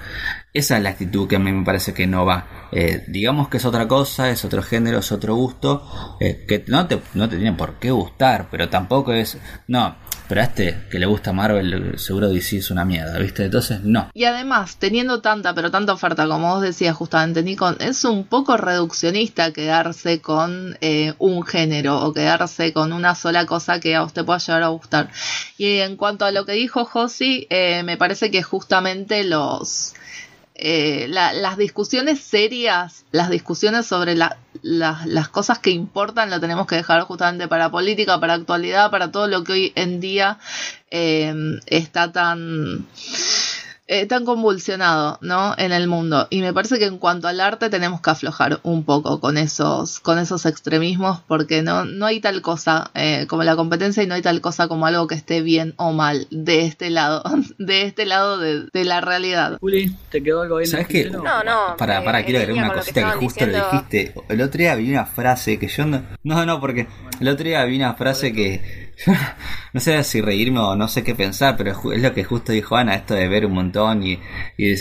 Esa 0.53 0.77
es 0.77 0.83
la 0.83 0.89
actitud 0.89 1.27
que 1.27 1.37
a 1.37 1.39
mí 1.39 1.51
me 1.51 1.65
parece 1.65 1.93
que 1.93 2.05
no 2.05 2.25
va. 2.25 2.67
Eh, 2.71 3.05
digamos 3.07 3.47
que 3.47 3.57
es 3.57 3.65
otra 3.65 3.87
cosa, 3.87 4.29
es 4.29 4.43
otro 4.43 4.61
género, 4.61 4.99
es 4.99 5.11
otro 5.11 5.33
gusto, 5.35 6.17
eh, 6.19 6.45
que 6.47 6.63
no 6.67 6.85
te, 6.87 7.01
no 7.13 7.27
te 7.29 7.37
tiene 7.37 7.53
por 7.53 7.75
qué 7.79 7.91
gustar, 7.91 8.49
pero 8.51 8.69
tampoco 8.69 9.13
es... 9.13 9.37
No, 9.67 9.95
pero 10.27 10.41
a 10.41 10.45
este 10.45 10.85
que 10.89 10.99
le 10.99 11.05
gusta 11.05 11.33
Marvel, 11.33 11.97
seguro 11.97 12.29
DC 12.29 12.57
es 12.57 12.71
una 12.71 12.85
mierda, 12.85 13.17
¿viste? 13.19 13.45
Entonces, 13.45 13.81
no. 13.81 14.09
Y 14.13 14.25
además, 14.25 14.77
teniendo 14.77 15.21
tanta, 15.21 15.53
pero 15.53 15.71
tanta 15.71 15.93
oferta, 15.93 16.27
como 16.27 16.55
vos 16.55 16.61
decías 16.61 16.95
justamente, 16.95 17.43
Nico, 17.43 17.69
es 17.79 18.03
un 18.05 18.25
poco 18.25 18.57
reduccionista 18.57 19.51
quedarse 19.51 20.21
con 20.21 20.77
eh, 20.81 21.13
un 21.19 21.43
género 21.43 21.99
o 22.01 22.13
quedarse 22.13 22.73
con 22.73 22.93
una 22.93 23.15
sola 23.15 23.45
cosa 23.45 23.79
que 23.79 23.95
a 23.95 24.03
usted 24.03 24.25
pueda 24.25 24.39
llegar 24.39 24.63
a 24.63 24.67
gustar. 24.69 25.09
Y 25.57 25.79
en 25.79 25.95
cuanto 25.95 26.25
a 26.25 26.31
lo 26.31 26.45
que 26.45 26.53
dijo 26.53 26.85
Josi, 26.85 27.47
eh, 27.49 27.83
me 27.83 27.97
parece 27.97 28.31
que 28.31 28.43
justamente 28.43 29.23
los 29.23 29.93
eh, 30.57 31.07
las 31.09 31.57
discusiones 31.57 32.21
serias, 32.21 33.03
las 33.11 33.29
discusiones 33.29 33.87
sobre 33.87 34.15
las 34.65 35.29
cosas 35.29 35.59
que 35.59 35.69
importan, 35.69 36.31
lo 36.31 36.39
tenemos 36.39 36.65
que 36.65 36.75
dejar 36.75 37.03
justamente 37.03 37.47
para 37.47 37.69
política, 37.69 38.19
para 38.19 38.33
actualidad, 38.33 38.89
para 38.89 39.11
todo 39.11 39.27
lo 39.27 39.43
que 39.43 39.51
hoy 39.53 39.73
en 39.75 39.99
día 39.99 40.39
eh, 40.89 41.59
está 41.67 42.11
tan 42.11 42.87
eh, 43.87 44.07
tan 44.07 44.25
convulsionado, 44.25 45.19
¿no? 45.21 45.53
En 45.57 45.71
el 45.71 45.87
mundo. 45.87 46.27
Y 46.31 46.41
me 46.41 46.53
parece 46.53 46.79
que 46.79 46.85
en 46.85 46.97
cuanto 46.97 47.27
al 47.27 47.39
arte 47.39 47.69
tenemos 47.69 48.01
que 48.01 48.09
aflojar 48.09 48.59
un 48.63 48.83
poco 48.83 49.19
con 49.19 49.37
esos, 49.37 49.99
con 49.99 50.17
esos 50.17 50.45
extremismos, 50.45 51.19
porque 51.27 51.61
no, 51.61 51.85
no 51.85 52.07
hay 52.07 52.19
tal 52.19 52.41
cosa 52.41 52.89
eh, 52.95 53.25
como 53.27 53.43
la 53.43 53.55
competencia 53.55 54.01
y 54.01 54.07
no 54.07 54.15
hay 54.15 54.23
tal 54.23 54.41
cosa 54.41 54.67
como 54.67 54.87
algo 54.87 55.05
que 55.07 55.15
esté 55.15 55.41
bien 55.41 55.75
o 55.77 55.91
mal 55.91 56.27
de 56.31 56.65
este 56.65 56.89
lado, 56.89 57.23
de 57.59 57.83
este 57.83 58.05
lado 58.05 58.39
de, 58.39 58.85
la 58.85 59.01
realidad. 59.01 59.57
Juli, 59.59 59.95
¿te 60.09 60.21
quedó 60.21 60.41
algo 60.43 60.57
bien? 60.57 60.69
¿Sabes 60.69 60.87
qué? 60.87 61.09
No, 61.09 61.21
no. 61.43 61.75
Para, 61.77 62.03
para, 62.03 62.23
quiero 62.23 62.39
agregar 62.39 62.65
una 62.65 62.73
cosita 62.73 63.13
que, 63.13 63.17
justo 63.17 63.45
le 63.45 63.57
dijiste. 63.57 64.13
El 64.29 64.41
otro 64.41 64.59
día 64.59 64.75
vi 64.75 64.91
una 64.91 65.05
frase 65.05 65.57
que 65.57 65.67
yo 65.67 65.85
no. 65.85 66.03
No, 66.23 66.45
no, 66.45 66.59
porque 66.59 66.87
el 67.19 67.27
otro 67.27 67.45
día 67.45 67.63
vi 67.65 67.77
una 67.77 67.95
frase 67.95 68.31
que 68.33 68.84
no 69.73 69.79
sé 69.79 70.03
si 70.03 70.21
reírme 70.21 70.59
o 70.59 70.75
no 70.75 70.87
sé 70.87 71.03
qué 71.03 71.15
pensar, 71.15 71.57
pero 71.57 71.71
es 71.93 72.01
lo 72.01 72.13
que 72.13 72.23
justo 72.23 72.51
dijo 72.51 72.75
Ana, 72.75 72.95
esto 72.95 73.13
de 73.13 73.27
ver 73.27 73.45
un 73.45 73.53
montón 73.53 74.03
y, 74.03 74.19
y, 74.57 74.73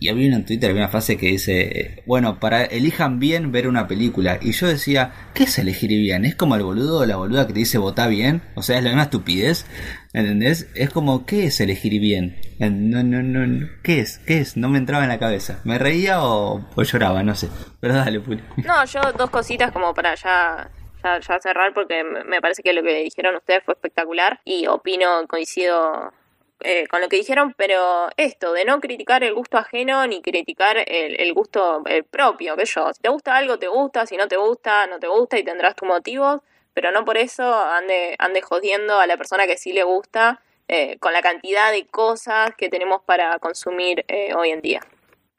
y 0.00 0.08
había 0.08 0.34
en 0.34 0.44
Twitter 0.44 0.72
una 0.72 0.88
frase 0.88 1.16
que 1.16 1.26
dice, 1.26 2.02
bueno, 2.06 2.38
para 2.40 2.64
elijan 2.64 3.18
bien 3.18 3.52
ver 3.52 3.68
una 3.68 3.86
película. 3.86 4.38
Y 4.40 4.52
yo 4.52 4.66
decía, 4.66 5.12
¿qué 5.34 5.44
es 5.44 5.58
elegir 5.58 5.90
bien? 5.90 6.24
¿Es 6.24 6.34
como 6.34 6.56
el 6.56 6.62
boludo 6.62 7.00
o 7.00 7.06
la 7.06 7.16
boluda 7.16 7.46
que 7.46 7.52
te 7.52 7.60
dice 7.60 7.78
vota 7.78 8.06
bien? 8.06 8.42
O 8.54 8.62
sea, 8.62 8.78
es 8.78 8.84
la 8.84 8.90
misma 8.90 9.04
estupidez, 9.04 9.66
¿entendés? 10.12 10.68
Es 10.74 10.90
como, 10.90 11.26
¿qué 11.26 11.46
es 11.46 11.60
elegir 11.60 12.00
bien? 12.00 12.36
No, 12.58 13.02
no, 13.02 13.22
no, 13.22 13.68
¿qué 13.82 14.00
es? 14.00 14.18
¿Qué 14.18 14.40
es? 14.40 14.56
No 14.56 14.68
me 14.68 14.78
entraba 14.78 15.04
en 15.04 15.10
la 15.10 15.18
cabeza. 15.18 15.60
¿Me 15.64 15.78
reía 15.78 16.22
o, 16.22 16.66
o 16.74 16.82
lloraba? 16.82 17.22
No 17.22 17.34
sé. 17.34 17.48
Pero 17.80 17.94
dale, 17.94 18.20
Puli. 18.20 18.42
No, 18.64 18.84
yo 18.84 19.00
dos 19.16 19.30
cositas 19.30 19.70
como 19.72 19.94
para 19.94 20.14
ya 20.14 20.70
ya, 21.02 21.40
cerrar 21.40 21.74
porque 21.74 22.04
me 22.04 22.40
parece 22.40 22.62
que 22.62 22.72
lo 22.72 22.82
que 22.82 23.02
dijeron 23.02 23.36
ustedes 23.36 23.64
fue 23.64 23.74
espectacular 23.74 24.40
y 24.44 24.66
opino, 24.66 25.26
coincido 25.28 26.12
eh, 26.60 26.86
con 26.88 27.00
lo 27.00 27.08
que 27.08 27.16
dijeron, 27.16 27.54
pero 27.56 28.08
esto 28.16 28.52
de 28.52 28.64
no 28.64 28.80
criticar 28.80 29.22
el 29.22 29.34
gusto 29.34 29.58
ajeno 29.58 30.06
ni 30.06 30.22
criticar 30.22 30.76
el, 30.86 31.32
gusto 31.32 31.84
propio, 32.10 32.56
que 32.56 32.64
yo, 32.64 32.92
si 32.92 33.00
te 33.00 33.08
gusta 33.08 33.36
algo, 33.36 33.58
te 33.58 33.68
gusta, 33.68 34.06
si 34.06 34.16
no 34.16 34.26
te 34.26 34.36
gusta, 34.36 34.86
no 34.88 34.98
te 34.98 35.06
gusta 35.06 35.38
y 35.38 35.44
tendrás 35.44 35.76
tus 35.76 35.88
motivos, 35.88 36.40
pero 36.74 36.90
no 36.90 37.04
por 37.04 37.16
eso 37.16 37.54
ande, 37.54 38.16
ande 38.18 38.42
jodiendo 38.42 38.98
a 38.98 39.06
la 39.06 39.16
persona 39.16 39.46
que 39.46 39.56
sí 39.56 39.72
le 39.72 39.84
gusta 39.84 40.40
eh, 40.70 40.98
con 40.98 41.14
la 41.14 41.22
cantidad 41.22 41.72
de 41.72 41.86
cosas 41.86 42.54
que 42.56 42.68
tenemos 42.68 43.02
para 43.02 43.38
consumir 43.38 44.04
eh, 44.08 44.34
hoy 44.34 44.50
en 44.50 44.60
día. 44.60 44.80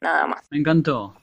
Nada 0.00 0.26
más. 0.26 0.46
Me 0.50 0.58
encantó. 0.58 1.14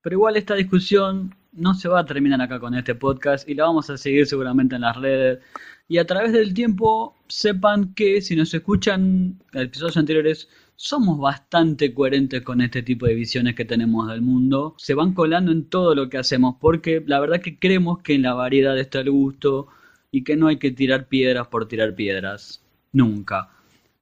Pero 0.00 0.14
igual 0.14 0.36
esta 0.36 0.54
discusión 0.54 1.34
no 1.52 1.74
se 1.74 1.88
va 1.88 2.00
a 2.00 2.06
terminar 2.06 2.40
acá 2.40 2.60
con 2.60 2.74
este 2.74 2.94
podcast 2.94 3.48
y 3.48 3.54
la 3.54 3.64
vamos 3.64 3.90
a 3.90 3.96
seguir 3.96 4.26
seguramente 4.26 4.76
en 4.76 4.82
las 4.82 4.96
redes. 4.96 5.40
Y 5.88 5.98
a 5.98 6.06
través 6.06 6.32
del 6.32 6.54
tiempo 6.54 7.16
sepan 7.28 7.94
que 7.94 8.20
si 8.20 8.36
nos 8.36 8.52
escuchan 8.52 9.38
episodios 9.52 9.96
anteriores, 9.96 10.48
somos 10.76 11.18
bastante 11.18 11.92
coherentes 11.92 12.42
con 12.42 12.60
este 12.60 12.82
tipo 12.82 13.06
de 13.06 13.14
visiones 13.14 13.54
que 13.54 13.64
tenemos 13.64 14.08
del 14.08 14.22
mundo. 14.22 14.74
Se 14.78 14.94
van 14.94 15.14
colando 15.14 15.50
en 15.50 15.64
todo 15.64 15.94
lo 15.94 16.08
que 16.08 16.18
hacemos 16.18 16.56
porque 16.60 17.02
la 17.04 17.18
verdad 17.20 17.40
que 17.40 17.58
creemos 17.58 18.00
que 18.00 18.14
en 18.14 18.22
la 18.22 18.34
variedad 18.34 18.78
está 18.78 19.00
el 19.00 19.10
gusto 19.10 19.68
y 20.12 20.24
que 20.24 20.36
no 20.36 20.46
hay 20.46 20.58
que 20.58 20.70
tirar 20.70 21.08
piedras 21.08 21.48
por 21.48 21.66
tirar 21.66 21.94
piedras. 21.94 22.62
Nunca. 22.92 23.50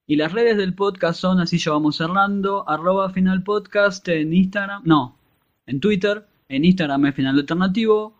Y 0.07 0.17
las 0.17 0.33
redes 0.33 0.57
del 0.57 0.75
podcast 0.75 1.21
son, 1.21 1.41
así 1.41 1.59
ya 1.59 1.73
vamos 1.73 1.97
cerrando, 1.97 2.69
arroba 2.69 3.11
final 3.11 3.43
podcast 3.43 4.07
en 4.09 4.33
Instagram, 4.33 4.83
no, 4.85 5.17
en 5.67 5.81
Twitter, 5.81 6.27
en 6.49 6.65
Instagram 6.65 7.07
es 7.07 7.15
Final 7.15 7.39
Alternativo. 7.39 8.17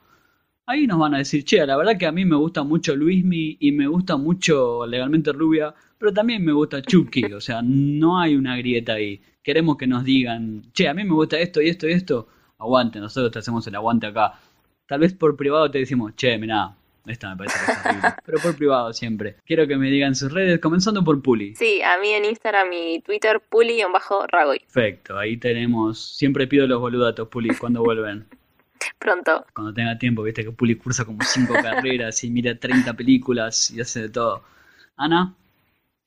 Ahí 0.67 0.87
nos 0.87 0.99
van 0.99 1.15
a 1.15 1.19
decir, 1.19 1.45
che, 1.45 1.65
la 1.65 1.77
verdad 1.77 1.97
que 1.97 2.07
a 2.07 2.13
mí 2.13 2.25
me 2.25 2.37
gusta 2.37 2.65
mucho 2.65 2.97
Luismi 2.97 3.57
y 3.61 3.73
me 3.73 3.87
gusta 3.87 4.17
mucho 4.17 4.85
Legalmente 4.87 5.33
Rubia, 5.33 5.73
pero 5.97 6.13
también 6.13 6.45
me 6.45 6.53
gusta 6.53 6.83
Chucky, 6.83 7.25
o 7.33 7.41
sea, 7.41 7.63
no 7.63 8.19
hay 8.19 8.35
una 8.35 8.57
grieta 8.57 8.95
ahí. 8.95 9.21
Queremos 9.43 9.77
que 9.77 9.87
nos 9.87 10.03
digan, 10.05 10.63
che, 10.73 10.89
a 10.89 10.95
mí 10.95 11.05
me 11.05 11.13
gusta 11.15 11.39
esto 11.39 11.63
y 11.63 11.69
esto 11.69 11.89
y 11.89 11.93
esto. 11.93 12.29
Aguante, 12.59 12.99
nosotros 12.99 13.31
te 13.33 13.39
hacemos 13.39 13.67
el 13.67 13.77
aguante 13.77 14.07
acá. 14.09 14.41
Tal 14.89 15.01
vez 15.01 15.15
por 15.15 15.37
privado 15.37 15.71
te 15.71 15.79
decimos, 15.79 16.15
che, 16.17 16.37
mirá, 16.39 16.77
esta 17.07 17.31
me 17.31 17.37
parece 17.37 17.59
que 17.65 17.73
es 17.73 17.79
horrible. 17.79 18.09
Pero 18.25 18.39
por 18.39 18.57
privado 18.57 18.93
siempre. 18.93 19.37
Quiero 19.47 19.67
que 19.67 19.77
me 19.77 19.91
digan 19.91 20.15
sus 20.15 20.33
redes, 20.33 20.61
comenzando 20.61 21.05
por 21.05 21.23
Puli. 21.23 21.55
Sí, 21.55 21.81
a 21.83 21.99
mí 21.99 22.11
en 22.11 22.25
Instagram 22.25 22.73
y 22.73 23.01
Twitter, 23.01 23.41
Puli-Ragoy. 23.41 24.61
Perfecto, 24.61 25.19
ahí 25.19 25.37
tenemos. 25.37 26.17
Siempre 26.17 26.47
pido 26.47 26.67
los 26.67 26.81
boludatos, 26.81 27.29
Puli, 27.29 27.55
cuando 27.55 27.83
vuelven. 27.83 28.27
Pronto. 28.99 29.45
Cuando 29.55 29.73
tenga 29.73 29.99
tiempo, 29.99 30.23
viste 30.23 30.45
que 30.45 30.51
Puli 30.51 30.77
cursa 30.77 31.05
como 31.05 31.23
cinco 31.23 31.55
carreras 31.63 32.23
y 32.25 32.31
mira 32.31 32.59
30 32.59 32.95
películas 32.95 33.71
y 33.71 33.81
hace 33.81 34.03
de 34.03 34.09
todo. 34.09 34.43
Ana. 34.97 35.35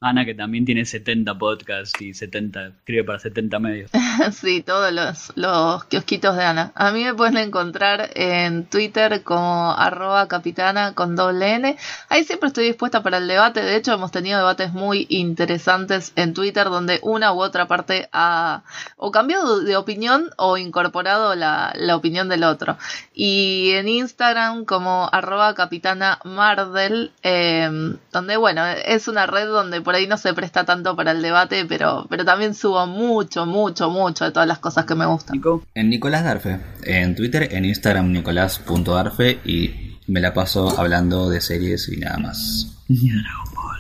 Ana, 0.01 0.23
que 0.23 0.33
también 0.33 0.63
tiene 0.63 0.86
70 0.86 1.38
podcasts 1.38 2.01
y 2.01 2.13
70, 2.13 2.67
escribe 2.67 3.03
para 3.03 3.19
70 3.19 3.59
medios. 3.59 3.91
sí, 4.32 4.61
todos 4.61 4.93
los, 4.93 5.34
los 5.36 5.84
kiosquitos 5.86 6.38
de 6.38 6.43
Ana. 6.45 6.71
A 6.74 6.91
mí 6.91 7.03
me 7.03 7.13
pueden 7.13 7.36
encontrar 7.36 8.09
en 8.15 8.63
Twitter 8.63 9.24
como 9.24 9.74
arroba 9.74 10.30
capitana 10.30 10.93
con 10.93 11.17
doble 11.17 11.55
N. 11.55 11.78
Ahí 12.07 12.24
siempre 12.24 12.47
estoy 12.47 12.67
dispuesta 12.67 13.03
para 13.03 13.17
el 13.17 13.28
debate. 13.28 13.61
De 13.61 13.76
hecho, 13.76 13.91
hemos 13.91 14.11
tenido 14.11 14.38
debates 14.38 14.71
muy 14.71 15.05
interesantes 15.09 16.13
en 16.15 16.34
Twitter 16.34 16.69
donde 16.69 17.01
una 17.03 17.34
u 17.34 17.41
otra 17.41 17.67
parte 17.67 18.07
ha 18.13 18.63
o 18.95 19.11
cambiado 19.11 19.59
de 19.59 19.76
opinión 19.76 20.30
o 20.38 20.55
incorporado 20.55 21.36
la, 21.36 21.74
la 21.76 21.97
opinión 21.97 22.30
del 22.30 22.45
otro. 22.45 22.78
Y 23.13 23.71
en 23.71 23.89
Instagram 23.89 24.63
como 24.63 25.09
arroba 25.11 25.55
capitana 25.55 26.19
Mardel, 26.24 27.11
eh, 27.21 27.69
donde 28.13 28.38
bueno, 28.38 28.65
es 28.65 29.09
una 29.09 29.26
red 29.26 29.47
donde 29.47 29.88
por 29.89 29.95
ahí 29.95 30.05
no 30.05 30.17
se 30.17 30.35
presta 30.35 30.65
tanto 30.65 30.95
para 30.95 31.13
el 31.13 31.23
debate, 31.23 31.65
pero, 31.65 32.05
pero 32.11 32.23
también 32.23 32.53
subo 32.53 32.85
mucho, 32.85 33.47
mucho, 33.47 33.89
mucho 33.89 34.23
de 34.23 34.29
todas 34.29 34.47
las 34.47 34.59
cosas 34.59 34.85
que 34.85 34.93
me 34.93 35.07
gustan. 35.07 35.41
En 35.73 35.89
Nicolás 35.89 36.23
Darfe, 36.23 36.59
en 36.83 37.15
Twitter, 37.15 37.49
en 37.51 37.65
Instagram 37.65 38.11
nicolás.darfe 38.11 39.39
y 39.43 39.97
me 40.05 40.21
la 40.21 40.31
paso 40.35 40.79
hablando 40.79 41.27
de 41.31 41.41
series 41.41 41.89
y 41.89 41.97
nada 41.97 42.19
más. 42.19 42.85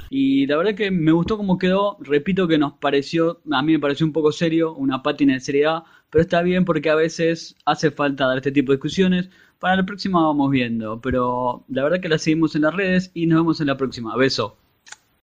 Y 0.09 0.47
la 0.47 0.57
verdad 0.57 0.73
que 0.73 0.89
me 0.89 1.11
gustó 1.11 1.37
cómo 1.37 1.59
quedó. 1.59 1.97
Repito 1.99 2.47
que 2.47 2.57
nos 2.57 2.73
pareció, 2.73 3.39
a 3.51 3.61
mí 3.61 3.73
me 3.73 3.79
pareció 3.79 4.07
un 4.07 4.11
poco 4.11 4.31
serio, 4.31 4.73
una 4.73 5.03
pátina 5.03 5.33
de 5.33 5.41
seriedad, 5.41 5.83
pero 6.09 6.23
está 6.23 6.41
bien 6.41 6.65
porque 6.65 6.89
a 6.89 6.95
veces 6.95 7.55
hace 7.65 7.91
falta 7.91 8.25
dar 8.25 8.37
este 8.37 8.51
tipo 8.51 8.71
de 8.71 8.77
discusiones. 8.77 9.29
Para 9.59 9.75
la 9.75 9.85
próxima 9.85 10.23
vamos 10.23 10.49
viendo, 10.49 10.99
pero 11.01 11.65
la 11.67 11.83
verdad 11.83 12.01
que 12.01 12.09
la 12.09 12.17
seguimos 12.17 12.55
en 12.55 12.63
las 12.63 12.73
redes 12.73 13.11
y 13.13 13.27
nos 13.27 13.41
vemos 13.41 13.61
en 13.61 13.67
la 13.67 13.77
próxima. 13.77 14.17
Beso. 14.17 14.57